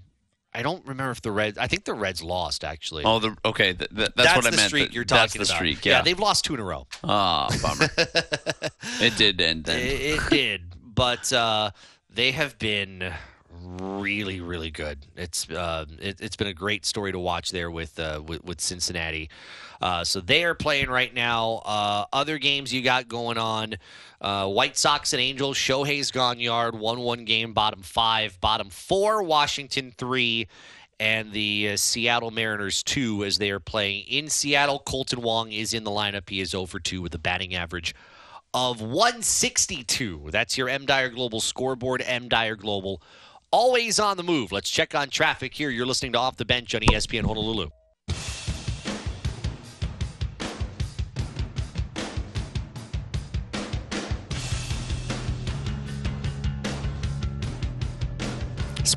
[0.54, 1.58] I don't remember if the Reds.
[1.58, 3.04] I think the Reds lost actually.
[3.04, 3.74] Oh, the okay.
[3.74, 4.68] Th- th- that's, what I the meant.
[4.68, 5.56] streak you're that's talking the about.
[5.56, 5.84] streak.
[5.84, 6.02] Yeah.
[6.02, 6.86] they've lost two in a row.
[7.04, 7.88] Ah, bummer.
[9.00, 9.78] it did end then.
[9.78, 10.62] It, it did,
[10.94, 11.70] but uh,
[12.10, 13.12] they have been
[13.60, 15.06] really, really good.
[15.16, 18.60] It's uh, it, it's been a great story to watch there with uh, with, with
[18.60, 19.28] Cincinnati.
[19.80, 21.62] Uh, so they are playing right now.
[21.64, 23.74] Uh, other games you got going on:
[24.20, 25.56] uh, White Sox and Angels.
[25.56, 26.74] Shohei's gone yard.
[26.78, 27.52] One one game.
[27.52, 28.40] Bottom five.
[28.40, 29.22] Bottom four.
[29.22, 30.48] Washington three.
[31.00, 34.82] And the uh, Seattle Mariners two as they are playing in Seattle.
[34.84, 36.28] Kolten Wong is in the lineup.
[36.28, 37.94] He is over two with a batting average
[38.54, 40.28] of 162.
[40.30, 42.02] That's your M Dyer Global scoreboard.
[42.04, 43.02] M Dyer Global,
[43.50, 44.52] always on the move.
[44.52, 45.70] Let's check on traffic here.
[45.70, 47.68] You're listening to Off the Bench on ESPN Honolulu.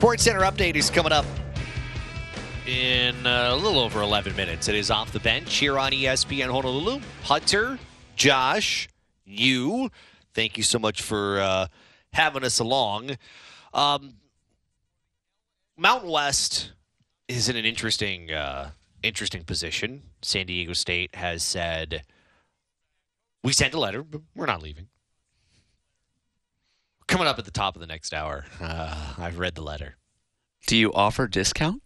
[0.01, 1.27] Sports Center update is coming up
[2.65, 4.67] in a little over 11 minutes.
[4.67, 7.01] It is off the bench here on ESPN Honolulu.
[7.21, 7.77] Hunter,
[8.15, 8.89] Josh,
[9.25, 9.91] you,
[10.33, 11.67] thank you so much for uh,
[12.13, 13.11] having us along.
[13.75, 14.15] Um,
[15.77, 16.71] Mountain West
[17.27, 18.71] is in an interesting, uh,
[19.03, 20.01] interesting position.
[20.23, 22.01] San Diego State has said
[23.43, 24.87] we sent a letter, but we're not leaving.
[27.11, 29.97] Coming up at the top of the next hour, uh, I've read the letter.
[30.65, 31.81] Do you offer discount?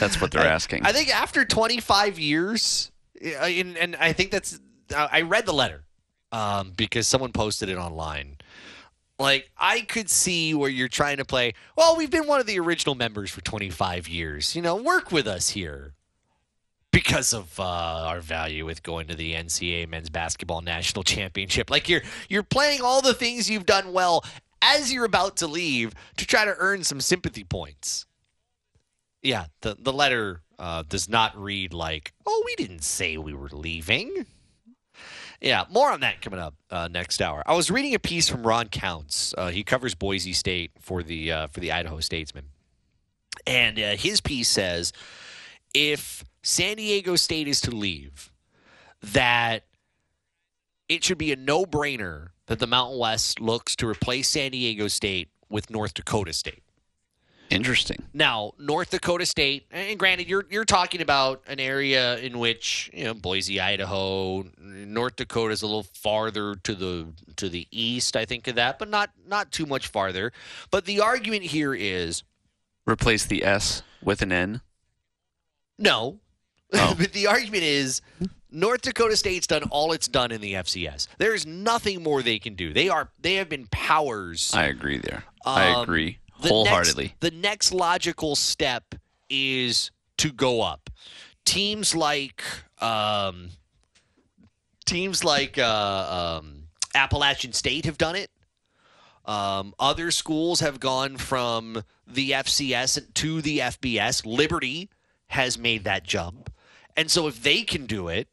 [0.00, 0.86] That's what they're asking.
[0.86, 2.90] I think after 25 years,
[3.22, 4.58] uh, and, and I think that's,
[4.96, 5.84] I I read the letter
[6.32, 8.38] um, because someone posted it online.
[9.18, 12.58] Like, I could see where you're trying to play, well, we've been one of the
[12.58, 14.56] original members for 25 years.
[14.56, 15.92] You know, work with us here
[16.94, 21.68] because of uh, our value with going to the NCAA men's basketball national championship.
[21.68, 24.24] Like you're you're playing all the things you've done well
[24.62, 28.06] as you're about to leave to try to earn some sympathy points.
[29.22, 33.50] Yeah, the the letter uh, does not read like, "Oh, we didn't say we were
[33.50, 34.26] leaving."
[35.40, 37.42] Yeah, more on that coming up uh, next hour.
[37.44, 39.34] I was reading a piece from Ron Counts.
[39.36, 42.44] Uh, he covers Boise State for the uh, for the Idaho Statesman,
[43.46, 44.92] and uh, his piece says
[45.74, 48.30] if San Diego State is to leave,
[49.02, 49.64] that
[50.90, 54.86] it should be a no brainer that the Mountain West looks to replace San Diego
[54.86, 56.62] State with North Dakota State.
[57.48, 58.02] Interesting.
[58.12, 63.04] Now, North Dakota State, and granted, you're you're talking about an area in which you
[63.04, 67.06] know Boise, Idaho, North Dakota is a little farther to the
[67.36, 70.32] to the east, I think of that, but not not too much farther.
[70.70, 72.22] But the argument here is
[72.86, 74.60] Replace the S with an N.
[75.78, 76.20] no.
[76.72, 76.94] Oh.
[76.98, 78.00] but the argument is
[78.50, 81.08] North Dakota State's done all it's done in the FCS.
[81.18, 82.72] There's nothing more they can do.
[82.72, 84.52] They are they have been powers.
[84.54, 85.24] I agree there.
[85.44, 87.04] I Um, agree the wholeheartedly.
[87.04, 88.94] Next, the next logical step
[89.28, 90.90] is to go up.
[91.44, 92.42] Teams like
[92.80, 93.50] um,
[94.86, 96.64] teams like uh, um,
[96.94, 98.30] Appalachian State have done it.
[99.26, 104.26] Um, other schools have gone from the FCS to the FBS.
[104.26, 104.90] Liberty
[105.28, 106.50] has made that jump.
[106.96, 108.28] And so if they can do it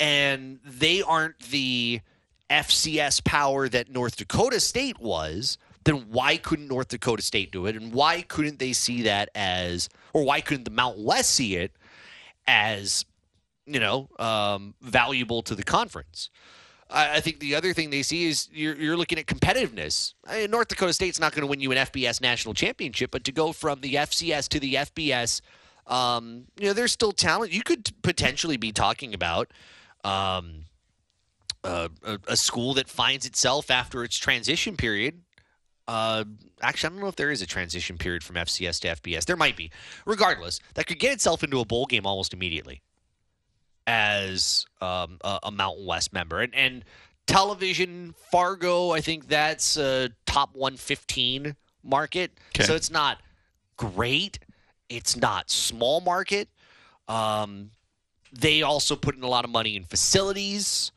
[0.00, 2.00] and they aren't the
[2.50, 7.76] FCS power that North Dakota State was, then why couldn't North Dakota State do it?
[7.76, 11.72] And why couldn't they see that as, or why couldn't the Mountain West see it
[12.46, 13.04] as,
[13.66, 16.30] you know, um, valuable to the conference?
[16.90, 20.14] I I think the other thing they see is you're, you're looking at competitiveness.
[20.26, 23.24] I mean, North Dakota State's not going to win you an FBS national championship, but
[23.24, 25.40] to go from the FCS to the FBS,
[25.86, 27.52] um, you know, there's still talent.
[27.52, 29.50] You could potentially be talking about
[30.04, 30.64] um,
[31.64, 35.22] uh, a, a school that finds itself after its transition period.
[35.88, 36.24] Uh,
[36.60, 39.24] actually, I don't know if there is a transition period from FCS to FBS.
[39.24, 39.70] There might be.
[40.06, 42.82] Regardless, that could get itself into a bowl game almost immediately
[43.86, 46.40] as um, a, a Mountain West member.
[46.40, 46.84] And, and
[47.26, 52.32] television, Fargo, I think that's a top 115 market.
[52.54, 52.64] Okay.
[52.64, 53.18] So it's not
[53.76, 54.38] great.
[54.96, 56.48] It's not small market.
[57.08, 57.70] Um,
[58.32, 60.92] they also put in a lot of money in facilities.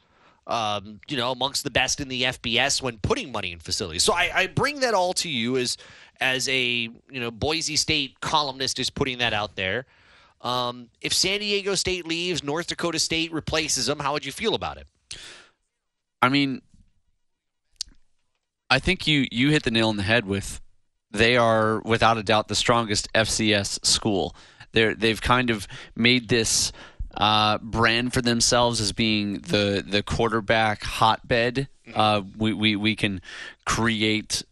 [0.47, 4.03] Um, you know, amongst the best in the FBS when putting money in facilities.
[4.03, 5.75] So I, I bring that all to you as
[6.21, 6.61] as a
[7.09, 9.87] you know Boise State columnist is putting that out there.
[10.41, 13.99] Um, if San Diego State leaves, North Dakota State replaces them.
[13.99, 14.85] How would you feel about it?
[16.21, 16.61] I mean,
[18.69, 20.61] I think you you hit the nail on the head with
[21.17, 24.35] they are without a doubt the strongest FCS school.
[24.71, 26.71] They're they've kind of made this
[27.15, 31.67] uh, brand for themselves as being the the quarterback hotbed.
[31.93, 33.21] Uh, we, we we can
[33.65, 34.43] create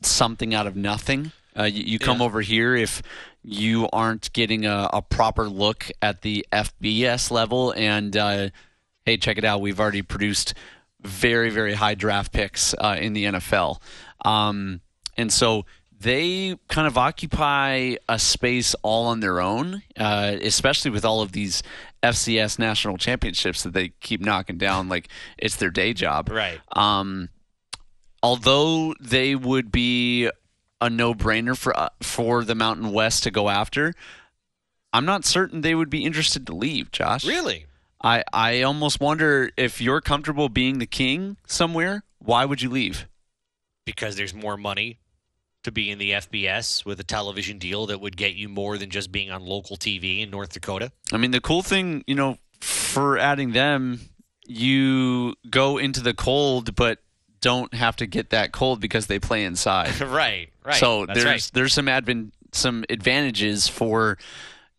[0.00, 1.32] something out of nothing.
[1.58, 2.24] Uh, you, you come Yeah.
[2.24, 3.02] over here if
[3.44, 8.48] you aren't getting a, a proper look at the FBS level, and uh,
[9.04, 9.60] hey, check it out.
[9.60, 10.54] We've already produced
[11.00, 13.80] very, very high draft picks uh, in the NFL.
[14.24, 14.80] Um,
[15.16, 15.66] and so
[16.02, 21.32] they kind of occupy a space all on their own, uh, especially with all of
[21.32, 21.62] these
[22.02, 25.08] FCS national championships that they keep knocking down like
[25.38, 26.28] it's their day job.
[26.28, 26.60] Right.
[26.72, 27.28] Um,
[28.22, 30.28] although they would be
[30.80, 33.94] a no-brainer for uh, for the Mountain West to go after,
[34.92, 36.90] I'm not certain they would be interested to leave.
[36.90, 37.66] Josh, Really?
[38.02, 42.02] I I almost wonder if you're comfortable being the king somewhere.
[42.18, 43.06] Why would you leave?
[43.84, 44.98] Because there's more money
[45.62, 48.90] to be in the FBS with a television deal that would get you more than
[48.90, 50.92] just being on local TV in North Dakota.
[51.12, 54.00] I mean, the cool thing, you know, for adding them,
[54.46, 56.98] you go into the cold, but
[57.40, 60.00] don't have to get that cold because they play inside.
[60.00, 60.50] right.
[60.64, 60.76] Right.
[60.76, 61.50] So That's there's right.
[61.54, 64.18] there's some advan- some advantages for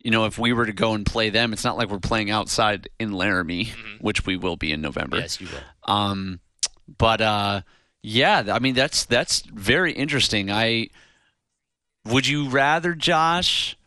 [0.00, 1.52] you know if we were to go and play them.
[1.52, 5.16] It's not like we're playing outside in Laramie, which we will be in November.
[5.16, 5.22] Mm-hmm.
[5.22, 5.94] Yes, you will.
[5.94, 6.40] Um,
[6.98, 7.60] but uh,
[8.06, 10.50] yeah, I mean that's that's very interesting.
[10.50, 10.90] I
[12.04, 13.78] would you rather Josh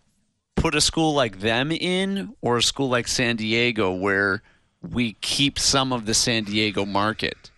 [0.55, 4.41] put a school like them in or a school like San Diego where
[4.81, 7.51] we keep some of the San Diego market?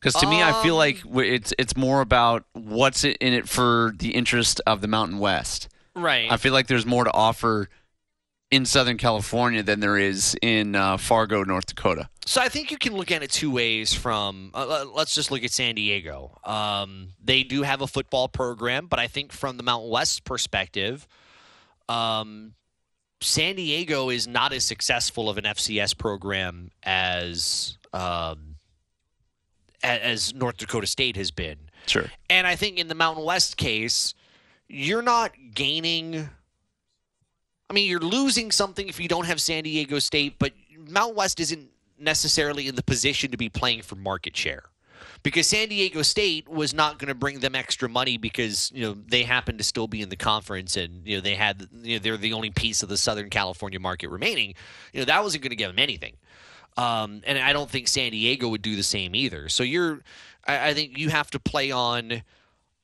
[0.00, 3.92] Because to me, I feel Um, like it's it's more about what's in it for
[3.98, 5.68] the interest of the Mountain West.
[5.94, 6.32] Right.
[6.32, 7.68] I feel like there's more to offer
[8.50, 12.08] in Southern California than there is in uh, Fargo, North Dakota.
[12.26, 13.92] So I think you can look at it two ways.
[13.94, 16.38] From uh, uh, let's just look at San Diego.
[16.44, 21.06] Um, they do have a football program, but I think from the Mountain West perspective,
[21.88, 22.54] um,
[23.20, 28.56] San Diego is not as successful of an FCS program as um,
[29.82, 31.56] as North Dakota State has been.
[31.86, 32.06] Sure.
[32.28, 34.14] And I think in the Mountain West case,
[34.68, 36.28] you're not gaining.
[37.70, 41.38] I mean, you're losing something if you don't have San Diego State, but Mount West
[41.38, 44.64] isn't necessarily in the position to be playing for market share.
[45.22, 48.94] Because San Diego State was not going to bring them extra money because you know
[48.94, 52.02] they happen to still be in the conference and you know they had you know
[52.02, 54.54] they're the only piece of the Southern California market remaining.
[54.92, 56.16] You know that wasn't going to give them anything.
[56.76, 59.48] Um, and I don't think San Diego would do the same either.
[59.48, 60.00] So you're,
[60.46, 62.22] I, I think you have to play on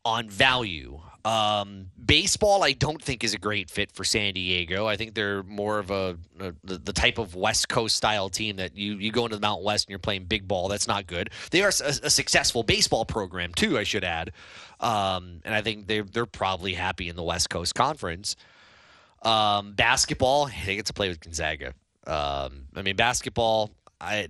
[0.04, 1.00] on value.
[1.26, 4.86] Um, baseball, I don't think is a great fit for San Diego.
[4.86, 8.56] I think they're more of a, a the, the type of West Coast style team
[8.56, 10.68] that you you go into the Mountain West and you're playing big ball.
[10.68, 11.30] That's not good.
[11.50, 13.76] They are a, a successful baseball program too.
[13.76, 14.30] I should add,
[14.78, 18.36] um, and I think they they're probably happy in the West Coast Conference.
[19.22, 21.74] Um, basketball, they get to play with Gonzaga.
[22.06, 24.28] Um, I mean, basketball, I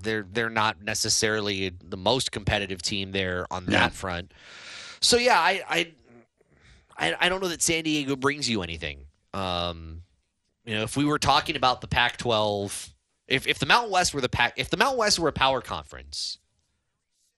[0.00, 3.88] they're they're not necessarily the most competitive team there on that Yeah.
[3.90, 4.32] front.
[5.00, 5.92] So yeah, I, I
[6.96, 9.06] I I don't know that San Diego brings you anything.
[9.34, 10.02] Um,
[10.64, 12.90] you know, if we were talking about the Pac-12,
[13.28, 15.60] if if the Mountain West were the Pac, if the Mountain West were a power
[15.60, 16.38] conference,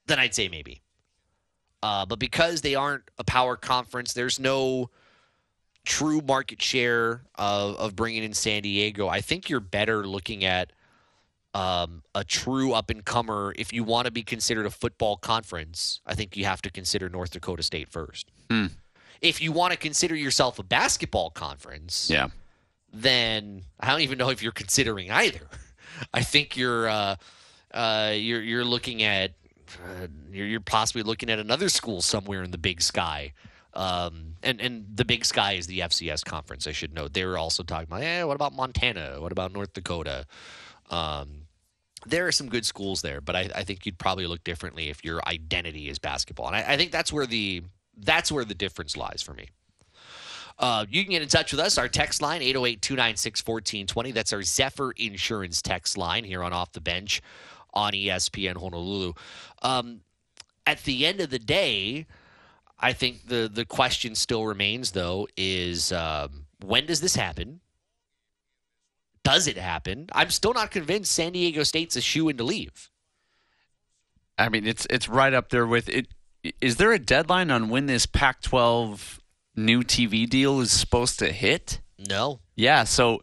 [0.07, 0.83] then I'd say maybe.
[1.83, 4.91] Uh, but because they aren't a power conference, there's no
[5.85, 9.07] true market share of, of bringing in San Diego.
[9.07, 10.73] I think you're better looking at
[11.53, 13.55] um, a true up and comer.
[13.57, 17.09] If you want to be considered a football conference, I think you have to consider
[17.09, 18.31] North Dakota State first.
[18.51, 18.67] Hmm.
[19.21, 22.29] If you want to consider yourself a basketball conference, Yeah.
[22.93, 25.49] then I don't even know if you're considering either.
[26.15, 27.17] I think you're uh,
[27.73, 29.33] uh, you're you're looking at
[29.85, 33.33] uh, you're, you're possibly looking at another school somewhere in the Big Sky.
[33.75, 36.67] Um, and and the Big Sky is the FCS conference.
[36.67, 39.17] I should note they were also talking about, eh, what about Montana?
[39.21, 40.27] What about North Dakota?
[40.91, 41.43] Um,
[42.07, 45.05] there are some good schools there, but I, I think you'd probably look differently if
[45.05, 47.63] your identity is basketball, and I, I think that's where the
[47.97, 49.49] that's where the difference lies for me.
[50.59, 51.79] Uh, you can get in touch with us.
[51.79, 54.13] Our text line, 808 296 1420.
[54.13, 57.21] That's our Zephyr Insurance text line here on Off the Bench
[57.73, 59.15] on ESPN Honolulu.
[59.63, 60.01] Um,
[60.67, 62.07] at the end of the day,
[62.79, 67.61] I think the, the question still remains, though, is um, when does this happen?
[69.25, 70.09] Does it happen?
[70.13, 72.91] I'm still not convinced San Diego State's a shoe in to leave.
[74.37, 76.09] I mean, it's it's right up there with it.
[76.61, 79.19] Is there a deadline on when this Pac-12
[79.57, 81.81] new TV deal is supposed to hit?
[81.99, 82.41] No.
[82.57, 83.23] Yeah, so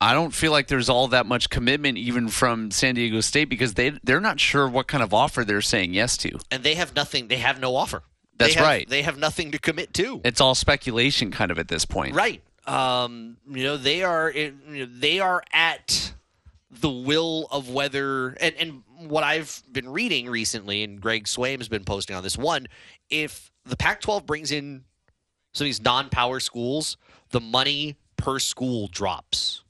[0.00, 3.74] I don't feel like there's all that much commitment even from San Diego State because
[3.74, 6.38] they they're not sure what kind of offer they're saying yes to.
[6.50, 8.02] And they have nothing, they have no offer.
[8.36, 8.88] That's They have- right.
[8.88, 10.20] They have nothing to commit to.
[10.24, 12.14] It's all speculation kind of at this point.
[12.14, 12.42] Right.
[12.66, 16.12] Um, you know, they are you know, they are at
[16.70, 21.84] the will of whether and, and what I've been reading recently, and Greg Swaim's been
[21.84, 22.66] posting on this one,
[23.10, 24.84] if the Pac twelve brings in
[25.52, 26.96] some of these non power schools,
[27.30, 29.62] the money per school drops.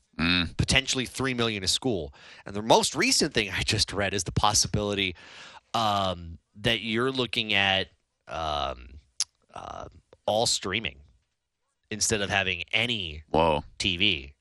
[0.57, 2.13] Potentially three million a school.
[2.45, 5.15] And the most recent thing I just read is the possibility
[5.75, 7.89] um, that you're looking at
[8.27, 8.89] um,
[9.55, 9.87] uh,
[10.27, 10.97] all streaming
[11.91, 13.65] instead of having any Whoa.
[13.79, 14.33] TV,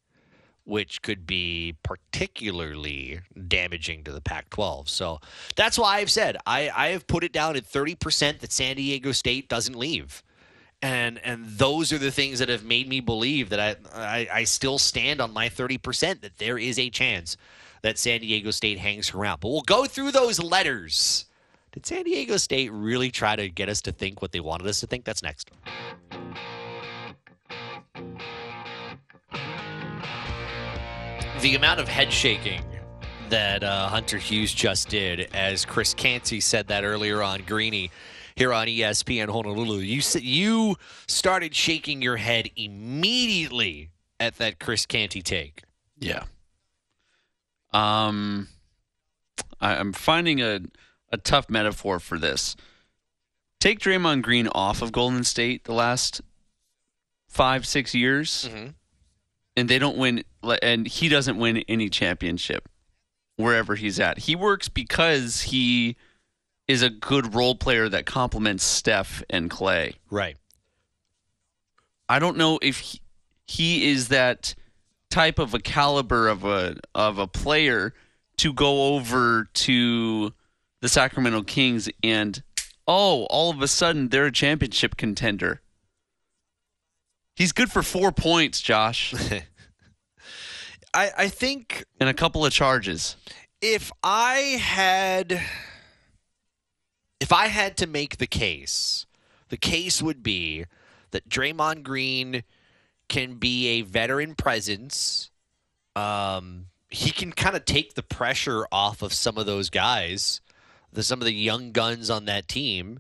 [0.68, 4.90] which could be particularly damaging to the Pac 12.
[4.90, 5.20] So
[5.56, 9.14] that's why I've said I, I have put it down at 30% that San Diego
[9.14, 10.24] State doesn't leave.
[10.82, 14.44] And and those are the things that have made me believe that I, I, I
[14.44, 17.36] still stand on my 30% that there is a chance
[17.82, 19.40] that San Diego State hangs around.
[19.40, 21.26] But we'll go through those letters.
[21.72, 24.82] Did San Diego State really try to get us to think what they wanted us
[24.82, 25.06] to think?
[25.06, 25.50] That's next.
[31.48, 32.62] The amount of head shaking
[33.30, 37.90] that uh, Hunter Hughes just did, as Chris Canty said that earlier on Greeny
[38.36, 39.78] here on ESPN Honolulu.
[39.78, 40.76] You you
[41.08, 45.64] started shaking your head immediately at that Chris Canty take.
[45.98, 46.24] Yeah.
[47.72, 48.50] Um,
[49.62, 50.60] I, I'm finding a
[51.14, 52.58] a tough metaphor for this.
[53.62, 56.20] Take Draymond Green off of Golden State the last
[57.30, 58.74] five six years, Mhm.
[59.58, 60.24] And they don't win,
[60.62, 62.70] and he doesn't win any championship
[63.36, 64.20] wherever he's at.
[64.20, 65.98] He works because he
[66.68, 69.96] is a good role player that complements Steph and Clay.
[70.12, 70.38] Right.
[72.08, 73.02] I don't know if he,
[73.46, 74.54] he is that
[75.10, 77.94] type of a caliber of a of a player
[78.38, 80.34] to go over to
[80.82, 82.44] the Sacramento Kings and
[82.88, 85.62] oh, all of a sudden they're a championship contender.
[87.38, 89.14] He's good for 4 points, Josh,
[90.94, 93.16] I, I think and a couple of charges.
[93.62, 95.40] if I had
[97.20, 99.06] if I had to make the case,
[99.50, 100.66] the case would be
[101.12, 102.44] that Draymond Green
[103.08, 105.30] can be a veteran presence.
[105.96, 110.42] Um, he can kind of take the pressure off of some of those guys,
[110.92, 113.00] the some of the young guns on that team,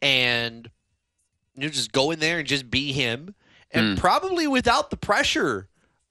[0.00, 0.70] and
[1.56, 3.34] you know, just go in there and just be him,
[3.74, 4.00] and hmm.
[4.00, 5.68] probably without the pressure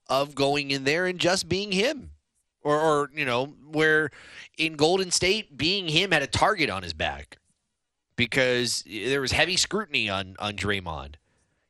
[0.08, 2.10] of going in there and just being him
[2.62, 4.10] or, or you know where
[4.58, 7.38] in golden state being him had a target on his back
[8.16, 11.14] because there was heavy scrutiny on on Draymond.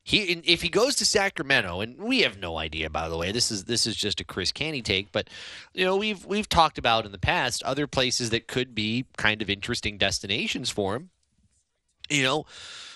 [0.02, 3.32] He if he goes to Sacramento, and we have no idea, by the way.
[3.32, 5.28] This is this is just a Chris Canty take, but
[5.72, 9.40] you know we've we've talked about in the past other places that could be kind
[9.40, 11.10] of interesting destinations for him.
[12.10, 12.46] You know,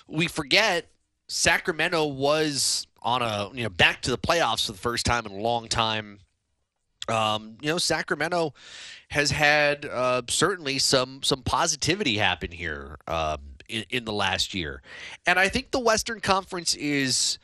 [0.06, 0.90] we forget
[1.28, 5.32] Sacramento was on a you know back to the playoffs for the first time in
[5.32, 6.20] a long time.
[7.09, 8.52] Um, you know, Sacramento
[9.09, 13.38] has had uh, certainly some some positivity happen here um,
[13.68, 14.82] in, in the last year,
[15.26, 17.38] and I think the Western Conference is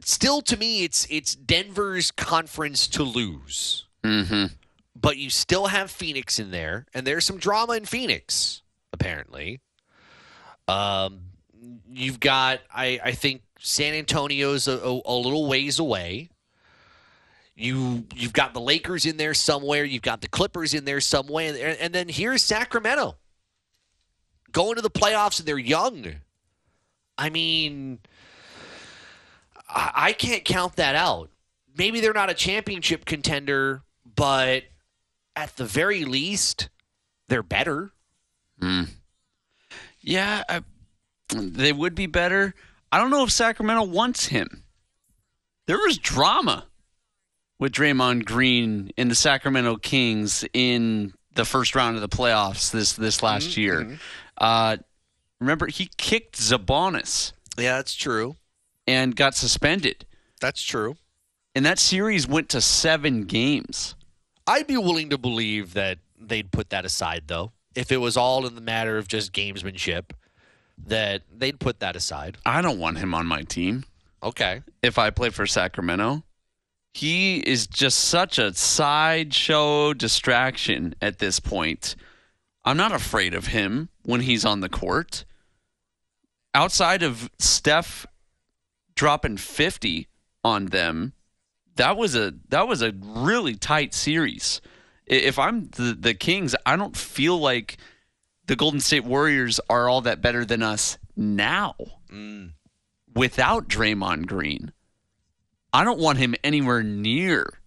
[0.00, 3.86] still to me it's it's Denver's conference to lose.
[4.02, 4.46] Mm-hmm.
[4.96, 8.62] But you still have Phoenix in there, and there's some drama in Phoenix
[8.92, 9.60] apparently.
[10.68, 11.20] Um,
[11.90, 16.30] you've got I I think San Antonio's a, a, a little ways away.
[17.56, 19.84] You you've got the Lakers in there somewhere.
[19.84, 23.16] You've got the Clippers in there somewhere, and, and then here's Sacramento
[24.54, 26.14] going to the playoffs, and they're young.
[27.18, 27.98] I mean,
[29.68, 31.28] I, I can't count that out.
[31.76, 33.82] Maybe they're not a championship contender,
[34.16, 34.62] but
[35.36, 36.70] at the very least,
[37.28, 37.92] they're better.
[38.60, 38.84] Hmm.
[40.00, 40.62] Yeah, I,
[41.28, 42.54] they would be better.
[42.92, 44.64] I don't know if Sacramento wants him.
[45.66, 46.66] There was drama
[47.58, 52.92] with Draymond Green in the Sacramento Kings in the first round of the playoffs this
[52.92, 53.98] this last year.
[54.38, 54.76] Uh,
[55.40, 58.36] remember, he kicked Sabonis Yeah, that's true.
[58.86, 60.04] and got suspended,
[60.40, 60.96] That's true.
[61.54, 63.94] and that series went to seven games.
[64.46, 67.52] I'd be willing to believe that they'd put that aside, though.
[67.74, 70.10] If it was all in the matter of just gamesmanship,
[70.86, 72.38] that they'd put that aside.
[72.44, 73.84] I don't want him on my team.
[74.22, 74.62] Okay.
[74.82, 76.22] if I play for Sacramento.
[76.94, 81.96] He is just such a sideshow distraction at this point.
[82.64, 85.24] I'm not afraid of him when he's on the court.
[86.54, 88.06] Outside of Steph
[88.94, 90.08] dropping 50
[90.44, 91.12] on them,
[91.76, 94.60] that was a that was a really tight series.
[95.06, 97.76] If I'm the, the Kings, I don't feel like
[98.46, 101.74] the Golden State Warriors are all that better than us now
[102.10, 102.52] mm.
[103.14, 104.72] without Draymond Green.
[105.72, 107.58] I don't want him anywhere near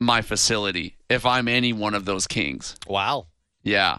[0.00, 2.76] my facility if I'm any one of those Kings.
[2.86, 3.26] Wow.
[3.62, 3.98] Yeah.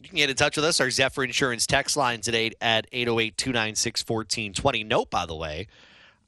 [0.00, 0.80] You can get in touch with us.
[0.80, 4.84] Our Zephyr Insurance text line today at 808 296 1420.
[4.84, 5.66] Note, by the way,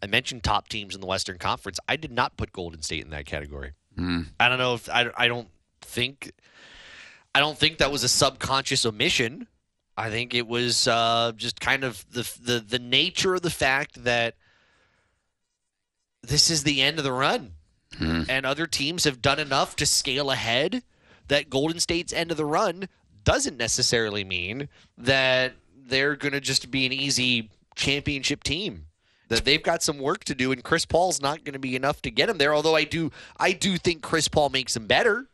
[0.03, 1.79] I mentioned top teams in the Western Conference.
[1.89, 3.73] I did not put Golden State in that category.
[3.97, 4.23] Hmm.
[4.41, 5.49] I don't know if I, I don't
[5.83, 6.33] think
[7.35, 9.47] I don't think that was a subconscious omission.
[9.97, 14.05] I think it was uh, just kind of the, the the nature of the fact
[14.05, 14.35] that
[16.23, 17.52] this is the end of the run,
[18.28, 20.82] and other teams have done enough to scale ahead.
[21.28, 22.89] That Golden State's end of the run
[23.24, 28.86] doesn't necessarily mean that they're going to just be an easy championship team.
[29.28, 32.02] That they've got some work to do, and Chris Paul's not going to be enough
[32.02, 32.52] to get him there.
[32.52, 35.28] Although I do, I do think Chris Paul makes him better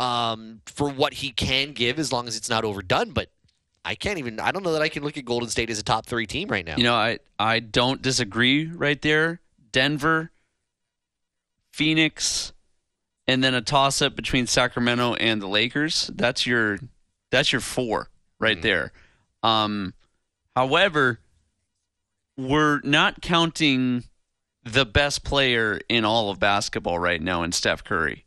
[0.00, 3.10] um, for what he can give, as long as it's not overdone.
[3.10, 3.30] But
[3.84, 4.40] I can't even.
[4.40, 6.48] I don't know that I can look at Golden State as a top three team
[6.48, 6.74] right now.
[6.76, 9.40] You know, I, I don't disagree right there.
[9.72, 10.32] Denver,
[11.72, 12.52] Phoenix,
[13.28, 16.10] and then a toss up between Sacramento and the Lakers.
[16.14, 16.78] That's your
[17.30, 18.08] that's your four
[18.40, 18.92] right there.
[19.42, 19.94] Um,
[20.56, 21.20] however,
[22.36, 24.04] we're not counting
[24.64, 28.24] the best player in all of basketball right now in Steph Curry.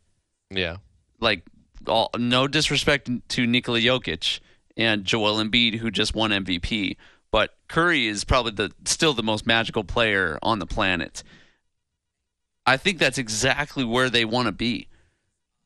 [0.50, 0.78] yeah,
[1.20, 1.42] Like,
[1.88, 4.40] all, no disrespect to Nikola Jokic
[4.76, 6.96] and Joel Embiid, who just won MVP,
[7.30, 11.22] but Curry is probably the still the most magical player on the planet.
[12.66, 14.88] I think that's exactly where they want to be.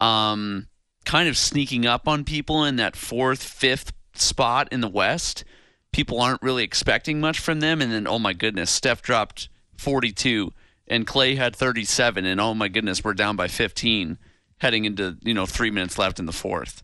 [0.00, 0.68] Um,
[1.04, 5.44] kind of sneaking up on people in that fourth, fifth spot in the West.
[5.92, 10.52] People aren't really expecting much from them, and then oh my goodness, Steph dropped 42,
[10.86, 14.18] and Clay had 37, and oh my goodness, we're down by 15,
[14.58, 16.82] heading into you know three minutes left in the 4th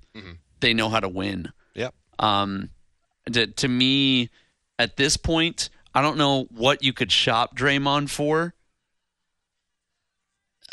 [0.60, 1.52] They know how to win.
[1.74, 1.94] yep.
[2.18, 2.70] Um,
[3.32, 4.30] to, to me,
[4.78, 8.54] at this point, I don't know what you could shop Draymond for.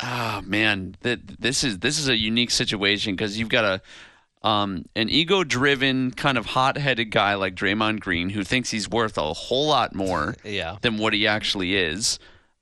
[0.00, 4.86] Ah, man, that this is this is a unique situation because you've got a um,
[4.96, 9.68] an ego-driven, kind of hot-headed guy like Draymond Green who thinks he's worth a whole
[9.68, 10.78] lot more Yeah.
[10.82, 12.18] than what he actually is.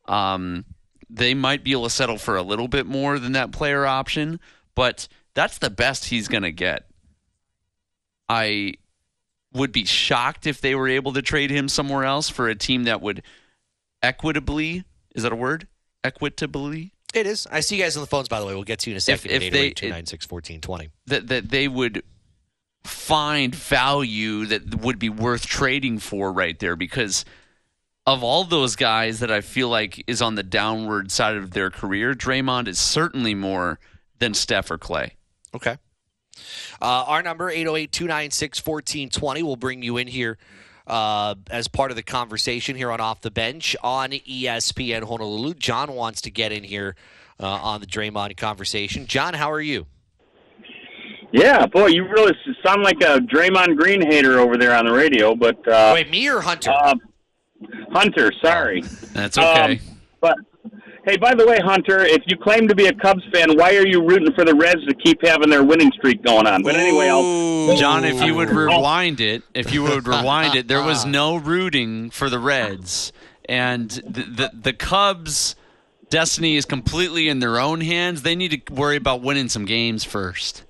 [0.07, 0.67] Um,
[1.13, 4.39] they might be able to settle for a little bit more than that player option,
[4.75, 6.87] but that's the best he's going to get.
[8.29, 8.75] I
[9.53, 12.85] would be shocked if they were able to trade him somewhere else for a team
[12.85, 13.23] that would
[14.03, 14.85] equitably
[15.15, 15.67] is that a word
[16.05, 17.47] equitably It is.
[17.51, 18.55] I see you guys on the phones, by the way.
[18.55, 19.31] We'll get to you in a second.
[19.33, 20.91] if at they- 296 1420.
[21.07, 22.03] that that they would
[22.85, 27.25] find value that would be worth trading for right there because
[28.11, 31.71] of all those guys that I feel like is on the downward side of their
[31.71, 33.79] career, Draymond is certainly more
[34.19, 35.15] than Steph or Clay.
[35.55, 35.77] Okay.
[36.83, 40.39] Uh, our number, 808 296 1420, will bring you in here
[40.89, 45.55] uh, as part of the conversation here on Off the Bench on ESPN Honolulu.
[45.55, 46.97] John wants to get in here
[47.39, 49.07] uh, on the Draymond conversation.
[49.07, 49.87] John, how are you?
[51.33, 52.33] Yeah, boy, you really
[52.67, 55.37] sound like a Draymond Green hater over there on the radio.
[55.37, 56.73] But uh, Wait, me or Hunter?
[57.63, 58.83] Uh, Hunter, sorry.
[59.13, 59.75] That's okay.
[59.75, 59.81] Um,
[60.21, 60.37] but
[61.05, 63.87] hey, by the way, Hunter, if you claim to be a Cubs fan, why are
[63.87, 66.63] you rooting for the Reds to keep having their winning streak going on?
[66.63, 67.77] But anyway, I'll.
[67.77, 72.11] John, if you would rewind it, if you would rewind it, there was no rooting
[72.11, 73.13] for the Reds,
[73.49, 75.57] and the the, the Cubs'
[76.09, 78.23] destiny is completely in their own hands.
[78.23, 80.65] They need to worry about winning some games first.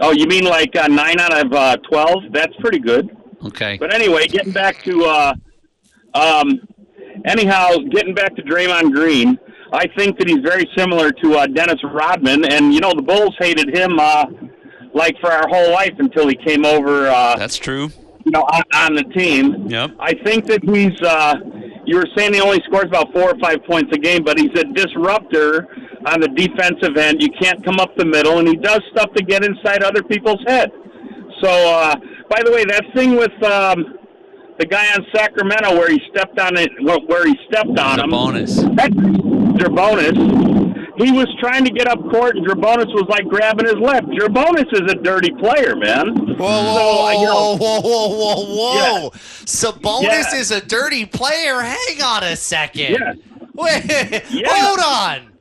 [0.00, 2.24] Oh, you mean like uh, nine out of uh, twelve?
[2.30, 3.16] That's pretty good.
[3.44, 3.76] Okay.
[3.78, 5.34] But anyway, getting back to uh,
[6.16, 6.60] um,
[7.24, 9.38] anyhow, getting back to Draymond Green,
[9.72, 13.34] I think that he's very similar to uh, Dennis Rodman, and you know the Bulls
[13.38, 14.26] hated him uh,
[14.94, 17.08] like for our whole life until he came over.
[17.08, 17.90] Uh, That's true.
[18.24, 19.68] you know, on, on the team.
[19.68, 19.92] Yep.
[19.98, 21.00] I think that he's.
[21.02, 21.34] Uh,
[21.84, 24.50] you were saying he only scores about four or five points a game, but he's
[24.58, 25.68] a disruptor
[26.06, 27.22] on the defensive end.
[27.22, 30.42] You can't come up the middle, and he does stuff to get inside other people's
[30.48, 30.72] head.
[31.40, 31.94] So, uh,
[32.28, 33.98] by the way, that thing with um,
[34.58, 36.70] the guy on Sacramento where he stepped on it,
[37.06, 38.56] where he stepped on him, bonus.
[38.56, 38.90] that
[39.56, 40.44] Drabonis.
[40.98, 44.04] He was trying to get up court, and Drabonis was like grabbing his lip.
[44.06, 46.16] Drabonis is a dirty player, man.
[46.36, 49.10] Whoa, So, uh, you know- whoa, whoa, whoa, whoa, whoa.
[49.44, 50.02] Sabonis
[50.32, 50.34] Yeah.
[50.36, 51.60] is a dirty player.
[51.60, 52.92] Hang on a second.
[52.98, 53.12] Yeah.
[53.54, 54.48] Wait, Yeah.
[54.48, 55.32] hold on.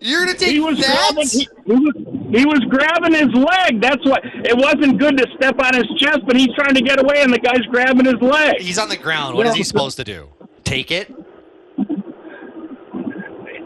[0.00, 1.12] You're going to take he was that?
[1.12, 1.94] grabbing he, he was
[2.30, 3.80] he was grabbing his leg.
[3.80, 7.02] That's what it wasn't good to step on his chest, but he's trying to get
[7.02, 8.60] away and the guy's grabbing his leg.
[8.60, 9.36] He's on the ground.
[9.36, 10.28] What is he supposed to do?
[10.64, 11.12] Take it?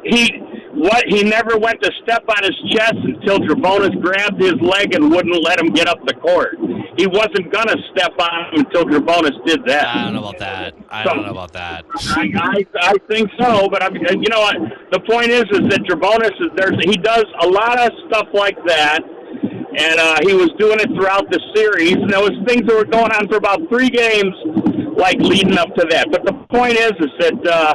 [0.05, 0.43] He
[0.77, 5.11] what he never went to step on his chest until Drabonis grabbed his leg and
[5.11, 6.57] wouldn't let him get up the court.
[6.98, 9.89] He wasn't gonna step on him until Drabonis did that.
[9.89, 10.74] I don't know about that.
[10.90, 11.85] I don't know about that.
[12.11, 14.57] I, I, I think so, but I mean, you know what?
[14.93, 18.57] The point is, is that Drabonis is there's he does a lot of stuff like
[18.66, 21.94] that, and uh, he was doing it throughout the series.
[21.94, 24.35] And there was things that were going on for about three games,
[24.97, 26.09] like leading up to that.
[26.11, 27.74] But the point is, is that uh,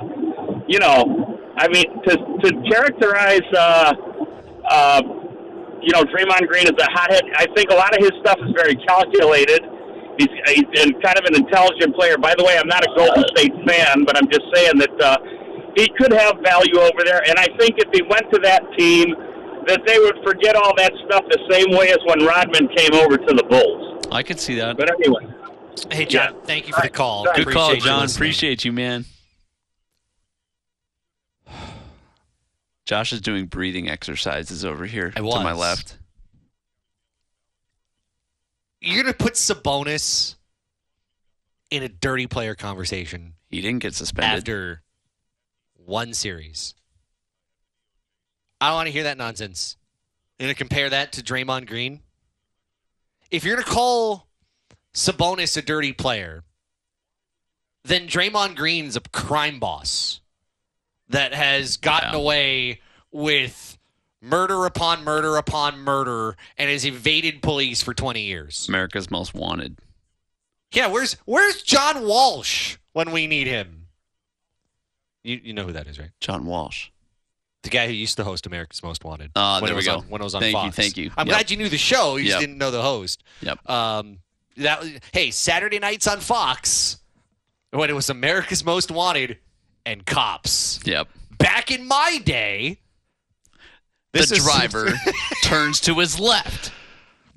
[0.67, 1.30] you know,
[1.61, 3.45] I mean, to to characterize.
[3.55, 3.93] Uh,
[4.65, 5.01] uh,
[5.81, 7.23] you know, Draymond Green as a hothead.
[7.35, 9.65] I think a lot of his stuff is very calculated.
[10.17, 12.17] He's, he's and kind of an intelligent player.
[12.17, 15.17] By the way, I'm not a Golden State fan, but I'm just saying that uh,
[15.75, 17.21] he could have value over there.
[17.27, 19.15] And I think if he went to that team,
[19.65, 23.17] that they would forget all that stuff the same way as when Rodman came over
[23.17, 24.05] to the Bulls.
[24.11, 24.77] I could see that.
[24.77, 25.33] But anyway,
[25.89, 26.39] Hey, John, Yeah.
[26.45, 27.25] thank you for the call.
[27.35, 28.05] Good Good call, John.
[28.07, 29.05] Appreciate you, man.
[32.91, 35.97] Josh is doing breathing exercises over here to my left.
[38.81, 40.35] You're going to put Sabonis
[41.69, 44.39] in a dirty player conversation He didn't get suspended.
[44.39, 44.81] after
[45.75, 46.73] one series.
[48.59, 49.77] I don't want to hear that nonsense.
[50.37, 52.01] You're to compare that to Draymond Green?
[53.29, 54.27] If you're going to call
[54.93, 56.43] Sabonis a dirty player,
[57.85, 60.20] then Draymond Green's a crime boss
[61.11, 62.19] that has gotten Yeah.
[62.19, 62.81] away
[63.11, 63.77] with
[64.21, 68.67] murder upon murder upon murder and has evaded police for 20 years.
[68.69, 69.79] America's Most Wanted.
[70.71, 73.87] Yeah, where's where's John Walsh when we need him?
[75.23, 76.11] You you know who that is, right?
[76.19, 76.89] John Walsh.
[77.63, 79.31] The guy who used to host America's Most Wanted.
[79.35, 79.97] Ah, when there we go.
[79.97, 80.75] On, when it was on Thank you, Fox.
[80.75, 81.11] thank you.
[81.15, 81.35] I'm Yep.
[81.35, 82.15] glad you knew the show.
[82.15, 83.23] You just didn't know the host.
[83.41, 83.69] Yep.
[83.69, 84.19] Um,
[84.57, 86.97] that was- hey Saturday nights on Fox
[87.71, 89.37] when it was America's Most Wanted
[89.85, 90.79] and Cops.
[90.85, 91.07] Yep.
[91.37, 92.77] Back in my day,
[94.13, 94.93] this the is- driver
[95.43, 96.71] turns to his left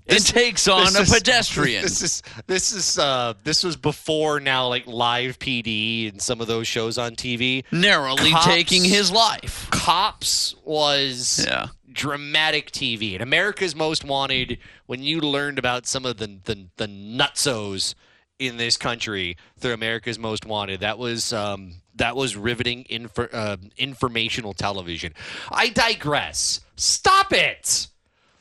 [0.07, 1.83] and takes on a is- pedestrian.
[1.83, 6.47] This is this is uh this was before now like live PD and some of
[6.47, 7.65] those shows on TV.
[7.73, 9.69] narrowly Cops- taking his life.
[9.71, 11.69] Cops was Yeah.
[11.91, 14.59] dramatic TV and America's Most Wanted.
[14.87, 17.95] When you learned about some of the the, the nutsos
[18.41, 24.53] in this country through America's Most Wanted, that was um, that was riveting uh, informational
[24.53, 25.15] television.
[25.51, 26.61] I digress.
[26.77, 27.89] Stop it.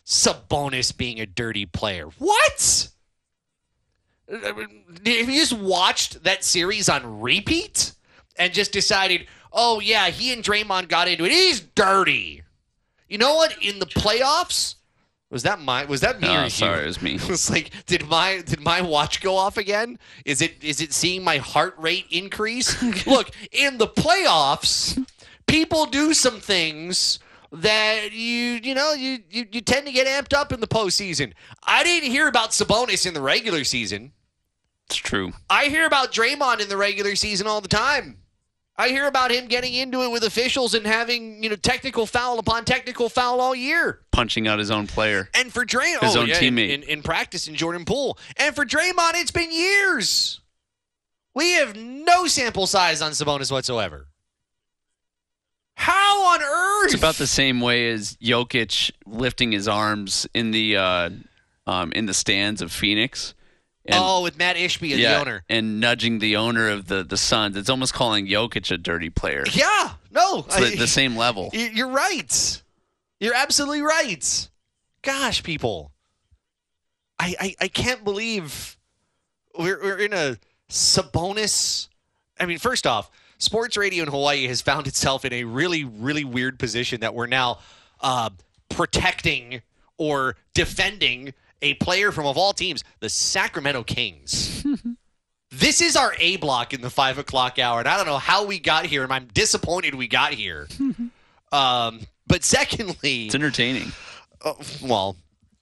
[0.06, 2.08] Sabonis being a dirty player.
[2.18, 2.90] What?
[4.30, 4.58] Have
[5.06, 7.94] you just watched that series on repeat
[8.38, 11.32] and just decided, oh, yeah, he and Draymond got into it?
[11.32, 12.44] He's dirty.
[13.08, 13.56] You know what?
[13.62, 14.76] In the playoffs,
[15.34, 15.84] Was that my?
[15.86, 16.50] Was that me or Oh, you?
[16.52, 17.16] sorry, it was me.
[17.22, 19.98] it's like, did my did my watch go off again?
[20.26, 22.80] Is it is it seeing my heart rate increase?
[23.08, 25.04] Look, in the playoffs,
[25.48, 27.18] people do some things
[27.52, 31.34] that you you know you, you you tend to get amped up in the postseason.
[31.64, 34.12] I didn't hear about Sabonis in the regular season.
[34.86, 35.34] It's true.
[35.50, 38.18] I hear about Draymond in the regular season all the time.
[38.76, 42.40] I hear about him getting into it with officials and having, you know, technical foul
[42.40, 44.00] upon technical foul all year.
[44.12, 45.30] Punching out his own player.
[45.36, 46.70] And for Draymond, His oh, own yeah, in- teammate.
[46.70, 48.18] In, in, practice in Jordan Poole.
[48.38, 50.42] And for Draymond, it's been years.
[51.36, 54.08] We have no sample size on Sabonis whatsoever.
[55.76, 56.86] How on earth?
[56.86, 61.10] It's about the same way as Jokic lifting his arms in the uh,
[61.66, 63.34] um, in the stands of Phoenix.
[63.86, 65.44] And, oh, with Mat Ishbia as yeah, the owner.
[65.50, 67.58] and nudging the owner of the the Suns.
[67.58, 69.44] It's almost calling Jokic a dirty player.
[69.52, 70.42] Yeah, no.
[70.42, 71.50] the, I- the same level.
[71.54, 72.62] You're right.
[73.20, 74.50] You're absolutely right.
[75.02, 75.92] Gosh, people.
[77.20, 78.78] I I, I can't believe
[79.58, 80.38] we're, we're in a
[80.70, 81.90] Sabonis.
[82.40, 86.24] I mean, first off, sports radio in Hawaii has found itself in a really, really
[86.24, 87.60] weird position that we're now
[88.02, 88.30] uh,
[88.70, 89.62] protecting
[89.98, 91.34] or defending
[91.64, 94.64] a player from, of all teams, the Sacramento Kings.
[95.56, 98.44] This is our A block in the five o'clock hour, and I don't know how
[98.44, 100.68] we got here, and I'm disappointed we got here.
[101.52, 103.92] um, but secondly, It's entertaining.
[104.44, 105.16] uh, well,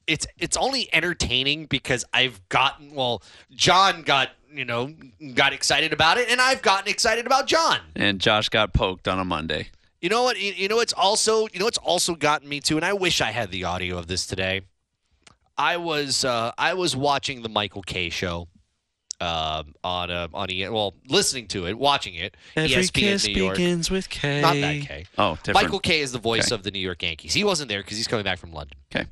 [0.08, 3.22] it's it's only entertaining because I've gotten well,
[3.52, 4.94] John got you know
[5.34, 7.80] got excited about it, and I've gotten excited about John.
[7.94, 9.72] And Josh got poked on a Monday.
[10.00, 10.40] You know what?
[10.40, 13.20] You, you know it's also you know it's also gotten me too, and I wish
[13.20, 14.62] I had the audio of this today.
[15.62, 18.48] I was uh, I was watching the Michael Kay show
[19.20, 22.36] um, on uh, on E well listening to it, watching it.
[22.58, 23.92] E ESPN New York.
[23.92, 24.42] with K.
[24.42, 25.06] Not that K.
[25.20, 25.54] Oh, different.
[25.54, 26.56] Michael Kay is the voice Okay.
[26.56, 27.34] of the New York Yankees.
[27.36, 28.78] He wasn't there because he's coming back from London.
[28.94, 29.06] Okay.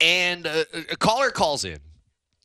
[0.00, 1.78] And uh, a caller calls in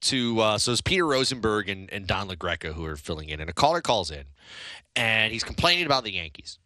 [0.02, 3.50] to uh, so it's Peter Rosenberg and, and Don LaGreca who are filling in, and
[3.50, 4.24] a caller calls in,
[4.98, 6.60] and he's complaining about the Yankees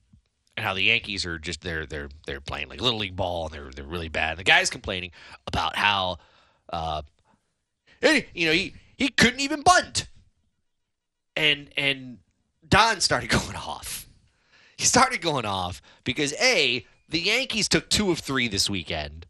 [0.57, 3.53] and how the Yankees are just they're they're they're playing like little league ball and
[3.53, 4.31] they're they're really bad.
[4.31, 5.11] And the guy's complaining
[5.47, 6.17] about how,
[6.71, 7.01] uh,
[8.01, 10.07] hey, you know, he he couldn't even bunt,
[11.35, 12.19] and and
[12.67, 14.07] Don started going off.
[14.77, 19.25] He started going off because a the Yankees took two of three this weekend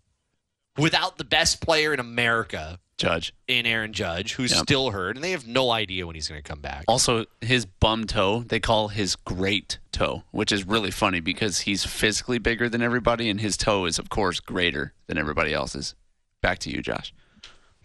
[0.78, 3.34] without the best player in America Judge.
[3.48, 4.62] in Aaron Judge, who's Yep.
[4.64, 6.86] still hurt, and they have no idea when he's going to come back.
[6.88, 11.84] Also, his bum toe, they call his great toe, which is really funny because he's
[11.86, 15.94] physically bigger than everybody, and his toe is, of course, greater than everybody else's.
[16.42, 17.14] Back to you, Josh.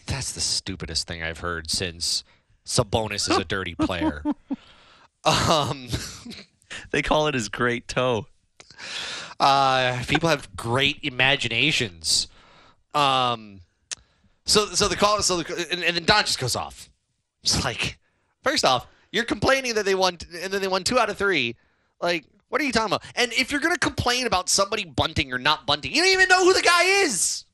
[0.06, 2.22] That's the stupidest thing I've heard since
[2.64, 4.22] Sabonis is a dirty player.
[5.24, 5.88] um,
[6.92, 8.26] They call it his great toe.
[9.40, 12.28] uh, people have great imaginations.
[12.94, 13.60] Um,
[14.44, 16.90] so so the call so the, and, and then Don just goes off.
[17.42, 17.98] It's like,
[18.42, 21.56] first off, you're complaining that they won and then they won two out of three.
[22.00, 23.04] Like, what are you talking about?
[23.14, 26.44] And if you're gonna complain about somebody bunting or not bunting, you don't even know
[26.44, 27.44] who the guy is.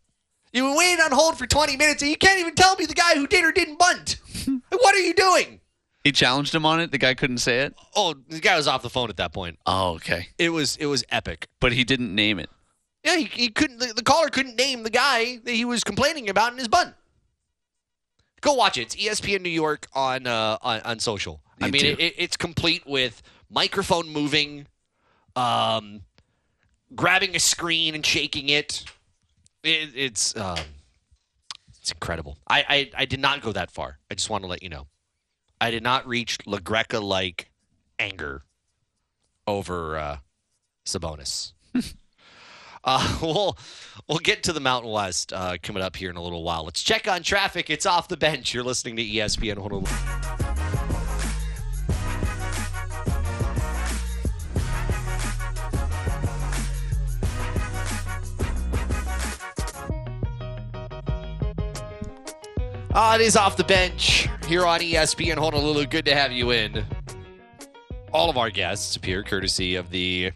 [0.52, 2.94] You've been waiting on hold for 20 minutes and you can't even tell me the
[2.94, 4.16] guy who did or didn't bunt.
[4.70, 5.60] what are you doing?
[6.06, 6.92] He challenged him on it.
[6.92, 7.74] The guy couldn't say it.
[7.96, 9.58] Oh, the guy was off the phone at that point.
[9.66, 10.28] Oh, okay.
[10.38, 11.48] It was it was epic.
[11.58, 12.48] But he didn't name it.
[13.06, 13.78] Yeah, he, he couldn't.
[13.78, 16.92] The, the caller couldn't name the guy that he was complaining about in his bun.
[18.40, 18.94] Go watch it.
[18.94, 21.40] It's ESPN New York on uh, on, on social.
[21.60, 24.66] I mean, it, it, it's complete with microphone moving,
[25.36, 26.00] um,
[26.96, 28.84] grabbing a screen and shaking it.
[29.62, 30.58] it it's um,
[31.80, 32.38] it's incredible.
[32.48, 34.00] I, I I did not go that far.
[34.10, 34.88] I just want to let you know.
[35.60, 37.52] I did not reach La Greca like
[38.00, 38.42] anger
[39.46, 40.16] over uh,
[40.84, 41.52] Sabonis.
[42.86, 43.58] Uh, we'll
[44.08, 46.64] we'll get to the Mountain West uh, coming up here in a little while.
[46.64, 47.68] Let's check on traffic.
[47.68, 48.54] It's off the bench.
[48.54, 49.86] You're listening to ESPN Honolulu.
[62.98, 65.84] Ah, it is off the bench here on ESPN Honolulu.
[65.84, 66.82] Good to have you in.
[68.10, 70.32] All of our guests appear courtesy of the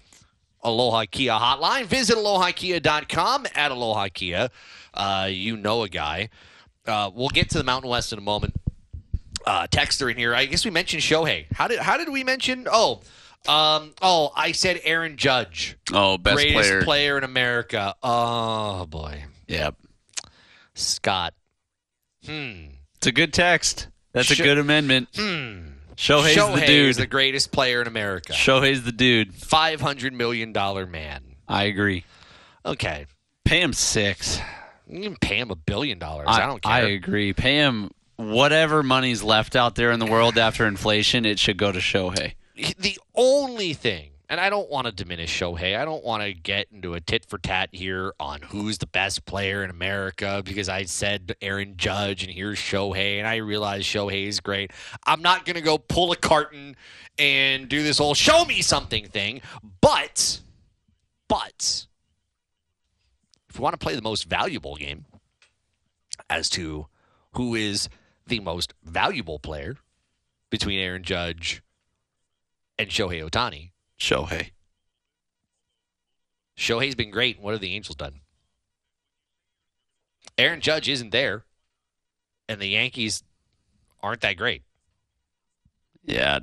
[0.63, 1.85] Aloha Kia hotline.
[1.87, 4.51] Visit alohakia.com at Aloha Kia.
[4.95, 6.29] Uh, you know a guy.
[6.87, 8.55] Uh, we'll get to the Mountain West in a moment.
[9.47, 10.35] Uh, texter in here.
[10.35, 11.47] I guess we mentioned Shohei.
[11.53, 12.67] How did how did we mention?
[12.71, 13.01] Oh,
[13.49, 17.17] um, oh, I said Aaron Judge, Oh, best greatest player.
[17.17, 17.95] in America.
[18.03, 19.77] Oh boy, Yep.
[20.75, 21.33] Scott.
[22.27, 22.67] Hmm.
[22.97, 23.89] It's a good text.
[24.13, 25.09] That's Sh- a good amendment.
[25.17, 25.69] Hmm.
[26.01, 26.89] Shohei's Shohei the dude.
[26.89, 28.33] is the greatest player in America.
[28.33, 29.35] Shohei's the dude.
[29.35, 31.23] Five hundred million dollar man.
[31.47, 32.05] I agree.
[32.65, 33.05] Okay.
[33.45, 34.41] Pay him six.
[34.89, 36.29] You can pay him a billion dollars.
[36.31, 36.73] I, don't care.
[36.73, 37.35] I agree.
[37.35, 41.27] Pay him whatever money's left out there in the world after inflation.
[41.27, 42.33] It should go to Shohei.
[42.79, 45.77] the only thing, and I don't want to diminish Shohei.
[45.77, 49.25] I don't want to get into a tit for tat here on who's the best
[49.25, 54.29] player in America because I said Aaron Judge and here's Shohei, and I realize Shohei
[54.29, 54.71] is great.
[55.05, 56.77] I'm not going to go pull a carton
[57.19, 59.43] and do this whole show me something thing,
[59.81, 60.41] but,
[61.27, 61.87] but,
[63.49, 65.07] if we want to play the most valuable game
[66.31, 66.87] as to
[67.33, 67.89] who is
[68.29, 69.77] the most valuable player
[70.51, 71.63] between Aaron Judge
[72.79, 73.70] and Shohei Ohtani.
[74.01, 74.51] Shohei.
[76.57, 77.39] Shohei's been great.
[77.39, 78.21] What have the Angels done?
[80.37, 81.45] Aaron Judge isn't there,
[82.49, 83.23] and the Yankees
[84.03, 84.63] aren't that great.
[86.05, 86.41] Yeah,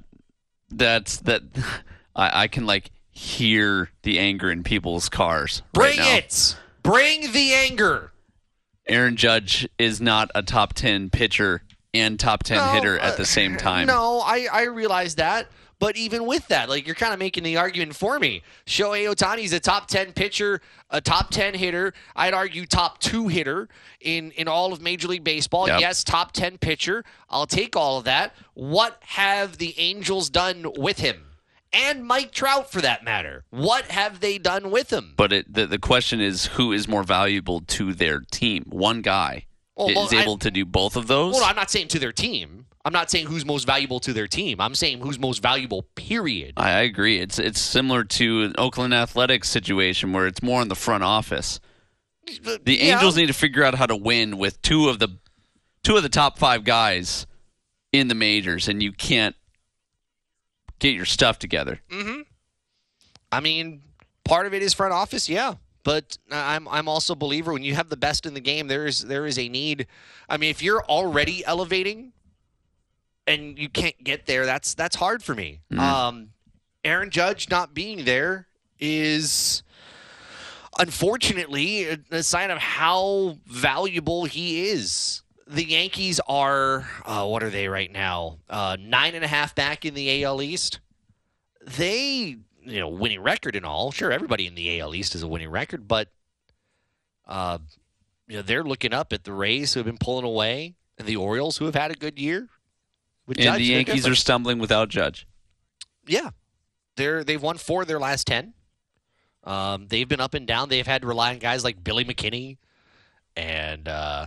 [0.70, 1.44] that's that.
[2.16, 5.62] I, I can like hear the anger in people's cars.
[5.74, 6.16] Bring right now.
[6.18, 6.58] it!
[6.84, 8.12] Bring the anger!
[8.88, 11.64] Aaron Judge is not a top ten pitcher
[11.94, 13.88] and top ten No, hitter at uh, the same time.
[13.88, 15.48] No, I, I realize that.
[15.80, 18.42] But even with that, like you're kind of making the argument for me.
[18.66, 21.94] Shohei Ohtani's a top 10 pitcher, a top 10 hitter.
[22.16, 23.70] I'd argue top two hitter
[24.02, 25.68] in, in all of Major League Baseball.
[25.68, 25.80] Yep.
[25.80, 27.04] Yes, top 10 pitcher.
[27.30, 28.36] I'll take all of that.
[28.56, 31.24] What have the Angels done with him?
[31.74, 33.44] And Mike Trout, for that matter.
[33.50, 35.14] What have they done with him?
[35.18, 38.64] But it, the the question is who is more valuable to their team?
[38.70, 39.47] One guy
[39.78, 41.36] Well, is well, I- able to do both of those.
[41.36, 42.66] Well, I'm not saying to their team.
[42.84, 44.62] I'm not saying who's most valuable to their team.
[44.62, 46.54] I'm saying who's most valuable, period.
[46.56, 47.20] I, I agree.
[47.20, 51.60] It's it's similar to an Oakland Athletics situation where it's more in the front office.
[52.26, 52.96] The Yeah.
[52.96, 55.10] Angels need to figure out how to win with two of the
[55.84, 57.28] two of the top five guys
[57.92, 59.36] in the majors, and you can't
[60.80, 61.82] get your stuff together.
[61.90, 62.22] Mm-hmm.
[63.32, 63.82] I mean,
[64.24, 65.56] part of it is front office, yeah.
[65.88, 68.86] But I'm I'm also a believer when you have the best in the game, there
[68.86, 69.88] is there is a need.
[70.28, 72.12] I mean, if you're already elevating
[73.26, 75.62] and you can't get there, that's that's hard for me.
[75.80, 76.32] Um,
[76.84, 78.48] Aaron Judge not being there
[78.82, 79.64] is
[80.78, 85.22] unfortunately a, a sign of how valuable he is.
[85.48, 88.40] The Yankees are uh, what are they right now?
[88.50, 90.82] Uh, nine and a half back in the AL East
[91.68, 92.38] they
[92.68, 93.92] you know winning record and all.
[93.92, 96.10] Sure everybody in the AL East is a winning record but
[97.28, 97.58] uh
[98.28, 101.16] you know they're looking up at the Rays who have been pulling away and the
[101.16, 102.50] Orioles who have had a good year
[103.26, 105.28] with And Judge, the Yankees are stumbling without Judge.
[106.06, 106.30] yeah.
[106.96, 108.54] They're they've won four of their last 10
[109.44, 110.70] um they've been up and down.
[110.70, 112.58] They've had to rely on guys like Billy McKinney
[113.36, 114.26] and uh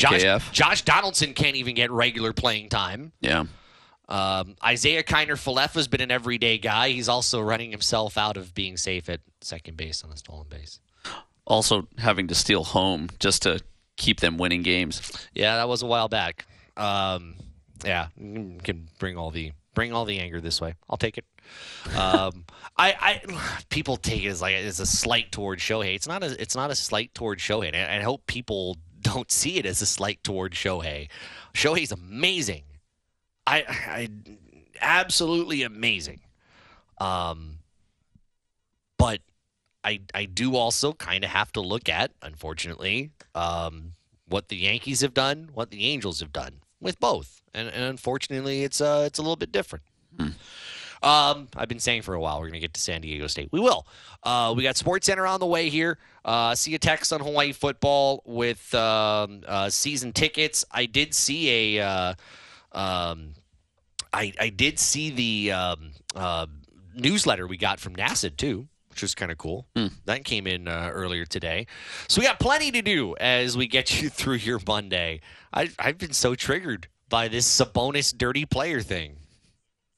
[0.00, 0.22] Josh,
[0.52, 3.12] Josh Donaldson can't even get regular playing time.
[3.20, 3.44] Yeah.
[4.08, 6.90] Um, Isiah Kiner-Falefa's been an everyday guy.
[6.90, 10.80] He's also running himself out of being safe at second base on the stolen base.
[11.46, 13.60] Also having to steal home just to
[13.96, 15.26] keep them winning games.
[15.34, 16.46] Yeah, that was a while back.
[16.76, 17.34] Um,
[17.84, 20.74] yeah, can bring all the bring all the anger this way.
[20.90, 21.24] I'll take it.
[21.96, 22.44] Um,
[22.76, 25.94] I, I people take it as like as a slight towards Shohei.
[25.94, 27.68] It's not a it's not a slight towards Shohei.
[27.72, 31.08] And I, I hope people don't see it as a slight towards Shohei.
[31.54, 32.62] Shohei's amazing.
[33.48, 34.08] I, I
[34.80, 36.20] absolutely amazing.
[36.98, 37.58] Um,
[38.98, 39.20] but
[39.84, 43.92] I I do also kind of have to look at, unfortunately, um,
[44.26, 48.64] what the Yankees have done, what the Angels have done with both, and, and unfortunately,
[48.64, 49.84] it's uh it's a little bit different.
[51.00, 53.50] Um, I've been saying for a while we're gonna get to San Diego State.
[53.52, 53.86] We will.
[54.24, 55.96] Uh, we got SportsCenter on the way here.
[56.24, 60.64] Uh, see a text on Hawaii football with um, uh, season tickets.
[60.70, 61.86] I did see a.
[61.86, 62.14] Uh,
[62.72, 63.34] um,
[64.12, 66.46] I I did see the um, uh,
[66.94, 69.66] newsletter we got from NASA too, which was kind of cool.
[70.06, 71.66] That came in uh, earlier today,
[72.08, 75.20] so we got plenty to do as we get you through your Monday.
[75.52, 79.16] I I've been so triggered by this Sabonis dirty player thing.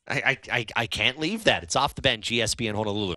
[0.08, 1.62] I, I, I, I can't leave that.
[1.62, 3.14] It's off the bench, ESPN Honolulu.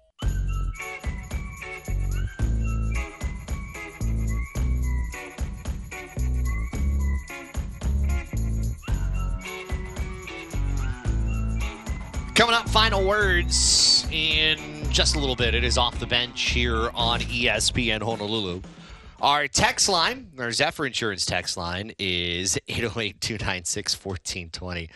[12.36, 14.58] Coming up, final words in
[14.90, 15.54] just a little bit.
[15.54, 18.60] It is off the bench here on ESPN Honolulu.
[19.22, 24.90] Our text line, our Zephyr Insurance text line is 808 296 1420.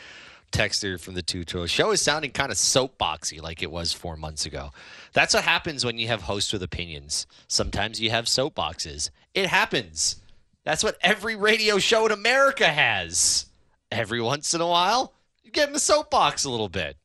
[0.51, 4.47] Texter from the Toes Show is sounding kind of soapboxy like it was four months
[4.47, 4.71] ago.
[5.13, 7.27] That's what happens when you have hosts with opinions.
[7.47, 9.11] Sometimes you have soapboxes.
[9.35, 10.15] It happens.
[10.63, 13.45] That's what every radio show in America has.
[13.91, 16.97] Every once in a while, you get in the soapbox a little bit.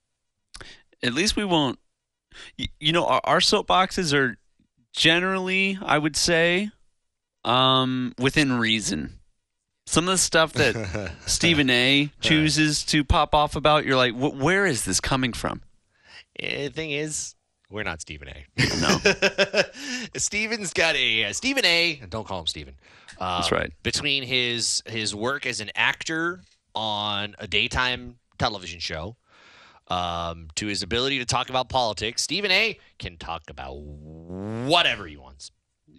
[1.02, 1.78] At least we won't.
[2.58, 4.36] y- You know, our, our soapboxes are
[4.92, 6.70] generally, I would say,
[7.44, 9.18] Um, within reason.
[9.86, 12.10] Some of the stuff that Stephen A.
[12.20, 15.62] chooses to pop off about, you're like, where is this coming from?
[16.38, 17.34] Eh, The thing is,
[17.68, 18.46] we're not Stephen A.
[18.80, 19.62] No.
[20.16, 22.00] Steven's got a uh, Stephen A.
[22.08, 22.74] Don't call him Stephen.
[23.18, 23.72] Um, That's right.
[23.82, 26.42] Between his his work as an actor
[26.74, 29.16] on a daytime television show,
[29.92, 32.78] um, to his ability to talk about politics, Stephen A.
[32.98, 35.50] can talk about whatever he wants,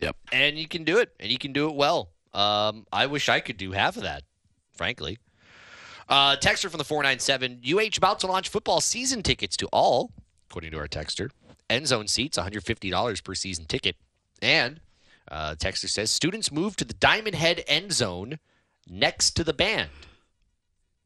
[0.01, 0.15] Yep.
[0.31, 2.09] and he can do it, and he can do it well.
[2.33, 4.23] Um, I wish I could do half of that,
[4.75, 5.19] frankly.
[6.09, 10.11] Uh, texter from the 497 UH about to launch football season tickets to all,
[10.49, 11.29] according to our texter.
[11.69, 13.95] End zone seats, $150 per season ticket.
[14.41, 14.81] And
[15.31, 18.39] uh, texter says students move to the Diamond Head end zone
[18.89, 19.89] next to the band.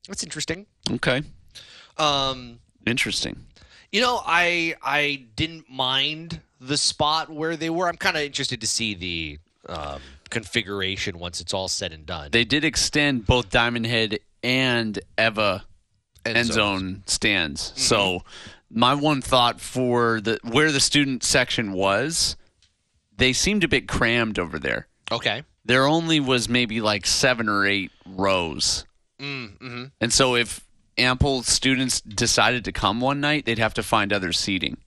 [0.08, 0.66] That's interesting.
[0.90, 1.22] Okay.
[1.98, 3.46] Um, Interesting.
[3.92, 7.88] you know, I I didn't mind the spot where they were.
[7.88, 9.40] I'm kind of interested to see the
[9.70, 12.32] um, configuration once it's all said and done.
[12.32, 15.64] They did extend both Diamond Head and Ewa
[16.26, 17.74] End end zone stands.
[17.76, 18.24] So
[18.70, 22.36] my one thought for the where the student section was,
[23.16, 24.88] they seemed a bit crammed over there.
[25.12, 25.44] Okay.
[25.64, 28.86] There only was maybe like seven or eight rows.
[29.20, 29.86] Mm-hmm.
[30.02, 30.67] And so if
[30.98, 34.78] ample students decided to come one night, they'd have to find other seating.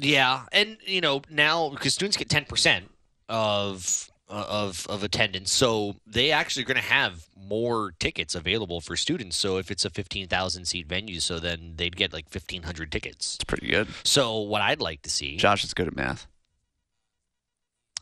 [0.00, 2.90] Yeah, and you know now because students get ten percent
[3.28, 8.94] of of of attendance, so they actually are going to have more tickets available for
[8.94, 9.36] students.
[9.36, 12.92] So if it's a fifteen thousand seat venue, so then they'd get like fifteen hundred
[12.92, 13.36] tickets.
[13.36, 13.88] It's pretty good.
[14.04, 16.26] So what I'd like to see, Josh is good at math.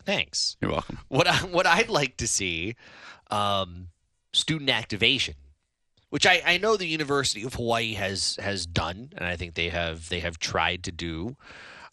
[0.04, 0.56] thanks.
[0.60, 0.98] You're welcome.
[1.08, 2.76] What I, what I'd like to see,
[3.30, 3.88] um,
[4.32, 5.34] student activation,
[6.10, 9.68] which I, I know the University of Hawaii has has done, and I think they
[9.68, 11.36] have they have tried to do.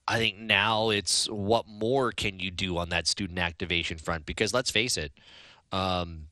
[0.07, 4.26] I think now it's what more can you do on that student activation front?
[4.26, 5.14] Because let's face it,
[5.72, 6.27] um,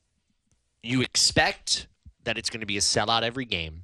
[0.83, 1.87] you expect
[2.23, 3.83] that it's going to be a sellout every game,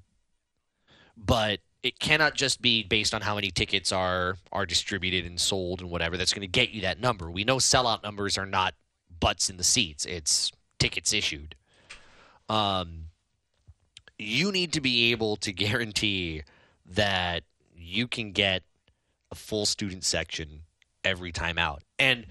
[1.16, 5.82] but it cannot just be based on how many tickets are are distributed and sold
[5.82, 6.18] and whatever.
[6.18, 7.32] That's going to get you that number.
[7.32, 8.74] We know sellout numbers are not
[9.20, 11.56] butts in the seats; it's tickets issued.
[12.50, 13.07] Um,
[14.20, 16.44] you need to be able to guarantee
[16.86, 17.44] that
[17.76, 18.64] you can get
[19.32, 20.62] a full student section
[21.04, 21.84] every time out.
[22.00, 22.26] And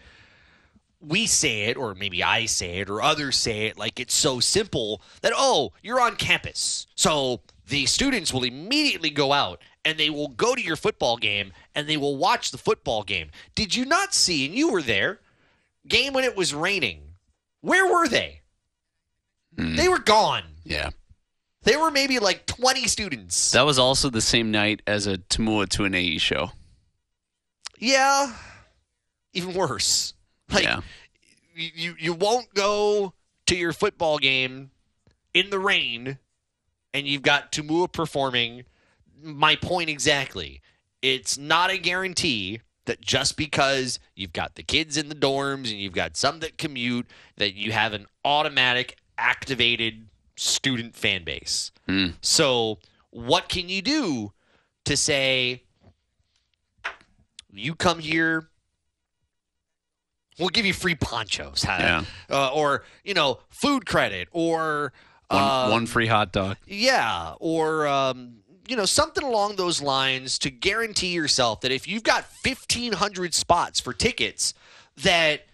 [1.00, 4.40] we say it, or maybe I say it, or others say it like it's so
[4.40, 6.86] simple that, oh, you're on campus.
[6.94, 11.52] So the students will immediately go out and they will go to your football game
[11.74, 13.30] and they will watch the football game.
[13.54, 15.20] Did you not see, and you were there,
[15.86, 17.02] game when it was raining?
[17.60, 18.40] Where were they?
[19.56, 19.76] Hmm.
[19.76, 20.42] They were gone.
[20.64, 20.90] Yeah.
[21.66, 23.50] They were maybe like 20 students.
[23.50, 26.52] That was also the same night as a Tumua to an AE show.
[27.76, 28.32] Yeah,
[29.32, 30.14] even worse.
[30.48, 30.82] Like yeah.
[31.56, 33.14] you, you, won't go
[33.46, 34.70] to your football game
[35.34, 36.18] in the rain,
[36.94, 38.62] and you've got Tumua performing.
[39.20, 40.62] My point exactly.
[41.02, 45.80] It's not a guarantee that just because you've got the kids in the dorms and
[45.80, 50.06] you've got some that commute, that you have an automatic activated
[50.36, 51.72] student fan base.
[51.88, 52.14] Mm.
[52.20, 52.78] So,
[53.10, 54.32] what can you do
[54.84, 55.62] to say,
[57.52, 58.48] you come here,
[60.38, 61.64] we'll give you free ponchos?
[61.66, 62.04] Yeah.
[62.30, 64.92] uh, or you know, food credit, or
[65.28, 66.56] One, uh, one free hot dog.
[66.66, 68.38] yeah, or um,
[68.68, 73.32] you know, something along those lines to guarantee yourself that if you've got fifteen hundred
[73.34, 74.54] spots for tickets,
[74.98, 75.46] that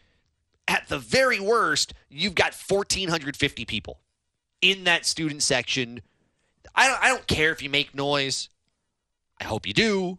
[0.68, 4.00] at the very worst, you've got fourteen hundred fifty people
[4.62, 6.01] in that student section.
[6.74, 8.48] I don't, I don't care if you make noise.
[9.40, 10.18] I hope you do.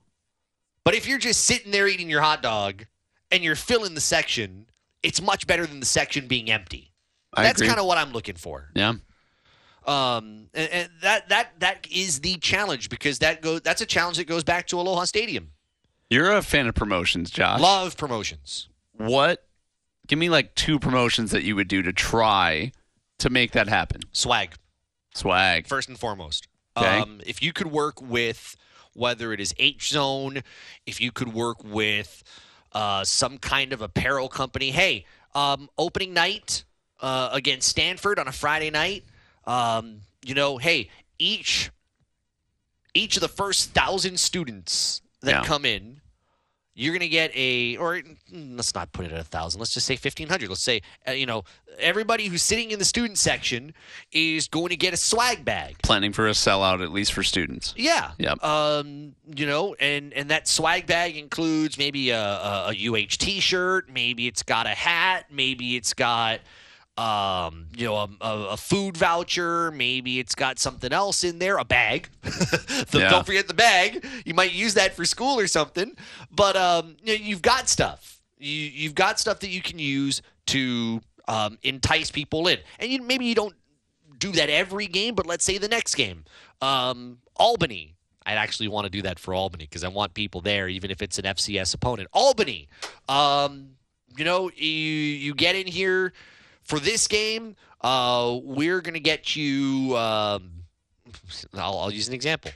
[0.84, 2.86] But if you're just sitting there eating your hot dog
[3.32, 4.68] and you're filling the section,
[5.02, 6.92] it's much better than the section being empty.
[7.34, 8.70] I That's kind of what I'm looking for.
[8.76, 8.94] Yeah.
[9.86, 14.16] Um, and, and that that that is the challenge because that go that's a challenge
[14.16, 15.52] that goes back to Aloha Stadium.
[16.10, 17.60] You're a fan of promotions, Josh.
[17.60, 18.70] Love promotions.
[18.94, 19.46] What?
[20.08, 22.72] Give me like two promotions that you would do to try
[23.24, 24.02] to make that happen.
[24.12, 24.54] Swag
[25.16, 25.68] Swag.
[25.68, 26.48] first and foremost.
[26.78, 27.00] Okay.
[27.00, 28.56] Um, if you could work with
[28.94, 30.44] whether it is H Zone,
[30.86, 32.24] if you could work with
[32.74, 34.72] uh, some kind of apparel company.
[34.72, 35.06] Hey,
[35.36, 36.64] um, opening night
[37.02, 39.04] uh, against Stanford on a Friday night.
[39.46, 40.90] Um, you know, hey,
[41.20, 41.70] each
[42.94, 45.44] each of the first thousand students that Yeah.
[45.44, 46.02] come in,
[46.76, 48.02] you're going to get a, or
[48.32, 49.60] let's not put it at a thousand.
[49.60, 50.50] Let's just say fifteen hundred.
[50.50, 51.44] Let's say, uh, you know,
[51.80, 53.74] everybody who's sitting in the student section
[54.12, 55.78] is going to get a swag bag.
[55.84, 57.74] Planning for a sellout, at least for students.
[57.78, 58.12] Yeah.
[58.18, 58.44] Yep.
[58.44, 63.90] Um, you know, and and that swag bag includes maybe a, a, a UH T-shirt,
[63.92, 66.40] maybe it's got a hat, maybe it's got
[66.98, 71.58] um, you know, a, a, a food voucher, maybe it's got something else in there,
[71.58, 72.10] a bag.
[72.24, 73.10] The- Yeah.
[73.10, 74.06] Don't forget the bag.
[74.26, 75.96] You might use that for school or something.
[76.32, 78.20] But um, you you've got stuff.
[78.38, 83.02] You you've got stuff that you can use to um, entice people in, and you
[83.02, 83.56] maybe you don't
[84.20, 86.24] do that every game, but let's say the next game,
[86.62, 87.96] um, Albany.
[88.26, 91.02] I'd actually want to do that for Albany because I want people there, even if
[91.02, 92.08] it's an FCS opponent.
[92.14, 92.70] Albany,
[93.10, 93.72] um,
[94.18, 96.14] you know, you you get in here
[96.64, 97.56] for this game.
[97.82, 99.96] Uh, we're gonna get you.
[99.98, 100.52] Um,
[101.54, 102.52] I'll, I'll use an example.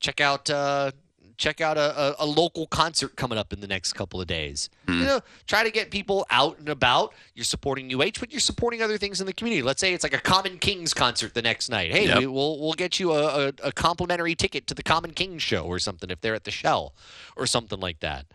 [0.00, 0.48] Check out.
[0.50, 0.92] Uh,
[1.36, 4.70] check out a, a, a local concert coming up in the next couple of days.
[4.86, 7.12] You know, try to get people out and about.
[7.34, 9.60] You're supporting UH, but you're supporting other things in the community.
[9.62, 11.90] Let's say it's like a Common Kings concert the next night.
[11.90, 12.18] Hey, Yep.
[12.20, 15.64] we, we'll we'll get you a, a, a complimentary ticket to the Common Kings show
[15.64, 16.94] or something if they're at the Shell
[17.36, 18.26] or something like that.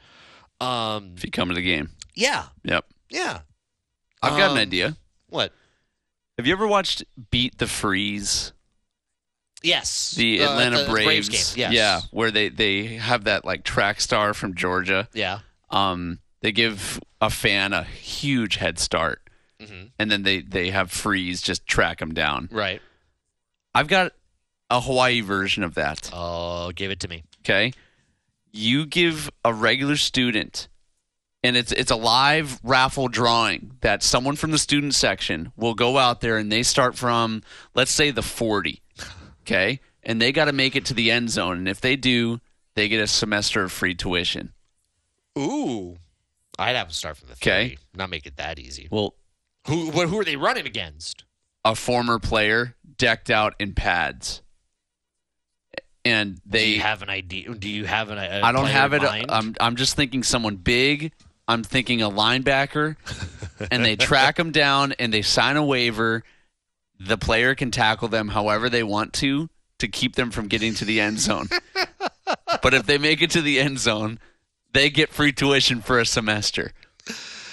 [0.59, 1.91] Um, If you come to the game.
[2.15, 2.85] yeah, Yep.
[3.09, 3.39] yeah.
[4.21, 4.97] I've got an Um, idea.
[5.27, 5.53] What?
[6.37, 8.53] Have you ever watched Beat the Freeze?
[9.61, 11.27] Yes, The Uh, Atlanta the Braves.
[11.29, 11.41] game.
[11.57, 11.73] Yes.
[11.73, 15.09] Yeah, where they they have that like track star from Georgia.
[15.13, 15.39] yeah.
[15.69, 19.21] Um, they give a fan a huge head start,
[19.59, 19.87] Mm-hmm.
[19.99, 22.47] and then they they have Freeze just track him down.
[22.51, 22.81] Right.
[23.75, 24.13] I've got
[24.69, 26.09] a Hawaii version of that.
[26.13, 27.23] Oh, give it to me.
[27.41, 27.73] Okay,
[28.53, 30.69] you give a regular student,
[31.43, 35.97] and it's it's a live raffle drawing that someone from the student section will go
[35.97, 37.41] out there and they start from
[37.75, 38.81] let's say the forty,
[39.43, 42.39] okay, and they got to make it to the end zone, and if they do,
[42.75, 44.53] they get a semester of free tuition.
[45.37, 45.95] Ooh,
[46.57, 47.77] I'd have to start from the Okay.
[47.95, 48.87] Not make it that easy.
[48.91, 49.15] Well,
[49.67, 49.91] Who?
[49.91, 51.23] What, who are they running against?
[51.65, 54.41] a former player decked out in pads.
[56.05, 57.53] And Do they you have an idea?
[57.53, 58.17] Do you have an?
[58.17, 59.03] I I don't have it.
[59.03, 61.11] uh, I'm I'm just thinking someone big.
[61.49, 62.95] I'm thinking a linebacker,
[63.71, 66.23] and they track them down and they sign a waiver.
[66.99, 69.49] The player can tackle them however they want to
[69.79, 71.47] to keep them from getting to the end zone.
[72.61, 74.19] but if they make it to the end zone,
[74.73, 76.71] they get free tuition for a semester.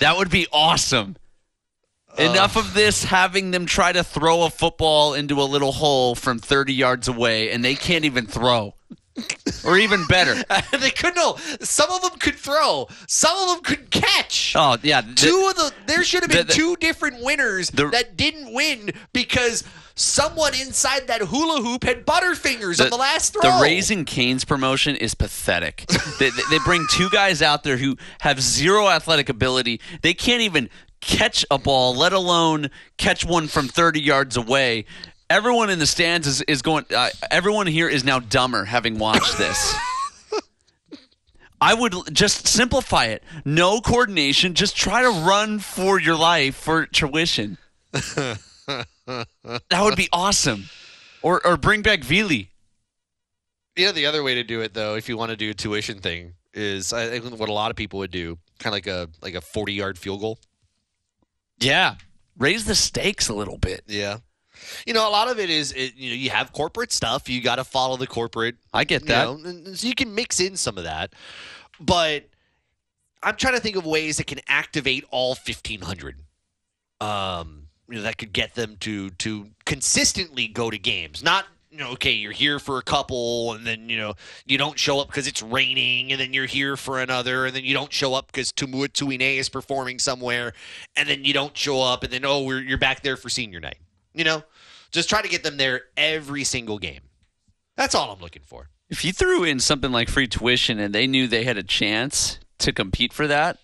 [0.01, 1.17] That would be awesome.
[2.19, 6.39] Enough of this having them try to throw a football into a little hole from
[6.39, 8.75] 30 yards away and they can't even throw.
[9.65, 10.35] Or even better.
[10.79, 11.37] they could no.
[11.61, 12.89] Some of them could throw.
[13.09, 14.53] Some of them could catch.
[14.57, 15.01] Oh, yeah.
[15.01, 18.17] th- two of the there should have the- been the- two different winners the- that
[18.17, 19.65] didn't win because
[19.95, 23.41] someone inside that hula hoop had butterfingers on the last throw.
[23.43, 25.87] The Raising Cane's promotion is pathetic.
[26.19, 29.81] they, they- they bring two guys out there who have zero athletic ability.
[30.03, 30.69] They can't even
[31.01, 34.85] catch a ball, let alone catch one from 30 yards away.
[35.29, 39.39] Everyone in the stands is, is going, uh, everyone here is now dumber having watched
[39.39, 39.75] this.
[41.61, 43.23] I would just simplify it.
[43.45, 44.55] No coordination.
[44.55, 47.59] Just try to run for your life for tuition.
[47.93, 48.39] that
[49.73, 50.67] would be awesome.
[51.23, 52.51] Or, or bring back Vili.
[53.77, 55.99] Yeah, the other way to do it though, if you want to do a tuition
[56.01, 59.09] thing, is I think what a lot of people would do, kind of like a
[59.21, 60.39] like a forty yard field goal.
[61.59, 61.97] Yeah.
[62.39, 63.83] Raise the stakes a little bit.
[63.87, 64.19] Yeah.
[64.87, 67.29] You know, a lot of it is, it, you know, you have corporate stuff.
[67.29, 68.57] You got to follow the corporate.
[68.73, 69.25] I get You that.
[69.25, 71.13] know, and- and so you can mix in some of that,
[71.81, 72.25] but
[73.23, 76.17] I'm trying to think of ways that can activate all 1,500.
[77.01, 81.23] Um, you know, that could get them to to consistently go to games.
[81.23, 84.15] Not you know, okay, you're here for a couple, and then you know
[84.47, 87.65] you don't show up because it's raining, and then you're here for another, and then
[87.65, 90.53] you don't show up because Tumua Tuine is performing somewhere,
[90.97, 93.61] and then you don't show up, and then oh, we're, you're back there for senior
[93.61, 93.79] night.
[94.15, 94.43] You know,
[94.91, 97.03] just try to get them there every single game.
[97.77, 98.71] That's all I'm looking for.
[98.89, 102.39] If you threw in something like free tuition and they knew they had a chance
[102.59, 103.59] to compete for that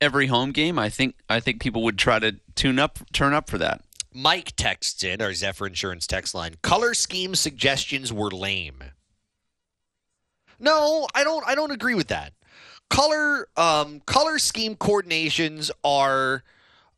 [0.00, 3.50] every home game, I think I think people would try to tune up turn up
[3.50, 3.82] for that.
[4.12, 6.54] Mike texts in our Zephyr Insurance text line.
[6.62, 8.82] Color scheme suggestions were lame.
[10.58, 11.46] No, I don't.
[11.46, 12.32] I don't agree with that.
[12.90, 16.42] Color um, color scheme coordinations are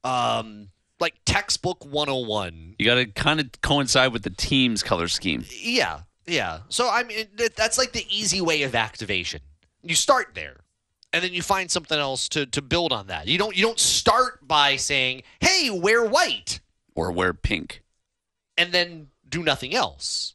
[0.04, 0.68] um,
[1.00, 2.76] like textbook 101.
[2.78, 5.44] You got to kind of coincide with the team's color scheme.
[5.62, 6.60] Yeah, yeah.
[6.68, 9.40] So I mean, that's like the easy way of activation.
[9.82, 10.56] You start there,
[11.12, 13.26] and then you find something else to to build on that.
[13.28, 16.60] You don't you don't start by saying, "Hey, wear white."
[16.94, 17.82] Or wear pink.
[18.58, 20.34] and then do nothing else.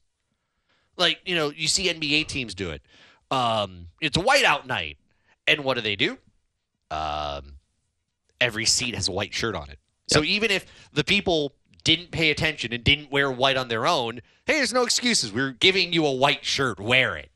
[0.98, 2.82] Like, you know, you see NBA teams do it.
[3.30, 4.98] Um, it's a whiteout night.
[5.46, 6.18] And what do they do?
[6.90, 7.58] Um,
[8.42, 9.78] every seat has a white shirt on it.
[10.08, 11.54] So even if the people
[11.84, 15.32] didn't pay attention and didn't wear white on their own, hey, there's no excuses.
[15.34, 16.80] We're giving you a white shirt.
[16.80, 17.30] Wear it.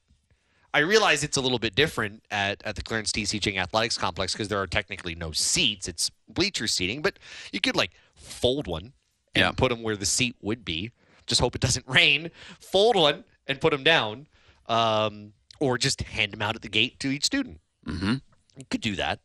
[0.74, 3.26] I realize it's a little bit different at, at the Clarence T.
[3.26, 5.88] Ching Athletics Complex because there are technically no seats.
[5.88, 7.18] It's bleacher seating, but
[7.52, 8.94] you could like fold one
[9.34, 9.52] and Yeah.
[9.52, 10.92] put them where the seat would be.
[11.26, 12.30] Just hope it doesn't rain.
[12.60, 14.28] Fold one and put them down,
[14.68, 17.60] um, or just hand them out at the gate to each student.
[17.88, 18.14] Mm-hmm.
[18.58, 19.20] You could do that.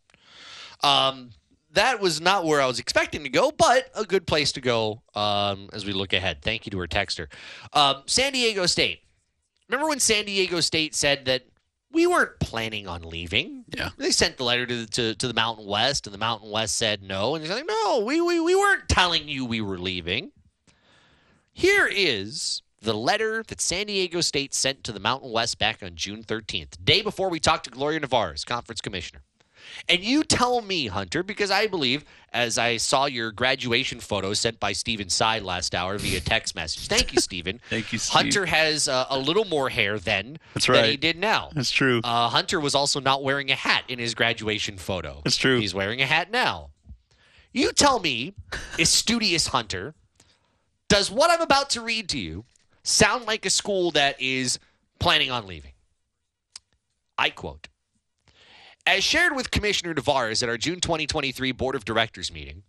[0.82, 1.30] Um,
[1.74, 5.02] that was not where I was expecting to go, but a good place to go
[5.14, 6.42] um, as we look ahead.
[6.42, 7.26] Thank you to our texter.
[7.72, 9.00] Um, San Diego State.
[9.68, 11.46] Remember when San Diego State said that
[11.90, 13.64] we weren't planning on leaving?
[13.74, 13.90] Yeah.
[13.96, 16.76] They sent the letter to the, to, to the Mountain West, and the Mountain West
[16.76, 17.34] said no.
[17.34, 20.32] And they're like, no, we, we, we weren't telling you we were leaving.
[21.52, 25.94] Here is the letter that San Diego State sent to the Mountain West back on
[25.94, 29.22] June 13th, day before we talked to Gloria Nevarez, conference commissioner.
[29.88, 34.58] And you tell me, Hunter, because I believe, as I saw your graduation photo sent
[34.58, 36.88] by Steven Side last hour via text message.
[36.88, 37.60] Thank you, Steven.
[37.70, 38.12] Thank you, Steve.
[38.12, 41.50] Hunter has uh, a little more hair then That's than he did now.
[41.54, 42.00] That's true.
[42.02, 45.20] Uh, Hunter was also not wearing a hat in his graduation photo.
[45.24, 45.60] That's true.
[45.60, 46.70] He's wearing a hat now.
[47.52, 48.34] You tell me,
[48.78, 49.94] is studious Hunter,
[50.88, 52.44] does what I'm about to read to you
[52.82, 54.58] sound like a school that is
[54.98, 55.72] planning on leaving?
[57.16, 57.68] I quote
[58.86, 62.64] As shared with Commissioner Nevarez at our June 2023 Board of Directors meeting,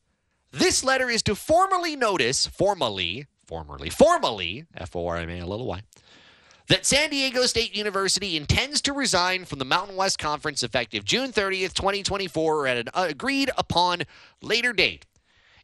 [0.49, 5.51] this letter is to formally notice, formally, formally, formally, F O R M A L
[5.51, 5.81] L Y,
[6.69, 11.33] that San Diego State University intends to resign from the Mountain West Conference effective June
[11.33, 14.03] 30th, 2024, or at an agreed upon
[14.41, 15.05] later date.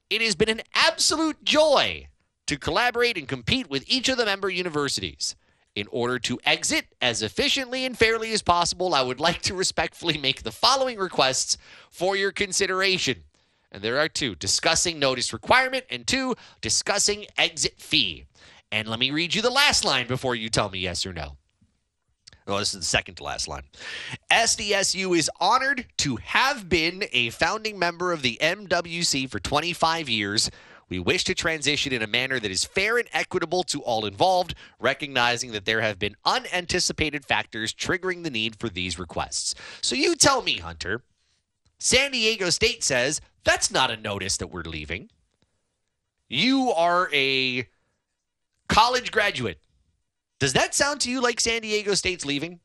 [0.10, 2.10] It has been an absolute joy
[2.48, 5.38] to collaborate and compete with each of the member universities.
[5.74, 10.18] In order to exit as efficiently and fairly as possible, I would like to respectfully
[10.18, 11.58] make the following requests
[11.90, 13.24] for your consideration.
[13.72, 18.26] And there are two discussing notice requirement, and two discussing exit fee.
[18.70, 21.38] And let me read you the last line before you tell me yes or no.
[22.48, 23.64] Well, this is the second to last line.
[24.32, 30.50] SDSU is honored to have been a founding member of the MWC for 25 years.
[30.92, 34.56] We wish to transition in a manner that is fair and equitable to all involved,
[34.78, 39.56] recognizing that there have been unanticipated factors triggering the need for these requests.
[39.82, 41.02] So you tell me, Hunter,
[41.80, 45.10] San Diego State says that's not a notice that we're leaving.
[46.28, 47.70] You are a
[48.68, 49.62] college graduate.
[50.42, 52.60] Does that sound to you like San Diego State's leaving?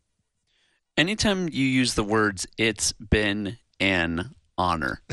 [0.97, 5.01] Anytime you use the words "it's been an honor,"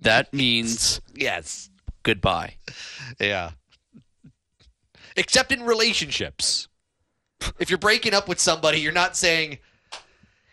[0.00, 1.70] that means Yes.
[2.02, 2.54] goodbye.
[3.20, 3.52] Yeah.
[5.16, 6.68] Except in relationships.
[7.58, 9.58] If you're breaking up with somebody, you're not saying,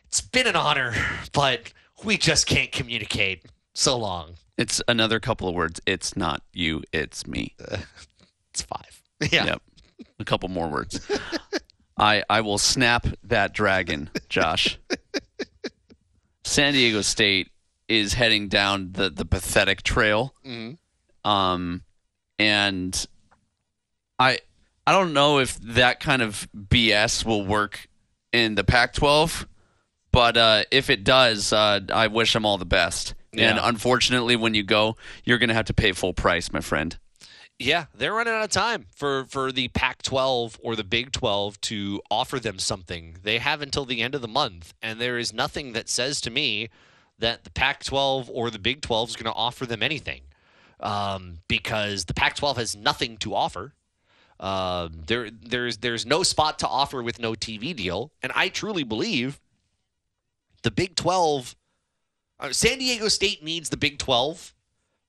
[0.07, 0.93] it's been an honor,
[1.33, 1.71] but
[2.03, 4.35] we just can't communicate so long.
[4.57, 5.81] It's another couple of words.
[5.85, 6.83] It's not you.
[6.91, 7.55] It's me.
[8.51, 9.01] It's five.
[9.33, 9.45] Yeah.
[9.47, 9.61] Yep.
[10.19, 11.05] A couple more words.
[11.97, 14.79] I I will snap that dragon, Josh.
[16.45, 17.49] San Diego State
[17.87, 20.33] is heading down the the pathetic trail.
[21.23, 21.83] Um
[22.39, 23.05] and
[24.19, 24.39] I
[24.87, 27.87] I don't know if that kind of BS will work
[28.31, 29.47] in the Pac-12,
[30.11, 33.15] but uh, if it does, uh, I wish them all the best.
[33.33, 36.97] And unfortunately, when you go, you're going to have to pay full price, my friend.
[37.57, 42.01] Yeah, they're running out of time for for the Pac-12 or the Big 12 to
[42.11, 43.17] offer them something.
[43.23, 46.29] They have until the end of the month, and there is nothing that says to
[46.29, 46.69] me
[47.19, 50.21] that the Pac-12 or the Big 12 is going to offer them anything,
[50.79, 53.73] um, because the Pac-12 has nothing to offer.
[54.37, 58.83] Um, there, there's there's no spot to offer with no TV deal, and I truly
[58.83, 59.39] believe
[60.63, 61.55] the Big 12,
[62.39, 64.53] uh, San Diego State needs the Big 12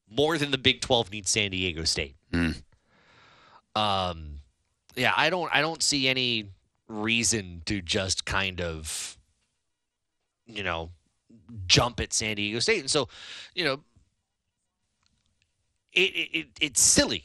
[0.09, 2.15] more than the Big 12 needs San Diego State.
[3.75, 4.41] Um,
[4.95, 6.51] yeah, I don't I don't see any
[6.89, 9.19] reason to just kind of
[10.47, 10.91] you know
[11.67, 13.09] jump at San Diego State, and so
[13.55, 13.81] you know
[15.93, 17.25] it, it, it it's silly.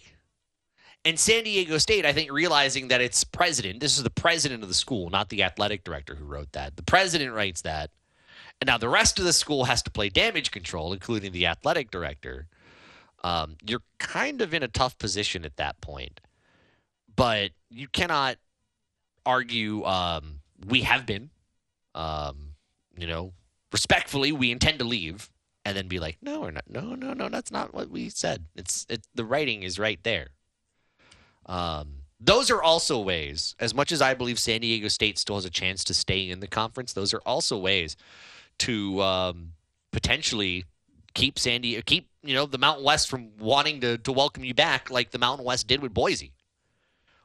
[1.04, 4.70] And San Diego State, I think, realizing that its president, this is the president of
[4.70, 6.76] the school, not the athletic director who wrote that.
[6.76, 7.90] The president writes that.
[8.60, 11.90] And now the rest of the school has to play damage control, including the athletic
[11.90, 12.46] director.
[13.24, 16.22] Um, you're kind of in a tough position at that point.
[17.16, 18.38] But you cannot
[19.26, 21.32] argue um, we have been,
[21.96, 22.54] um,
[22.96, 23.34] you know,
[23.72, 25.30] respectfully, we intend to leave,
[25.66, 26.70] and then be like, no, we're not.
[26.70, 28.46] No, no, no, that's not what we said.
[28.56, 30.30] It's it, the writing is right there.
[31.46, 35.46] Um, those are also ways, as much as I believe San Diego State still has
[35.46, 37.98] a chance to stay in the conference, those are also ways
[38.60, 39.54] to um,
[39.92, 40.66] potentially
[41.14, 44.54] keep San Diego, keep you know the Mountain West from wanting to to welcome you
[44.54, 46.34] back, like the Mountain West did with Boise.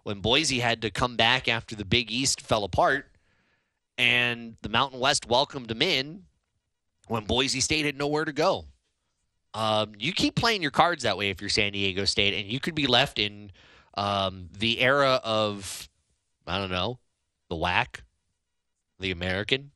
[0.03, 3.07] When Boise had to come back after the Big East fell apart,
[3.99, 6.23] and the Mountain West welcomed them in,
[7.07, 8.67] when Boise State had nowhere to go.
[9.55, 12.61] Um, you keep playing your cards that way if you're San Diego State, and you
[12.61, 13.51] could be left in
[13.97, 15.89] um, the era of,
[16.47, 16.99] I don't know,
[17.49, 18.01] the WAC,
[19.01, 19.71] the American,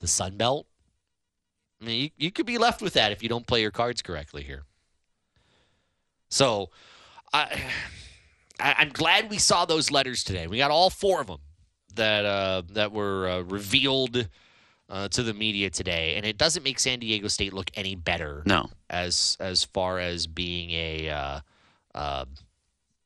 [0.00, 0.66] the Sun Belt.
[1.80, 4.02] I mean, you, you could be left with that if you don't play your cards
[4.02, 4.64] correctly here.
[6.28, 6.70] So,
[7.32, 7.62] I,
[8.58, 10.46] I I'm glad we saw those letters today.
[10.46, 11.38] We got all four of them
[11.94, 14.28] that uh, that were uh, revealed
[14.88, 18.42] uh, to the media today, and it doesn't make San Diego State look any better
[18.46, 18.70] No.
[18.88, 21.40] as as far as being a uh,
[21.94, 22.24] uh,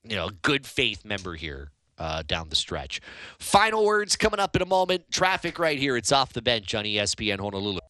[0.05, 3.01] you know good faith member here uh, down the stretch.
[3.39, 5.05] Final words coming up in a moment.
[5.11, 5.97] Traffic right here.
[5.97, 7.81] It's off the bench on ESPN Honolulu.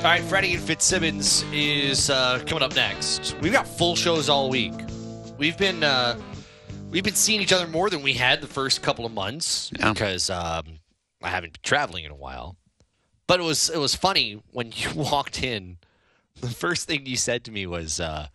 [0.00, 3.36] All right, Freddie and Fitzsimmons is uh, coming up next.
[3.42, 4.72] We've got full shows all week.
[5.36, 6.18] We've been uh,
[6.90, 9.92] we've been seeing each other more than we had the first couple of months Yeah.
[9.92, 10.78] because um,
[11.22, 12.56] I haven't been traveling in a while.
[13.26, 15.76] But it was it was funny when you walked in.
[16.40, 18.28] The first thing you said to me was, uh,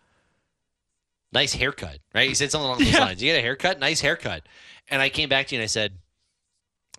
[1.32, 2.28] "Nice haircut." Right?
[2.28, 3.00] You said something along those Yeah.
[3.00, 3.20] lines.
[3.20, 4.44] You get a haircut, nice haircut.
[4.88, 5.98] And I came back to you and I said,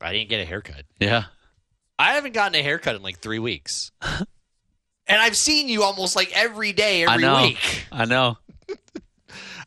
[0.01, 1.23] "I didn't get a haircut." Yeah.
[1.97, 3.91] I haven't gotten a haircut in like three weeks.
[5.07, 7.41] and I've seen you almost like every day, every I know.
[7.43, 7.85] week.
[7.91, 8.37] I know.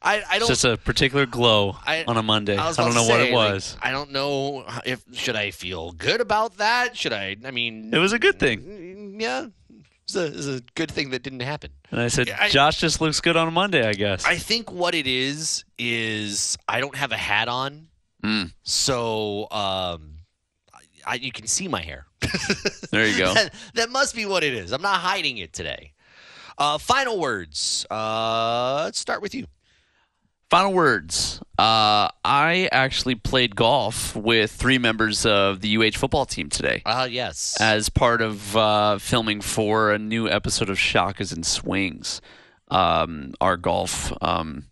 [0.02, 0.48] I, I don't.
[0.48, 2.56] just a particular glow I- on a Monday.
[2.56, 3.76] I, I, don't know to what say, it like, was.
[3.82, 6.96] I don't know if should I feel good about that.
[6.96, 7.36] Should I?
[7.44, 9.18] I mean, it was a good thing.
[9.20, 9.46] yeah,
[10.04, 11.70] it's a, it's a good thing that didn't happen.
[11.90, 14.24] And I said, Josh just looks good on a Monday, I guess.
[14.24, 17.88] I think what it is is I don't have a hat on,
[18.24, 18.52] Mm.
[18.62, 20.16] so um,
[21.06, 22.06] I, you can see my hair.
[22.90, 23.34] There you go.
[23.34, 24.72] that, that must be what it is.
[24.72, 25.92] I'm not hiding it today.
[26.59, 27.86] Uh, final words.
[27.90, 29.47] Uh, let's start with you.
[30.51, 31.40] Final words.
[31.56, 37.06] Uh, I actually played golf with three members of the UH football team today Uh,
[37.09, 37.56] yes.
[37.60, 42.20] as part of uh, filming for a new episode of Shakas and Swings,
[42.68, 44.64] um, our golf um,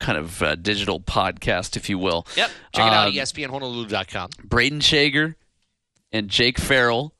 [0.00, 2.26] kind of uh, digital podcast, if you will.
[2.36, 2.50] yep.
[2.74, 4.30] Check it out Um, at espnhonolulu.com.
[4.48, 5.36] Brayden Schager
[6.12, 7.14] and Jake Farrell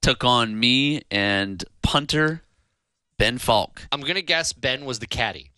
[0.00, 2.42] took on me and punter
[3.18, 3.86] Ben Falk.
[3.92, 5.50] I'm gonna guess Ben was the caddy.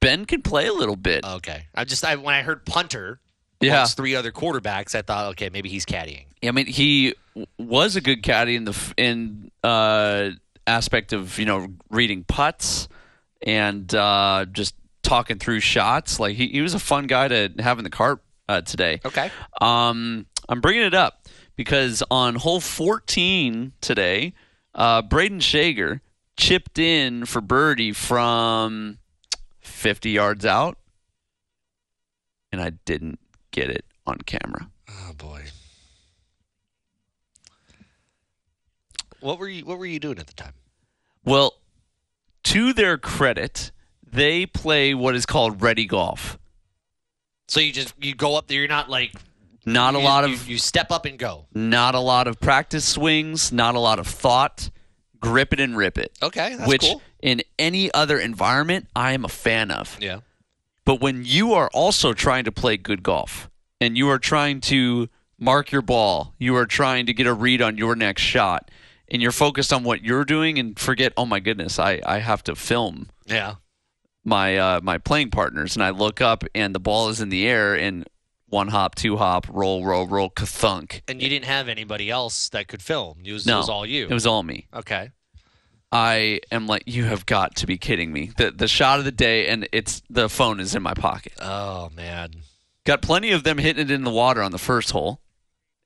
[0.00, 1.24] Ben can play a little bit.
[1.24, 1.66] Okay.
[1.74, 3.20] I just I when I heard punter
[3.60, 3.84] yeah.
[3.86, 6.26] three other quarterbacks, I thought, okay, maybe he's caddying.
[6.42, 7.14] Yeah, I mean, he
[7.58, 10.30] was a good caddy in the in uh,
[10.66, 12.88] aspect of you know reading putts
[13.42, 16.20] and uh, just talking through shots.
[16.20, 19.00] Like he, he was a fun guy to have in the cart uh, today.
[19.04, 19.30] Okay.
[19.60, 21.17] Um, I'm bringing it up
[21.58, 24.32] because on hole 14 today,
[24.76, 26.00] uh, Brayden Schager
[26.36, 28.98] chipped in for birdie from
[29.58, 30.78] 50 yards out,
[32.52, 33.18] and I didn't
[33.50, 34.70] get it on camera.
[34.88, 35.46] Oh boy.
[39.18, 40.54] What were you What were you doing at the time?
[41.24, 41.54] Well,
[42.44, 43.72] to their credit,
[44.08, 46.38] they play what is called ready golf.
[47.48, 48.60] So you just you go up there.
[48.60, 49.12] You're not like
[49.66, 51.46] Not a you- lot you- of you step up and go.
[51.54, 54.70] not a lot of practice swings, not a lot of thought.
[55.20, 56.16] Grip it and rip it.
[56.22, 57.02] Okay, that's which cool.
[57.20, 59.96] in any other environment I am a fan of.
[60.00, 60.20] Yeah.
[60.84, 65.08] But when you are also trying to play good golf and you are trying to
[65.38, 68.70] mark your ball, you are trying to get a read on your next shot,
[69.10, 72.42] and you're focused on what you're doing and forget, oh my goodness, I, I have
[72.44, 73.56] to film Yeah.
[74.24, 77.46] my uh, my playing partners, and I look up and the ball is in the
[77.46, 78.08] air and
[78.48, 81.02] one hop, two hop, roll, roll, roll, kathunk.
[81.08, 83.18] And you didn't have anybody else that could film.
[83.24, 84.04] It was, No, it was all you.
[84.04, 84.66] It was all me.
[84.74, 85.10] okay.
[85.90, 88.30] I am like, you have got to be kidding me.
[88.36, 91.32] The the shot of the day, and it's the phone is in my pocket.
[91.40, 92.30] Oh man.
[92.84, 95.22] Got plenty of them hitting it in the water on the first hole,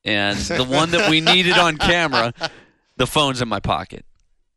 [0.04, 2.34] and the one that we needed on camera,
[2.96, 4.04] the phone's in my pocket.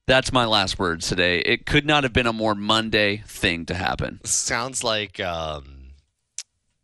[0.08, 1.40] That's my last words today.
[1.40, 4.22] It could not have been a more Monday thing to happen.
[4.24, 5.92] Sounds like um,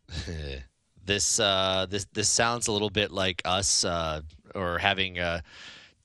[1.06, 1.40] this.
[1.40, 4.22] Uh, this this sounds a little bit like us uh,
[4.56, 5.42] or having uh,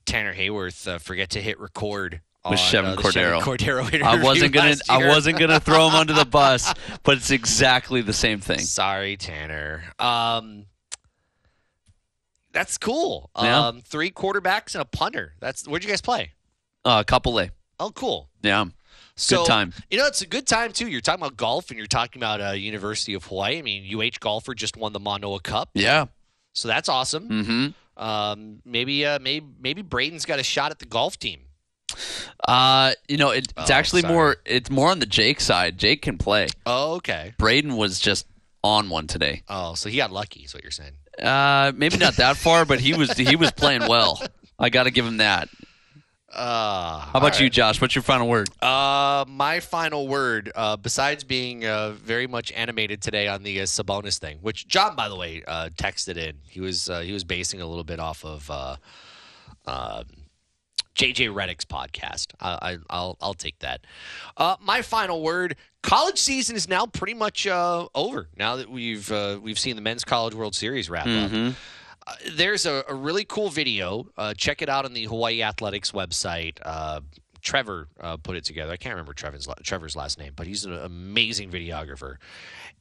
[0.05, 3.41] Tanner Hayworth uh, forget to hit record With Chevan uh, the Chevan Cordeiro.
[3.41, 7.31] Cordeiro interview I wasn't gonna I wasn't gonna throw him under the bus, but it's
[7.31, 8.59] exactly the same thing.
[8.59, 9.83] Sorry, Tanner.
[9.99, 10.65] Um,
[12.53, 13.29] That's cool.
[13.39, 13.67] Yeah.
[13.67, 15.33] Um, three quarterbacks and a punter.
[15.39, 16.31] That's where'd you guys play?
[16.85, 17.49] Uh, couple A.
[17.79, 18.29] Oh, cool.
[18.41, 18.65] Yeah.
[19.17, 19.73] So, time.
[19.89, 20.87] You know, it's a good time too.
[20.87, 23.57] You're talking about golf, and you're talking about uh, University of Hawaii.
[23.57, 26.05] I mean, UH golfer just won the Manoa Cup, Yeah.
[26.53, 27.27] so that's awesome.
[27.29, 28.01] Mm-hmm.
[28.03, 31.41] Um, maybe, uh, maybe, maybe Brayden's got a shot at the golf team.
[32.47, 34.13] Uh, you know, it, it's Oh, actually sorry.
[34.13, 34.35] more.
[34.45, 35.77] It's more on the Jake side.
[35.77, 36.47] Jake can play.
[36.65, 37.33] Oh, okay.
[37.39, 38.27] Brayden was just
[38.63, 39.41] on one today.
[39.49, 40.41] Oh, so he got lucky.
[40.41, 40.93] Is what you're saying?
[41.21, 44.21] Uh, maybe not that far, but he was he was playing well.
[44.59, 45.49] I got to give him that.
[46.37, 47.81] Uh, How about you, Josh?
[47.81, 48.47] What's your final word?
[48.61, 53.63] Uh, my final word, uh, besides being uh, very much animated today on the uh,
[53.63, 56.35] Sabonis thing, which John, by the way, uh, texted in.
[56.47, 58.75] He was uh, he was basing a little bit off of uh,
[59.65, 60.03] um,
[60.95, 62.27] JJ Redick's podcast.
[62.39, 63.81] I, I, I'll I'll take that.
[64.35, 68.29] Uh, my final word: college season is now pretty much uh, over.
[68.37, 71.31] Now that we've uh, we've seen the men's college World Series wrap up.
[72.31, 74.07] There's a, a really cool video.
[74.17, 76.57] Uh, check it out on the Hawaii Athletics website.
[76.63, 77.01] Uh,
[77.41, 78.73] Trevor uh, put it together.
[78.73, 82.17] I can't remember Trevor's Trevor's last name, but he's an amazing videographer,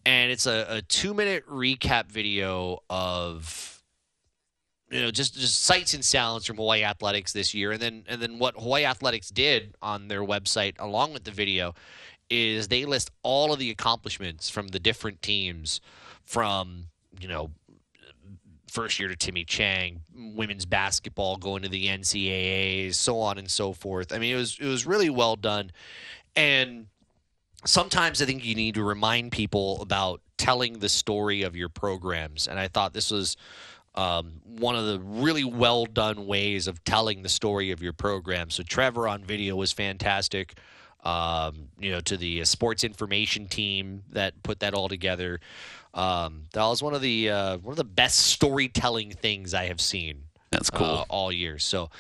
[0.05, 3.83] and it's a, a two minute recap video of
[4.91, 8.21] you know just just sights and sounds from Hawaii Athletics this year, and then and
[8.21, 11.75] then what Hawaii Athletics did on their website along with the video
[12.29, 15.81] is they list all of the accomplishments from the different teams
[16.25, 16.87] from
[17.21, 17.51] you know
[18.77, 23.73] first year to Timmy Chang, women's basketball going to the NCAAs, so on and so
[23.73, 24.13] forth.
[24.13, 25.73] I mean, it was it was really well done,
[26.37, 26.89] and
[27.65, 32.49] sometimes I think you need to remind people about telling the story of your programs,
[32.49, 33.37] and I thought this was.
[33.95, 38.51] Um, one of the really well done ways of telling the story of your program.
[38.51, 40.59] So Trevor on video was fantastic.
[41.03, 45.41] Um, you know, to the sports information team that put that all together.
[45.97, 49.81] Um, that was one of the uh, one of the best storytelling things I have
[49.81, 50.23] seen.
[50.53, 50.87] That's cool.
[50.87, 51.59] uh, all year.
[51.59, 51.91] So,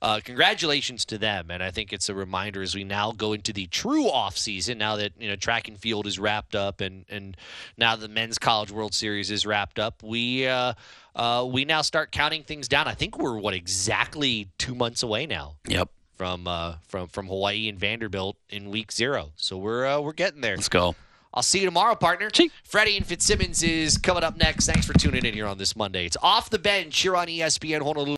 [0.00, 3.52] uh, congratulations to them, and I think it's a reminder as we now go into
[3.52, 4.78] the true off season.
[4.78, 7.36] Now that you know track and field is wrapped up, and and
[7.76, 10.74] now the men's college World Series is wrapped up, we uh,
[11.16, 12.86] uh, we now start counting things down.
[12.86, 15.88] I think we're what exactly two months away now Yep.
[16.14, 19.32] from uh, from from Hawaii and Vanderbilt in week zero.
[19.36, 20.54] So we're uh, we're getting there.
[20.56, 20.94] Let's go.
[21.36, 22.30] I'll see you tomorrow, partner.
[22.64, 24.64] Freddie and Fitzsimmons is coming up next.
[24.64, 26.06] Thanks for tuning in here on this Monday.
[26.06, 28.14] It's off the bench here on ESPN Honolulu.